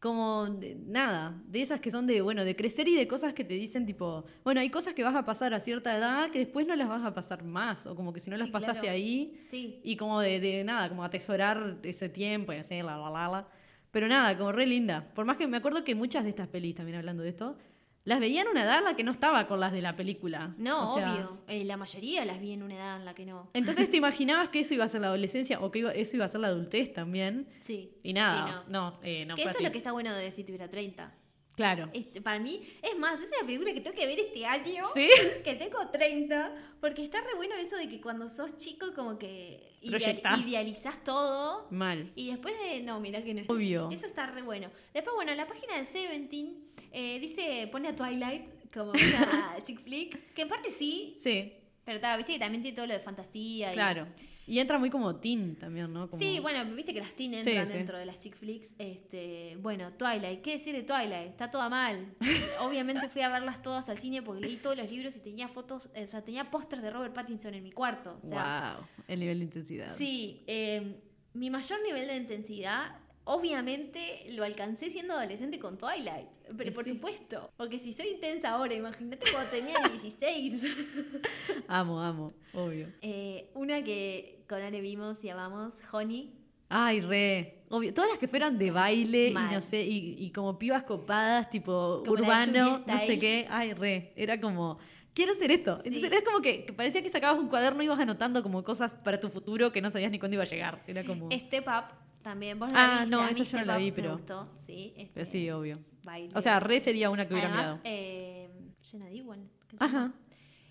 como 0.01 0.47
de- 0.47 0.75
nada, 0.87 1.41
de 1.47 1.63
esas 1.63 1.81
que 1.81 1.91
son 1.91 2.07
de, 2.07 2.21
bueno, 2.21 2.45
de 2.45 2.55
crecer 2.57 2.89
y 2.89 2.95
de 2.95 3.07
cosas 3.09 3.33
que 3.35 3.45
te 3.45 3.55
dicen 3.55 3.87
tipo, 3.87 4.25
bueno, 4.43 4.61
hay 4.61 4.69
cosas 4.71 4.95
que 4.95 5.03
vas 5.03 5.15
a 5.15 5.25
pasar 5.25 5.55
a 5.55 5.61
cierta 5.61 5.97
edad 5.97 6.31
que 6.31 6.39
después 6.41 6.67
no 6.67 6.77
las 6.77 6.89
vas 6.89 7.05
a 7.05 7.15
pasar 7.15 7.43
más 7.45 7.87
o 7.87 7.95
como 7.95 8.13
que 8.13 8.21
si 8.21 8.31
no 8.31 8.37
las 8.37 8.47
Sí, 8.47 8.53
pasaste 8.53 8.81
claro. 8.81 8.95
ahí 8.95 9.39
Sí. 9.49 9.81
y 9.83 9.97
como 9.97 10.21
de, 10.21 10.41
de 10.41 10.65
nada, 10.65 10.89
como 10.89 11.05
atesorar 11.05 11.79
ese 11.83 12.09
tiempo 12.09 12.53
y 12.53 12.57
así, 12.57 12.77
la, 12.83 12.97
la, 12.99 13.11
la, 13.11 13.29
la. 13.29 13.49
Pero 13.91 14.09
nada, 14.09 14.37
como 14.37 14.51
re 14.53 14.67
linda. 14.67 15.09
Por 15.15 15.25
más 15.25 15.37
que 15.37 15.47
me 15.47 15.57
acuerdo 15.57 15.85
que 15.85 15.95
muchas 15.95 16.25
de 16.25 16.31
estas 16.31 16.49
pelis, 16.49 16.75
también 16.75 16.99
hablando 16.99 17.23
de 17.23 17.29
esto, 17.29 17.57
las 18.05 18.21
veía 18.21 18.43
en 18.43 18.49
una 18.49 18.65
edad 18.65 18.79
en 18.79 18.85
la 18.85 18.97
que 18.97 19.03
no 19.05 19.11
estaba 19.13 19.47
con 19.47 19.61
las 19.61 19.73
de 19.73 19.81
la 19.83 19.97
película. 19.97 20.55
No, 20.59 20.85
O 20.91 20.95
sea, 20.95 21.15
obvio. 21.15 21.39
Eh, 21.49 21.65
la 21.65 21.77
mayoría 21.77 22.25
las 22.25 22.41
vi 22.41 22.53
en 22.53 22.63
una 22.63 22.75
edad 22.75 22.97
en 22.97 23.05
la 23.05 23.15
que 23.15 23.25
no. 23.25 23.49
Entonces 23.55 23.91
te 23.91 23.97
imaginabas 23.99 24.51
que 24.51 24.61
eso 24.61 24.75
iba 24.75 24.85
a 24.85 24.89
ser 24.89 25.01
la 25.01 25.07
adolescencia 25.09 25.59
o 25.61 25.71
que 25.71 25.79
iba- 25.81 25.93
eso 25.93 26.17
iba 26.17 26.25
a 26.27 26.29
ser 26.29 26.41
la 26.41 26.49
adultez 26.49 26.93
también. 26.93 27.49
Sí. 27.61 27.93
Y 28.03 28.13
nada, 28.13 28.47
Sí, 28.47 28.53
no. 28.73 28.91
no, 28.91 29.01
eh, 29.03 29.25
no 29.25 29.35
que 29.37 29.43
eso 29.43 29.51
así. 29.51 29.59
es 29.59 29.65
lo 29.65 29.73
que 29.73 29.79
está 29.79 29.93
bueno 29.93 30.13
de 30.15 30.31
si 30.33 30.45
tuviera 30.45 30.69
30. 30.69 31.15
Claro. 31.57 31.89
Este, 31.93 32.21
para 32.21 32.39
mí, 32.41 32.61
es 32.83 32.99
más, 32.99 33.21
es 33.23 33.29
una 33.29 33.47
película 33.47 33.73
que 33.73 33.81
tengo 33.81 33.97
que 33.97 34.07
ver 34.07 34.19
este 34.19 34.45
año. 34.45 34.85
¿Sí? 34.93 35.09
Que 35.45 35.55
tengo 35.55 35.89
30. 35.89 36.53
Porque 36.81 37.03
está 37.05 37.21
re 37.21 37.35
bueno 37.37 37.55
eso 37.55 37.77
de 37.77 37.89
que 37.89 38.01
cuando 38.01 38.29
sos 38.29 38.57
chico, 38.57 38.93
como 38.95 39.19
que 39.19 39.79
Proyectás. 39.89 40.47
idealizás 40.47 41.03
todo. 41.05 41.67
Mal. 41.71 42.11
Y 42.17 42.29
después 42.31 42.55
de. 42.59 42.83
No, 42.83 42.99
mirá 43.01 43.23
que 43.23 43.33
no 43.35 43.41
es. 43.43 43.49
Obvio. 43.49 43.89
Eso 43.91 44.07
está 44.07 44.27
re 44.27 44.43
bueno. 44.43 44.71
Después, 44.93 45.15
bueno, 45.15 45.31
en 45.31 45.37
la 45.39 45.47
página 45.47 45.79
de 45.79 45.85
Seventeen 45.85 46.65
eh, 46.93 47.19
dice, 47.21 47.69
pone 47.71 47.89
a 47.89 47.97
Twilight 47.97 48.43
como 48.73 48.91
una 48.93 49.57
chick 49.63 49.81
flick. 49.81 50.35
Que 50.35 50.43
en 50.43 50.49
parte 50.49 50.71
sí, 50.71 51.15
Sí, 51.19 51.53
pero 51.85 52.01
viste 52.17 52.33
que 52.35 52.39
también 52.39 52.63
tiene 52.63 52.75
todo 52.75 52.87
lo 52.87 52.95
de 52.95 53.01
fantasía. 53.01 53.71
y- 53.71 53.75
claro. 53.75 54.07
Y 54.07 54.34
entra 54.47 54.79
muy 54.79 54.91
como 54.91 55.17
teen 55.17 55.57
también, 55.57 55.93
¿no? 55.93 56.09
Como- 56.11 56.23
Sí, 56.23 56.39
bueno, 56.41 56.65
viste 56.75 56.93
que 56.93 57.01
las 57.01 57.13
teen 57.15 57.33
Sí, 57.33 57.51
entran 57.51 57.67
sí. 57.67 57.73
dentro 57.75 57.97
de 57.99 58.05
las 58.07 58.19
chick 58.19 58.37
flicks. 58.37 58.75
Este, 58.79 59.57
bueno, 59.61 59.93
Twilight, 59.95 60.43
¿qué 60.43 60.53
decir 60.53 60.75
de 60.75 60.83
Twilight? 60.83 61.31
Está 61.31 61.51
toda 61.51 61.69
mal. 61.69 62.15
Obviamente 62.61 63.09
fui 63.09 63.23
a 63.23 63.29
verlas 63.31 63.63
todas 63.63 63.89
al 63.89 63.99
cine 63.99 64.23
porque 64.23 64.43
leí 64.43 64.57
todos 64.57 64.77
los 64.77 64.91
libros 64.91 65.17
y 65.17 65.21
tenía 65.21 65.49
fotos, 65.49 65.91
eh, 65.95 66.05
o 66.05 66.09
sea, 66.09 66.23
tenía 66.23 66.51
pósters 66.51 66.83
de 66.83 66.91
Robert 66.91 67.15
Pattinson 67.15 67.55
en 67.55 67.63
mi 67.63 67.73
cuarto. 67.73 68.19
O 68.23 68.29
sea, 68.29 68.77
wow, 68.79 68.87
el 69.09 69.21
nivel 69.21 69.39
de 69.39 69.45
intensidad. 69.45 69.95
sí, 69.97 70.43
eh, 70.47 71.01
mi 71.33 71.51
mayor 71.51 71.81
nivel 71.83 72.07
de 72.07 72.17
intensidad, 72.17 72.97
obviamente 73.25 74.27
lo 74.33 74.45
alcancé 74.45 74.91
siendo 74.91 75.15
adolescente 75.15 75.59
con 75.59 75.79
Twilight. 75.79 76.29
Pero 76.59 76.73
por 76.73 76.85
Sí. 76.85 76.91
supuesto, 76.91 77.51
porque 77.57 77.79
si 77.79 77.95
soy 77.95 78.09
intensa 78.09 78.51
ahora, 78.51 78.75
imagínate 78.75 79.25
cuando 79.33 79.51
tenía 79.51 79.77
16. 79.91 80.63
Amo, 81.69 82.01
amo, 82.03 82.35
obvio. 82.53 82.89
Eh, 83.01 83.51
una 83.55 83.83
que 83.83 84.34
Ale 84.63 84.81
vimos 84.81 85.25
y 85.25 85.31
amamos, 85.31 85.81
Honey. 85.93 86.33
Ay, 86.69 87.01
re. 87.01 87.63
Obvio. 87.69 87.93
Todas 87.93 88.11
las 88.11 88.19
que 88.19 88.29
fueron 88.29 88.57
de 88.59 88.71
baile 88.71 89.31
Mal. 89.33 89.51
y 89.51 89.55
no 89.55 89.61
sé, 89.61 89.83
y, 89.83 90.17
y 90.19 90.31
como 90.33 90.59
pibas 90.59 90.83
copadas, 90.85 91.51
tipo 91.51 92.03
Como 92.07 92.13
urbano, 92.13 92.83
no 92.87 92.99
sé 92.99 93.19
qué. 93.19 93.47
Ay, 93.51 93.75
re. 93.75 94.13
Era 94.17 94.41
como, 94.41 94.79
quiero 95.13 95.33
hacer 95.33 95.51
esto. 95.51 95.77
Sí. 95.79 95.83
Entonces 95.89 96.11
era 96.13 96.23
como 96.25 96.41
que, 96.41 96.65
que 96.65 96.73
parecía 96.73 97.03
que 97.03 97.11
sacabas 97.11 97.39
un 97.41 97.49
cuaderno 97.49 97.83
y 97.83 97.87
ibas 97.87 98.01
anotando 98.01 98.43
como 98.43 98.63
cosas 98.65 98.95
para 98.95 99.21
tu 99.21 99.29
futuro 99.29 99.71
que 99.73 99.81
no 99.83 99.91
sabías 99.91 100.11
ni 100.11 100.19
cuándo 100.19 100.35
iba 100.37 100.45
a 100.45 100.47
llegar. 100.47 100.83
Era 100.87 101.05
como. 101.05 101.29
Step 101.33 101.67
Up 101.69 101.95
también. 102.23 102.59
¿Vos 102.59 102.73
no 102.73 102.79
Ah, 102.79 102.87
la 102.87 103.01
viste? 103.03 103.11
no, 103.17 103.21
A 103.23 103.27
mí 103.27 103.33
esa 103.33 103.45
yo 103.45 103.59
no 103.59 103.65
la 103.67 103.77
vi, 103.77 103.85
me 103.87 103.93
pero- 103.93 104.13
gustó, 104.13 104.53
sí. 104.59 104.95
este, 104.97 105.11
Pero 105.15 105.27
sí, 105.27 105.51
obvio. 105.51 105.79
baile. 106.03 106.31
O 106.35 106.41
sea, 106.41 106.59
re 106.61 106.81
sería 106.81 107.11
una 107.11 107.27
que 107.29 107.35
hubiera 107.35 107.49
Además, 107.51 107.79
mirado. 107.79 107.81
eh, 107.85 108.49
Jenna 108.83 109.07
Dewan, 109.07 109.49
Ajá. 109.79 110.13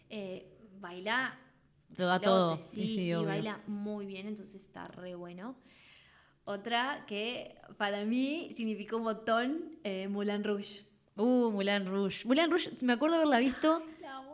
eh, 0.10 0.48
baila 0.80 1.38
Lo 1.98 2.08
da 2.08 2.20
todo. 2.20 2.58
Sí, 2.62 2.88
Sí, 2.88 3.00
sí, 3.10 3.14
baila 3.14 3.62
muy 3.68 4.06
bien, 4.06 4.28
entonces 4.28 4.62
está 4.62 4.88
re 4.88 5.16
bueno. 5.16 5.56
Otra 6.46 7.06
que 7.08 7.56
para 7.78 8.04
mí 8.04 8.52
significó 8.56 8.98
un 8.98 9.04
montón, 9.04 9.78
eh, 9.84 10.08
Moulin 10.10 10.44
Rouge. 10.44 10.86
Uh, 11.16 11.52
Mulan 11.52 11.86
Rouge. 11.86 12.26
Mulan 12.28 12.50
Rouge, 12.50 12.72
me 12.82 12.94
acuerdo 12.94 13.16
haberla 13.18 13.38
visto 13.40 13.84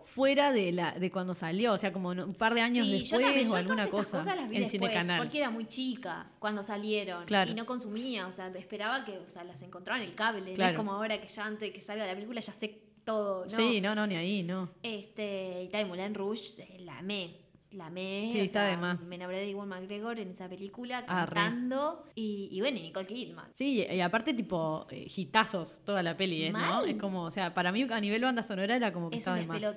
fuera 0.05 0.51
de 0.51 0.71
la 0.71 0.93
de 0.93 1.11
cuando 1.11 1.35
salió, 1.35 1.73
o 1.73 1.77
sea, 1.77 1.93
como 1.93 2.09
un 2.09 2.33
par 2.33 2.55
de 2.55 2.61
años 2.61 2.87
sí, 2.87 2.93
después 2.93 3.11
yo 3.11 3.19
también, 3.27 3.47
o 3.47 3.51
yo 3.51 3.57
alguna 3.57 3.87
cosa. 3.89 4.17
cosas 4.19 4.35
las 4.37 4.49
vi 4.49 4.55
en 4.55 4.61
después, 4.63 4.81
Cine 4.91 4.93
Canal. 4.93 5.21
porque 5.21 5.37
era 5.37 5.49
muy 5.51 5.67
chica 5.67 6.31
cuando 6.39 6.63
salieron 6.63 7.25
Claro. 7.25 7.51
y 7.51 7.53
no 7.53 7.65
consumía, 7.65 8.25
o 8.25 8.31
sea, 8.31 8.47
esperaba 8.47 9.05
que, 9.05 9.17
o 9.19 9.29
sea, 9.29 9.43
las 9.43 9.61
encontraba 9.61 10.01
en 10.01 10.09
el 10.09 10.15
cable, 10.15 10.55
no 10.57 10.65
es 10.65 10.75
como 10.75 10.93
ahora 10.93 11.21
que 11.21 11.27
ya 11.27 11.45
antes 11.45 11.69
de 11.69 11.73
que 11.73 11.79
salga 11.79 12.07
la 12.07 12.13
película 12.15 12.41
ya 12.41 12.53
sé 12.53 12.81
todo, 13.03 13.43
¿no? 13.43 13.49
Sí, 13.49 13.81
no, 13.81 13.93
no, 13.93 14.07
ni 14.07 14.15
ahí, 14.15 14.41
no. 14.41 14.71
Este, 14.81 15.63
y 15.63 15.67
tal, 15.67 15.85
Moulin 15.87 16.15
Rouge, 16.15 16.63
eh, 16.63 16.79
la 16.79 16.97
amé. 16.97 17.35
La 17.71 17.85
amé. 17.87 18.29
Sí, 18.33 18.41
o 18.41 18.47
sea. 18.47 18.97
Me 19.05 19.15
enamoré 19.15 19.39
de 19.39 19.49
Iwan 19.51 19.67
McGregor 19.69 20.19
en 20.19 20.31
esa 20.31 20.49
película, 20.49 21.05
cantando. 21.05 22.03
y, 22.15 22.49
y 22.51 22.59
bueno, 22.61 22.77
y 22.79 22.81
Nicole 22.81 23.05
Kidman. 23.05 23.47
Sí, 23.51 23.85
y 23.89 23.99
aparte 24.01 24.33
tipo 24.33 24.87
eh, 24.89 25.07
hitazos 25.15 25.81
toda 25.85 26.01
la 26.01 26.17
peli, 26.17 26.45
¿eh? 26.45 26.51
¿no? 26.51 26.83
Es 26.83 26.95
como, 26.97 27.23
o 27.25 27.31
sea, 27.31 27.53
para 27.53 27.71
mí 27.71 27.83
a 27.89 27.99
nivel 28.01 28.23
banda 28.23 28.41
sonora 28.43 28.75
era 28.75 28.91
como 28.91 29.09
que 29.09 29.17
Es 29.17 29.19
estaba 29.19 29.37
un 29.37 29.43
de 29.43 29.47
más. 29.47 29.75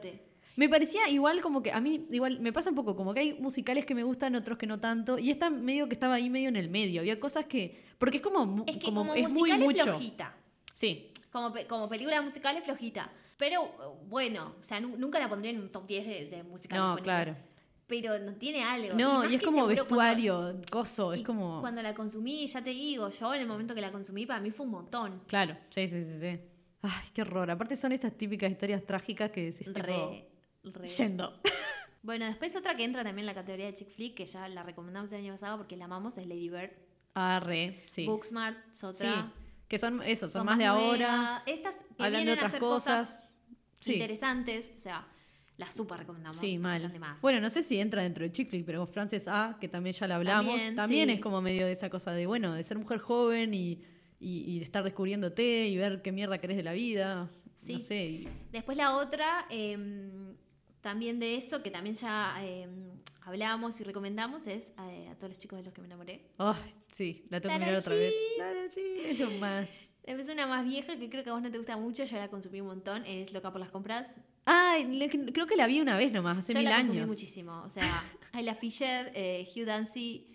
Me 0.57 0.68
parecía 0.68 1.09
igual 1.09 1.40
como 1.40 1.62
que 1.62 1.72
a 1.72 1.80
mí 1.80 2.07
igual 2.11 2.38
me 2.40 2.53
pasa 2.53 2.68
un 2.70 2.76
poco 2.76 2.95
como 2.95 3.14
que 3.14 3.20
hay 3.20 3.32
musicales 3.34 3.86
que 3.86 3.95
me 3.95 4.05
gustan, 4.05 4.34
otros 4.36 4.59
que 4.59 4.66
no 4.66 4.78
tanto, 4.80 5.18
y 5.18 5.30
esta 5.30 5.49
medio 5.49 5.86
que 5.88 5.95
estaba 5.95 6.14
ahí 6.14 6.28
medio 6.30 6.49
en 6.51 6.57
el 6.57 6.68
medio. 6.68 7.01
Había 7.01 7.18
cosas 7.20 7.47
que 7.47 7.82
porque 7.99 8.18
es 8.18 8.22
como 8.22 8.64
Es 8.66 8.76
que 8.76 8.84
como, 8.86 9.01
como, 9.01 9.14
es 9.14 9.22
muy 9.32 9.51
musical 9.51 9.59
es 9.61 9.64
mucho. 9.66 9.84
flojita. 9.84 10.36
Sí, 10.74 11.11
Como, 11.30 11.53
como 11.68 11.88
película 11.88 12.20
musical 12.22 12.57
es 12.57 12.64
flojita. 12.64 13.11
Pero 13.38 13.99
bueno, 14.09 14.55
o 14.59 14.62
sea, 14.62 14.78
nu- 14.80 14.97
nunca 14.99 15.18
la 15.18 15.28
pondría 15.28 15.51
en 15.53 15.61
un 15.61 15.70
top 15.70 15.86
10 15.86 16.07
de, 16.07 16.26
de 16.26 16.43
musical. 16.43 16.78
no, 16.78 16.97
claro. 16.97 17.34
Pero 17.86 18.18
no 18.20 18.34
tiene 18.34 18.62
algo. 18.62 18.94
No, 18.94 19.28
y 19.28 19.34
es 19.34 19.42
como 19.42 19.66
vestuario, 19.66 20.60
coso, 20.70 21.12
es 21.12 21.22
como 21.22 21.60
Cuando 21.60 21.82
la 21.82 21.94
consumí, 21.94 22.46
ya 22.46 22.62
te 22.62 22.70
digo, 22.70 23.10
yo 23.10 23.34
en 23.34 23.42
el 23.42 23.46
momento 23.46 23.74
que 23.74 23.80
la 23.80 23.92
consumí, 23.92 24.24
para 24.24 24.40
mí 24.40 24.50
fue 24.50 24.64
un 24.66 24.72
montón. 24.72 25.22
Claro, 25.26 25.56
sí, 25.70 25.88
sí, 25.88 26.02
sí, 26.04 26.18
sí. 26.18 26.40
Ay, 26.82 27.08
qué 27.12 27.22
horror. 27.22 27.50
Aparte 27.50 27.76
son 27.76 27.92
estas 27.92 28.16
típicas 28.16 28.50
historias 28.50 28.84
trágicas 28.84 29.30
que 29.30 29.44
decís 29.44 29.66
tipo, 29.66 29.80
Re, 29.80 30.28
re. 30.64 30.86
yendo. 30.88 31.40
Bueno, 32.04 32.24
después 32.26 32.56
otra 32.56 32.74
que 32.76 32.82
entra 32.82 33.04
también 33.04 33.20
en 33.20 33.26
la 33.26 33.34
categoría 33.34 33.66
de 33.66 33.74
chick 33.74 33.88
flick, 33.94 34.16
que 34.16 34.26
ya 34.26 34.48
la 34.48 34.64
recomendamos 34.64 35.12
el 35.12 35.20
año 35.20 35.34
pasado 35.34 35.56
porque 35.58 35.76
la 35.76 35.84
amamos, 35.84 36.18
es 36.18 36.26
Lady 36.26 36.48
Bird. 36.48 36.72
Ah, 37.14 37.38
re, 37.38 37.84
sí. 37.88 38.06
Booksmart 38.06 38.58
es 38.72 38.78
Sí, 38.80 38.86
otra. 38.86 39.32
que 39.68 39.78
son 39.78 40.02
eso, 40.02 40.28
son, 40.28 40.46
más 40.46 40.58
de 40.58 40.64
ahora. 40.66 41.44
Estas 41.46 41.76
que 41.76 42.02
hablando 42.02 42.18
de 42.18 42.24
vienen 42.24 42.30
a 42.30 42.32
otras 42.34 42.48
hacer 42.50 42.60
cosas. 42.60 43.26
Sí, 43.78 43.92
interesantes, 43.94 44.72
o 44.76 44.80
sea, 44.80 45.06
las 45.64 45.74
súper 45.74 45.98
recomendamos. 45.98 46.36
sí, 46.38 46.58
mal. 46.58 46.98
más. 46.98 47.20
Bueno, 47.22 47.40
no 47.40 47.50
sé 47.50 47.62
si 47.62 47.78
entra 47.78 48.02
dentro 48.02 48.24
de 48.24 48.32
chick 48.32 48.48
flick, 48.48 48.64
pero 48.66 48.86
Frances 48.86 49.26
A, 49.28 49.56
que 49.60 49.68
también 49.68 49.94
ya 49.94 50.06
la 50.06 50.16
hablamos, 50.16 50.46
También, 50.56 50.74
también, 50.74 51.08
sí. 51.08 51.14
es 51.14 51.20
como 51.20 51.40
medio 51.40 51.66
de 51.66 51.72
esa 51.72 51.88
cosa 51.90 52.12
de, 52.12 52.26
bueno, 52.26 52.54
de 52.54 52.62
ser 52.62 52.78
mujer 52.78 52.98
joven 52.98 53.54
y, 53.54 53.80
y, 54.20 54.44
y 54.52 54.58
de 54.58 54.64
estar 54.64 54.82
descubriéndote 54.84 55.68
y 55.68 55.76
ver 55.76 56.02
qué 56.02 56.12
mierda 56.12 56.38
querés 56.38 56.56
de 56.56 56.62
la 56.62 56.72
vida. 56.72 57.30
Sí. 57.56 57.74
No 57.74 57.78
sé. 57.80 58.04
y- 58.06 58.28
Después 58.50 58.76
la 58.76 58.96
otra, 58.96 59.46
eh, 59.50 59.76
también 60.80 61.18
de 61.20 61.36
eso, 61.36 61.62
que 61.62 61.70
también 61.70 61.94
ya 61.96 62.34
eh, 62.42 62.68
hablamos 63.22 63.80
y 63.80 63.84
recomendamos, 63.84 64.46
es 64.46 64.72
eh, 64.90 65.08
a 65.10 65.14
todos 65.16 65.30
los 65.30 65.38
chicos 65.38 65.58
de 65.58 65.64
los 65.64 65.72
que 65.72 65.80
me 65.80 65.86
enamoré. 65.86 66.26
Ay, 66.38 66.74
sí, 66.90 67.24
la 67.30 67.40
tengo 67.40 67.54
que 67.54 67.60
mirar 67.60 67.78
otra 67.78 67.94
vez. 67.94 68.14
Lara 68.38 68.64
G, 68.66 68.78
es 69.04 69.18
lo 69.20 69.30
más. 69.32 69.70
Es 70.05 70.28
una 70.28 70.46
más 70.48 70.64
vieja 70.64 70.96
que 70.96 71.09
creo 71.09 71.22
que 71.22 71.30
a 71.30 71.34
vos 71.34 71.42
no 71.42 71.50
te 71.50 71.59
gusta 71.59 71.76
mucho, 71.76 72.03
yo 72.05 72.16
la 72.16 72.28
consumí 72.28 72.61
un 72.61 72.66
montón, 72.66 73.05
es 73.07 73.32
Loca 73.32 73.53
por 73.53 73.61
las 73.61 73.70
compras. 73.70 74.16
Ay, 74.44 74.84
le- 74.84 75.09
creo 75.09 75.46
que 75.46 75.55
la 75.57 75.66
vi 75.68 75.80
una 75.80 75.96
vez 75.96 76.11
nomás, 76.12 76.38
hace 76.38 76.53
yo 76.53 76.59
mil 76.59 76.68
la 76.68 76.76
consumí 76.78 76.98
años. 76.98 77.09
muchísimo, 77.09 77.62
o 77.64 77.70
sea, 77.70 78.03
Ayla 78.32 78.55
Fisher, 78.57 79.12
eh, 79.14 79.46
Hugh 79.55 79.64
Dancy, 79.64 80.26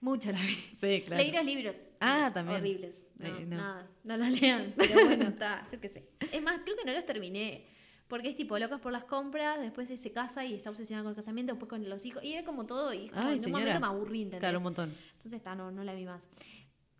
mucho 0.00 0.30
la 0.32 0.40
vi. 0.40 0.54
Sí, 0.74 1.02
claro. 1.06 1.22
Leí 1.22 1.32
los 1.32 1.44
libros. 1.44 1.76
Ah, 2.00 2.30
también. 2.32 2.60
Horribles. 2.60 3.02
No, 3.16 3.26
Eh, 3.26 3.46
no. 3.46 3.56
nada, 3.56 3.90
no 4.04 4.16
los 4.18 4.28
lean. 4.28 4.74
Pero 4.76 5.04
bueno, 5.06 5.24
está, 5.28 5.66
yo 5.72 5.80
qué 5.80 5.88
sé. 5.88 6.08
Es 6.30 6.42
más, 6.42 6.60
creo 6.64 6.76
que 6.76 6.84
no 6.84 6.92
los 6.92 7.04
terminé. 7.06 7.66
Porque 8.06 8.28
es 8.30 8.36
tipo 8.36 8.58
locas 8.58 8.80
por 8.80 8.90
las 8.92 9.04
compras, 9.04 9.60
después 9.60 9.88
se 9.88 10.12
casa 10.12 10.44
y 10.44 10.54
está 10.54 10.70
obsesionada 10.70 11.04
con 11.04 11.10
el 11.10 11.16
casamiento, 11.16 11.52
después 11.54 11.68
con 11.68 11.86
los 11.88 12.06
hijos. 12.06 12.22
Y 12.24 12.32
era 12.34 12.44
como 12.44 12.64
todo, 12.64 12.92
y 12.94 13.10
Ay, 13.12 13.32
en 13.32 13.32
un 13.32 13.38
señora. 13.38 13.50
momento 13.64 13.80
me 13.80 13.86
aburrí, 13.86 14.18
¿entendés? 14.22 14.40
Claro, 14.40 14.58
un 14.58 14.64
montón. 14.64 14.94
Entonces 15.14 15.32
está, 15.34 15.54
no, 15.54 15.70
no 15.70 15.84
la 15.84 15.94
vi 15.94 16.04
más. 16.06 16.28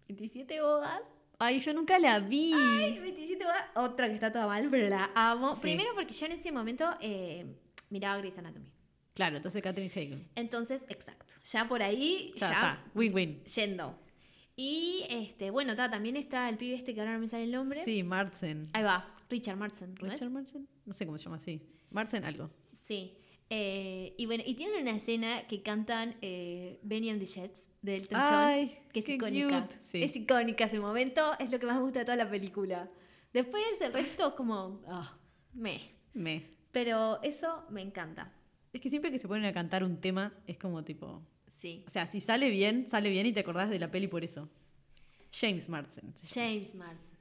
27 0.09 0.61
bodas. 0.61 1.18
Ay, 1.39 1.61
yo 1.61 1.73
nunca 1.73 1.99
la 1.99 2.19
vi. 2.19 2.53
Ay, 2.53 2.99
27 2.99 3.45
bodas. 3.45 3.65
Otra 3.77 4.09
que 4.09 4.15
está 4.15 4.33
toda 4.33 4.47
mal, 4.47 4.69
pero 4.71 4.89
la 4.89 5.11
amo. 5.15 5.55
Sí. 5.55 5.63
Primero 5.63 5.91
porque 5.95 6.13
yo 6.13 6.27
en 6.27 6.33
ese 6.33 6.51
momento 6.53 6.91
eh, 7.01 7.47
miraba 7.91 8.19
Grey's 8.19 8.39
Anatomy. 8.39 8.73
Claro, 9.15 9.37
entonces 9.37 9.63
Catherine 9.63 9.91
Hagen. 9.93 10.29
Entonces, 10.37 10.87
exacto. 10.89 11.35
Ya 11.45 11.67
por 11.69 11.83
ahí, 11.83 12.33
Ya, 12.37 12.41
ya, 12.41 12.53
está. 12.53 12.85
Win-win. 12.95 13.43
yendo. 13.45 13.99
Y 14.57 15.05
este, 15.11 15.51
bueno, 15.51 15.77
ta, 15.77 15.89
también 15.91 16.17
está 16.17 16.49
el 16.49 16.57
pibe 16.57 16.75
este 16.75 16.93
que 16.95 17.01
ahora 17.01 17.13
no 17.15 17.21
me 17.21 17.29
sale 17.29 17.45
el 17.45 17.53
nombre. 17.53 17.83
Sí, 17.85 18.03
Marzen. 18.03 18.69
Ahí 18.73 18.83
va, 18.83 19.15
Richard 19.31 19.57
Martin. 19.57 19.95
¿no 20.01 20.07
es? 20.09 20.15
¿Richard 20.15 20.31
Marzen? 20.31 20.69
No 20.85 20.93
sé 20.93 21.07
cómo 21.07 21.19
se 21.19 21.25
llama 21.25 21.37
así. 21.37 21.63
Marzen 21.91 22.25
algo. 22.25 22.51
Sí. 22.73 23.18
Eh, 23.51 24.15
y 24.19 24.27
bueno, 24.27 24.45
y 24.47 24.55
tienen 24.55 24.83
una 24.83 24.97
escena 24.97 25.47
que 25.47 25.63
cantan 25.63 26.17
eh, 26.21 26.79
Benny 26.83 27.11
and 27.11 27.21
the 27.21 27.27
Jets 27.27 27.67
de 27.81 27.97
Elton 27.97 28.21
John, 28.21 28.71
que 28.93 29.01
es 29.01 29.09
icónica. 29.09 29.69
Sí. 29.81 30.03
Es 30.03 30.15
icónica 30.17 30.67
ese 30.67 30.79
momento, 30.79 31.33
es 31.39 31.51
lo 31.51 31.59
que 31.59 31.67
más 31.67 31.77
me 31.77 31.83
gusta 31.83 32.01
de 32.01 32.05
toda 32.05 32.17
la 32.17 32.29
película. 32.29 32.91
Después 33.33 33.63
el 33.81 33.93
resto 33.93 34.29
es 34.29 34.35
como, 34.35 34.83
ah, 34.89 35.17
me. 35.55 35.81
Me. 36.13 36.45
Pero 36.73 37.23
eso 37.23 37.65
me 37.71 37.81
encanta. 37.81 38.33
Es 38.73 38.81
que 38.81 38.91
siempre 38.91 39.11
que 39.11 39.19
se 39.19 39.29
ponen 39.29 39.47
a 39.47 39.53
cantar 39.53 39.83
un 39.83 40.01
tema 40.01 40.35
es 40.47 40.59
como 40.59 40.85
tipo. 40.85 41.23
Sí. 41.49 41.85
O 41.87 41.91
sea, 41.91 42.07
si 42.07 42.21
sale 42.21 42.51
bien, 42.51 42.87
sale 42.87 43.09
bien 43.11 43.27
y 43.27 43.33
te 43.33 43.41
acordás 43.41 43.71
de 43.71 43.79
la 43.79 43.91
peli 43.91 44.09
por 44.09 44.25
eso. 44.25 44.49
James 45.33 45.69
Marsden. 45.69 46.15
James 46.33 46.75
Marsden. 46.75 47.18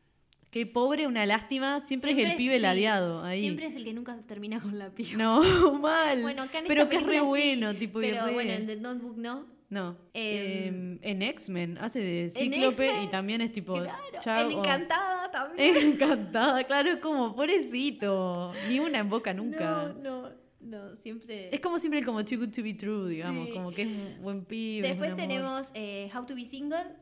Qué 0.49 0.65
pobre, 0.65 1.07
una 1.07 1.25
lástima. 1.25 1.79
Siempre, 1.81 2.11
es 2.11 2.17
el 2.29 2.35
pibe 2.37 2.57
ladeado 2.59 3.21
ahí. 3.23 3.41
Siempre 3.41 3.67
es 3.67 3.75
el 3.75 3.83
que 3.83 3.93
nunca 3.93 4.17
termina 4.27 4.59
con 4.59 4.79
la 4.79 4.89
piba. 4.91 5.17
No, 5.17 5.73
mal. 5.79 6.21
Bueno, 6.21 6.43
acá 6.43 6.59
en 6.59 6.67
Pero 6.67 6.83
esta 6.83 6.89
que 6.91 6.97
es 6.97 7.03
re 7.03 7.13
sí, 7.15 7.19
bueno, 7.19 7.73
tipo. 7.75 7.99
Pero 7.99 8.25
re- 8.25 8.33
bueno, 8.33 8.51
en 8.53 8.65
The 8.65 8.77
Notebook 8.77 9.17
no. 9.17 9.45
No. 9.69 9.97
Em, 10.13 10.93
Eh, 10.93 10.99
en 11.01 11.21
X-Men 11.21 11.77
hace 11.79 11.99
de 11.99 12.29
Cíclope 12.29 12.89
y 13.03 13.07
también 13.07 13.41
es 13.41 13.51
tipo. 13.51 13.73
Claro, 13.73 13.97
chao, 14.21 14.49
en 14.49 14.55
o- 14.57 14.59
Encantada 14.63 15.29
también. 15.29 15.75
Encantada, 15.75 16.63
claro, 16.63 16.91
es 16.91 16.97
como, 16.99 17.35
pobrecito. 17.35 18.53
Ni 18.69 18.79
una 18.79 18.99
en 18.99 19.09
boca 19.09 19.33
nunca. 19.33 19.93
No, 20.01 20.23
no, 20.23 20.29
no, 20.61 20.95
siempre. 20.95 21.53
Es 21.53 21.59
como 21.59 21.79
siempre 21.79 22.01
como 22.03 22.23
too 22.23 22.37
good 22.37 22.51
to 22.55 22.63
be 22.63 22.73
true, 22.73 23.09
digamos, 23.09 23.47
Sí. 23.47 23.53
como 23.53 23.71
que 23.71 23.81
es 23.81 23.87
un 23.89 24.21
buen 24.23 24.45
pibe. 24.45 24.87
es 24.87 24.97
Después 24.97 25.15
tenemos 25.17 25.71
eh, 25.73 26.09
How 26.15 26.25
to 26.25 26.35
Be 26.35 26.45
Single. 26.45 26.95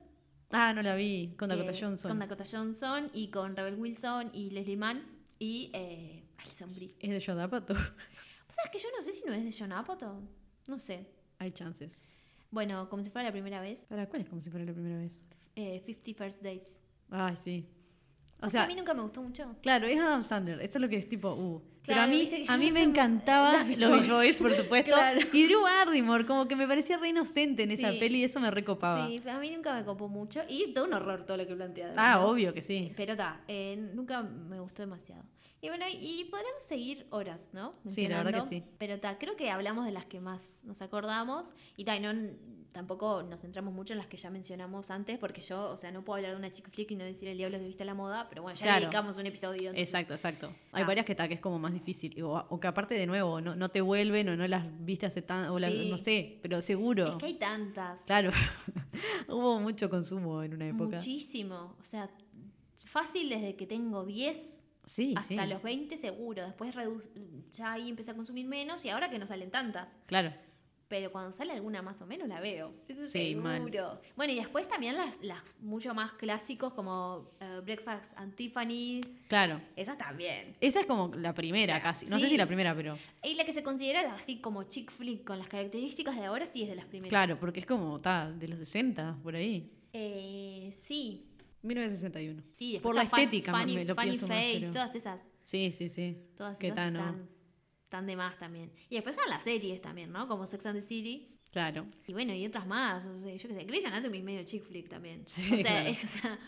Ah, 0.52 0.74
no 0.74 0.82
la 0.82 0.96
vi, 0.96 1.34
con 1.38 1.50
Dakota 1.50 1.74
Johnson. 1.78 2.10
Con 2.10 2.20
Dakota 2.20 2.43
Johnson 2.50 3.10
y 3.14 3.30
con 3.30 3.56
Rebel 3.56 3.76
Wilson 3.76 4.30
y 4.34 4.52
Leslie 4.52 4.78
Mann 4.78 5.04
y 5.39 5.70
eh, 5.74 6.24
Alison 6.38 6.74
Brie. 6.74 6.91
Es 7.00 7.10
de 7.10 7.24
John 7.26 7.39
Apatow. 7.39 7.76
¿Sabes 8.48 8.72
que 8.72 8.80
yo 8.80 8.89
no 8.96 9.02
sé 9.02 9.12
si 9.12 9.26
no 9.26 9.34
es 9.34 9.43
de 9.43 9.54
John 9.58 9.72
Apatow? 9.74 10.22
No 10.68 10.78
sé. 10.78 11.10
Hay 11.39 11.52
chances. 11.52 12.08
Bueno, 12.52 12.88
como 12.89 13.04
si 13.04 13.10
fuera 13.10 13.28
la 13.28 13.32
primera 13.34 13.60
vez. 13.60 13.86
¿Para 13.89 14.08
cuál 14.08 14.22
es 14.22 14.30
como 14.30 14.41
si 14.41 14.50
fuera 14.50 14.66
la 14.66 14.74
primera 14.74 14.98
vez? 14.98 15.20
eh, 15.56 15.82
50 15.86 16.24
First 16.24 16.41
Dates. 16.43 16.82
Ay, 17.10 17.36
sí. 17.36 17.68
O 18.42 18.50
sea, 18.50 18.64
a 18.64 18.68
mí 18.68 18.76
nunca 18.76 18.94
me 18.94 19.02
gustó 19.02 19.22
mucho. 19.22 19.56
claro, 19.62 19.88
es 19.88 20.00
Adam 20.00 20.24
Sandler. 20.24 20.62
Eso 20.62 20.78
es 20.78 20.82
lo 20.82 20.90
que 20.90 20.98
es 20.98 21.08
tipo, 21.10 21.30
uh. 21.34 21.62
Pero 21.86 22.02
a 22.02 22.06
Claro, 22.06 22.12
mí, 22.18 22.46
a 22.48 22.58
mí 22.58 22.68
no 22.70 22.74
me 22.74 22.82
encantaba 22.84 23.64
los 23.64 23.68
Beach 23.68 24.10
Boys. 24.10 24.42
Por 24.42 24.54
supuesto. 24.58 24.92
Claro. 24.92 25.20
Y 25.34 25.46
Drew 25.46 25.62
Barrymore, 25.62 26.26
como 26.26 26.48
que 26.48 26.56
me 26.56 26.68
parecía 26.68 26.98
re 26.98 27.10
inocente 27.10 27.64
en 27.64 27.72
esa 27.72 27.92
Sí. 27.92 28.00
peli 28.00 28.20
y 28.22 28.24
eso 28.24 28.40
me 28.40 28.50
recopaba. 28.50 29.08
Sí, 29.08 29.22
pero 29.24 29.38
a 29.38 29.40
mí 29.40 29.52
nunca 29.52 29.74
me 29.74 29.86
copó 29.86 30.08
mucho. 30.10 30.42
Y 30.50 30.74
todo 30.74 30.86
un 30.86 30.94
horror 30.94 31.26
todo 31.26 31.38
lo 31.38 31.46
que 31.46 31.56
plantea. 31.56 31.94
Ah, 31.96 32.26
obvio 32.26 32.54
que 32.54 32.62
sí. 32.62 32.92
Pero 32.98 33.12
está, 33.14 33.40
nunca 33.94 34.24
me 34.24 34.60
gustó 34.60 34.82
demasiado. 34.82 35.24
Y 35.62 35.70
bueno, 35.70 35.86
y 35.89 36.26
podríamos 36.26 36.62
seguir 36.62 37.08
horas, 37.10 37.49
¿no? 37.53 37.74
Sí, 37.88 38.08
la 38.08 38.22
verdad 38.24 38.43
que 38.43 38.49
sí. 38.49 38.64
Pero 38.78 38.99
ta, 38.99 39.18
creo 39.18 39.36
que 39.36 39.49
hablamos 39.49 39.86
de 39.86 39.91
las 39.91 40.06
que 40.06 40.20
más 40.20 40.62
nos 40.64 40.82
acordamos. 40.84 41.53
Y 41.76 41.86
ta, 41.86 41.95
y 41.95 42.01
no, 42.01 42.14
tampoco 42.72 43.24
nos 43.24 43.41
centramos 43.41 43.74
mucho 43.74 43.93
en 43.93 43.97
las 43.97 44.06
que 44.08 44.18
ya 44.18 44.30
mencionamos 44.30 44.91
antes, 44.91 45.18
porque 45.18 45.41
yo, 45.41 45.72
o 45.72 45.78
sea, 45.78 45.91
no 45.91 46.03
puedo 46.03 46.18
hablar 46.18 46.34
de 46.34 46.38
una 46.38 46.51
chick 46.51 46.70
flick 46.70 46.91
y 46.91 46.95
no 46.97 47.03
decir 47.06 47.30
el 47.30 47.38
diablo 47.38 47.58
de 47.58 47.66
vista 47.66 47.84
a 47.84 47.88
la 47.88 47.93
moda, 47.95 48.28
pero 48.30 48.43
bueno, 48.43 48.56
ya 48.60 48.64
Claro. 48.66 48.80
le 48.82 48.86
dedicamos 48.88 49.18
un 49.18 49.26
episodio. 49.26 49.70
entonces- 49.70 49.82
Exacto, 49.89 50.14
exacto. 50.14 50.47
Hay 50.74 50.84
Ah. 50.84 50.86
varias 50.88 51.06
que, 51.06 51.16
ta, 51.16 51.28
que 51.28 51.36
es 51.36 51.39
como 51.39 51.58
más 51.58 51.74
difícil. 51.74 52.22
O, 52.22 52.36
o 52.49 52.60
que 52.60 52.68
aparte, 52.68 52.93
de 52.93 53.08
nuevo, 53.08 53.39
no, 53.41 53.56
no 53.56 53.70
te 53.70 53.82
vuelven 53.82 54.30
o 54.30 54.36
no 54.36 54.45
las 54.47 54.66
viste 54.86 55.06
hace 55.08 55.22
tan. 55.24 55.49
O 55.49 55.58
las- 55.58 55.72
Sí. 55.72 55.89
no 55.89 55.97
sé, 55.97 56.38
pero 56.43 56.62
seguro. 56.62 57.08
Es 57.08 57.16
que 57.16 57.26
hay 57.28 57.36
tantas. 57.36 58.01
Claro. 58.01 58.30
Hubo 59.30 59.60
mucho 59.62 59.89
consumo 59.89 60.43
en 60.43 60.53
una 60.53 60.68
época. 60.68 60.97
Muchísimo. 60.97 61.76
O 61.80 61.84
sea, 61.84 62.10
fácil 62.88 63.30
desde 63.30 63.56
que 63.56 63.66
tengo 63.66 64.06
10 64.06 64.64
Sí, 64.86 65.14
hasta 65.18 65.44
sí. 65.44 65.50
los 65.50 65.62
20 65.62 65.98
seguro. 65.98 66.44
Después 66.46 66.74
ya 67.54 67.74
ahí 67.74 67.90
empecé 67.90 68.12
a 68.12 68.16
consumir 68.16 68.46
menos 68.48 68.84
y 68.86 68.90
ahora 68.90 69.10
que 69.10 69.20
no 69.20 69.26
salen 69.26 69.52
tantas. 69.52 69.98
Claro. 70.06 70.34
Pero 70.88 71.12
cuando 71.12 71.32
sale 71.32 71.52
alguna 71.54 71.82
más 71.82 72.00
o 72.02 72.06
menos 72.06 72.28
la 72.28 72.40
veo. 72.40 72.68
Eso 72.88 73.08
Sí, 73.08 73.34
mal. 73.36 73.58
seguro. 73.58 74.00
Bueno, 74.16 74.34
y 74.34 74.36
después 74.36 74.68
también 74.68 74.96
las, 74.96 75.20
las 75.24 75.42
mucho 75.60 75.96
más 75.96 76.14
clásicos 76.14 76.74
como 76.74 77.32
eh, 77.40 77.60
Breakfast 77.64 78.14
and 78.18 78.36
Tiffany's. 78.36 79.08
Claro. 79.28 79.60
Esas 79.76 79.98
también. 79.98 80.56
Esa 80.62 80.82
es 80.82 80.86
como 80.86 81.12
la 81.16 81.34
primera 81.34 81.74
O 81.74 81.78
sea, 81.78 81.84
casi. 81.84 82.06
No 82.06 82.20
sé 82.20 82.30
si 82.30 82.38
la 82.38 82.46
primera, 82.46 82.76
pero. 82.76 82.98
Y 83.24 83.34
la 83.34 83.46
que 83.46 83.54
se 83.54 83.64
considera 83.64 84.14
así 84.14 84.40
como 84.42 84.64
chick 84.64 84.92
flick 84.92 85.24
con 85.24 85.40
las 85.40 85.48
características 85.48 86.16
de 86.18 86.26
ahora 86.26 86.46
sí 86.46 86.62
es 86.62 86.70
de 86.70 86.76
las 86.76 86.86
primeras. 86.86 87.10
Claro, 87.10 87.40
porque 87.40 87.62
es 87.62 87.66
como, 87.66 88.00
ta, 88.00 88.32
de 88.32 88.48
los 88.48 88.60
60, 88.60 89.18
por 89.24 89.36
ahí. 89.36 89.72
Eh, 89.92 90.72
sí. 90.80 91.26
1961. 91.66 92.43
Sí, 92.51 92.80
Por 92.82 92.95
la 92.95 93.05
Fan- 93.05 93.22
estética, 93.22 93.51
Funny, 93.57 93.76
me 93.76 93.86
lo 93.86 93.95
Funny 93.95 94.07
pienso 94.09 94.28
más, 94.28 94.38
Face, 94.38 94.59
pero- 94.61 94.72
todas 94.72 94.95
esas. 94.95 95.30
Sí, 95.43 95.72
sí, 95.72 95.89
sí. 95.89 96.18
Todas 96.36 96.57
¿Qué 96.57 96.68
esas 96.68 96.76
tal, 96.76 96.93
no? 96.93 96.99
están, 96.99 97.30
están 97.84 98.05
de 98.07 98.16
más 98.16 98.38
también. 98.39 98.72
Y 98.89 98.95
después 98.95 99.16
son 99.16 99.30
las 99.30 99.43
series 99.43 99.82
también, 99.82 100.11
¿no? 100.11 100.28
Como 100.28 100.47
Sex 100.47 100.66
and 100.66 100.80
the 100.80 100.86
City. 100.86 101.32
Claro. 101.51 101.86
Y 102.07 102.13
bueno, 102.13 102.34
y 102.34 102.45
otras 102.45 102.66
más. 102.68 103.05
O 103.05 103.18
sea, 103.18 103.34
yo 103.36 103.47
qué 103.49 103.55
sé. 103.55 103.63
Grey's 103.63 103.86
Anatomy 103.86 104.18
es 104.18 104.24
medio 104.24 104.43
chick 104.43 104.63
flick 104.66 104.89
también. 104.89 105.24
Sí, 105.28 105.53
o, 105.53 105.57
sea, 105.57 105.63
claro. 105.63 105.89
es- 105.89 106.03
o 106.03 106.07
sea, 106.18 106.39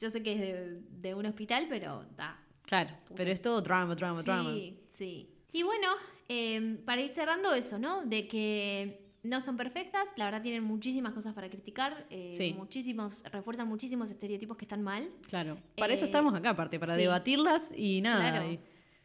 yo 0.00 0.10
sé 0.10 0.22
que 0.22 0.32
es 0.34 0.40
de, 0.40 0.80
de 1.00 1.14
un 1.14 1.26
hospital, 1.26 1.66
pero 1.70 2.04
da. 2.16 2.42
Claro. 2.64 2.94
Pero 3.14 3.30
es 3.30 3.40
todo 3.40 3.62
drama, 3.62 3.94
drama, 3.94 4.22
drama. 4.22 4.52
Sí, 4.52 4.80
sí. 4.96 5.30
Y 5.52 5.62
bueno, 5.62 5.88
eh, 6.28 6.78
para 6.84 7.00
ir 7.00 7.08
cerrando 7.08 7.54
eso, 7.54 7.78
¿no? 7.78 8.04
De 8.04 8.26
que 8.28 9.05
no 9.28 9.40
son 9.40 9.56
perfectas, 9.56 10.08
la 10.16 10.24
verdad 10.26 10.42
tienen 10.42 10.62
muchísimas 10.64 11.12
cosas 11.12 11.34
para 11.34 11.48
criticar, 11.48 12.06
eh, 12.10 12.30
Sí. 12.32 12.54
muchísimos, 12.56 13.22
refuerzan 13.30 13.68
muchísimos 13.68 14.10
estereotipos 14.10 14.56
que 14.56 14.64
están 14.64 14.82
mal. 14.82 15.08
Claro. 15.28 15.58
Para 15.76 15.92
eso 15.92 16.04
Eh, 16.04 16.08
estamos 16.08 16.34
acá, 16.34 16.50
aparte, 16.50 16.78
para 16.78 16.94
sí. 16.94 17.00
debatirlas 17.02 17.72
y 17.76 18.00
nada. 18.00 18.30
Claro. 18.30 18.50
y 18.52 18.58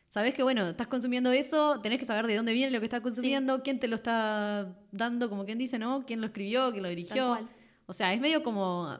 Sabés 0.07 0.33
que, 0.33 0.43
bueno, 0.43 0.67
estás 0.67 0.87
consumiendo 0.89 1.31
eso, 1.31 1.79
tenés 1.79 1.97
que 1.97 2.03
saber 2.03 2.27
de 2.27 2.35
dónde 2.35 2.51
viene 2.51 2.69
lo 2.69 2.79
que 2.79 2.85
estás 2.85 2.99
consumiendo, 2.99 3.63
quién 3.63 3.79
te 3.79 3.87
lo 3.87 3.95
está 3.95 4.75
dando, 4.91 5.29
como 5.29 5.45
quien 5.45 5.57
dice, 5.57 5.79
¿no? 5.79 6.05
¿Quién 6.05 6.19
lo 6.19 6.27
escribió, 6.27 6.69
quién 6.71 6.83
lo 6.83 6.89
dirigió? 6.89 7.37
O 7.85 7.93
sea, 7.93 8.13
es 8.13 8.19
medio 8.19 8.43
como. 8.43 8.97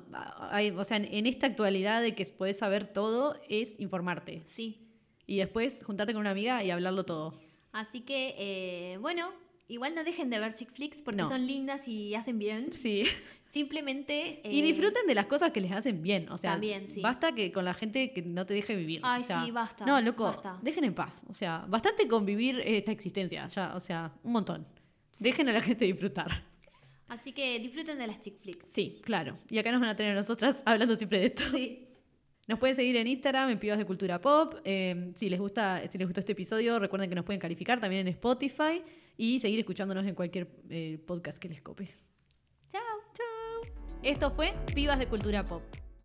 hay- 0.52 0.72
o 0.72 0.84
sea, 0.86 0.96
en, 0.96 1.06
en 1.14 1.26
esta 1.26 1.48
actualidad 1.48 2.02
de 2.02 2.16
que 2.16 2.26
podés 2.28 2.58
saber 2.60 2.88
todo, 2.94 3.36
es 3.50 3.78
informarte. 3.82 4.42
Sí. 4.46 4.88
Y 5.28 5.36
después 5.38 5.84
juntarte 5.84 6.14
con 6.14 6.22
una 6.22 6.32
amiga 6.32 6.64
y 6.64 6.72
hablarlo 6.72 7.04
todo. 7.04 7.34
Así 7.74 8.02
que, 8.02 8.36
eh, 8.38 8.98
bueno, 9.00 9.32
igual 9.74 9.96
no 9.96 10.04
dejen 10.04 10.30
de 10.30 10.40
ver 10.40 10.54
chick 10.54 10.72
flicks 10.72 11.02
porque 11.02 11.22
No. 11.22 11.28
son 11.30 11.46
lindas 11.48 11.88
y 11.88 12.14
hacen 12.16 12.38
bien. 12.40 12.74
Sí. 12.74 13.04
Simplemente... 13.52 14.42
Y 14.46 14.60
eh, 14.60 14.64
disfruten 14.64 15.06
de 15.08 15.14
las 15.16 15.26
cosas 15.26 15.52
que 15.52 15.60
les 15.60 15.72
hacen 15.74 16.02
bien. 16.02 16.30
O 16.30 16.38
sea, 16.38 16.52
También, 16.52 16.88
sí. 16.88 17.02
basta 17.02 17.34
que 17.36 17.52
con 17.52 17.66
la 17.66 17.74
gente 17.74 18.12
que 18.14 18.22
no 18.22 18.46
te 18.46 18.54
deje 18.54 18.76
vivir. 18.76 19.02
Ay, 19.04 19.22
O 19.22 19.24
sea, 19.24 19.44
sí, 19.44 19.52
basta, 19.52 19.86
No, 19.86 20.00
loco, 20.00 20.24
basta. 20.24 20.58
dejen 20.62 20.86
en 20.86 20.94
paz. 20.94 21.24
O 21.28 21.34
sea, 21.34 21.66
bastante 21.68 22.08
con 22.08 22.26
vivir 22.26 22.62
esta 22.66 22.92
existencia. 22.94 23.48
Ya, 23.50 23.76
o 23.76 23.80
sea, 23.82 24.14
un 24.24 24.32
montón. 24.32 24.66
Dejen 25.20 25.50
a 25.50 25.54
la 25.54 25.62
gente 25.62 25.84
disfrutar. 25.86 26.46
Así 27.10 27.34
que 27.34 27.60
disfruten 27.60 27.98
de 28.00 28.08
las 28.08 28.22
chick 28.22 28.38
flicks. 28.38 28.68
Sí, 28.70 29.02
claro. 29.04 29.38
Y 29.50 29.58
acá 29.58 29.70
nos 29.74 29.82
van 29.82 29.90
a 29.90 29.96
tener 29.98 30.16
nosotras 30.16 30.62
hablando 30.66 30.96
siempre 30.96 31.20
de 31.20 31.26
esto. 31.26 31.44
Sí. 31.52 31.88
Nos 32.48 32.58
pueden 32.58 32.76
seguir 32.76 32.96
en 32.96 33.08
Instagram, 33.08 33.50
en 33.50 33.60
Pibas 33.60 33.78
de 33.78 33.86
Cultura 33.86 34.20
Pop. 34.22 34.56
Eh, 34.64 35.12
si 35.16 35.30
les 35.30 35.40
gusta, 35.40 35.82
si 35.92 35.98
les 35.98 36.08
gustó 36.08 36.22
este 36.22 36.32
episodio, 36.32 36.80
recuerden 36.80 37.10
que 37.10 37.16
nos 37.16 37.26
pueden 37.26 37.40
calificar 37.42 37.82
también 37.82 38.08
en 38.08 38.14
Spotify 38.14 38.82
y 39.18 39.40
seguir 39.40 39.60
escuchándonos 39.60 40.06
en 40.06 40.16
cualquier 40.16 40.48
eh, 40.70 40.98
podcast 41.06 41.38
que 41.38 41.50
les 41.50 41.62
cope. 41.62 41.90
Chao. 42.70 42.82
Chao. 43.14 43.74
Esto 44.04 44.32
fue 44.32 44.54
Pibas 44.74 45.00
de 45.00 45.08
Cultura 45.08 45.46
Pop. 45.46 45.64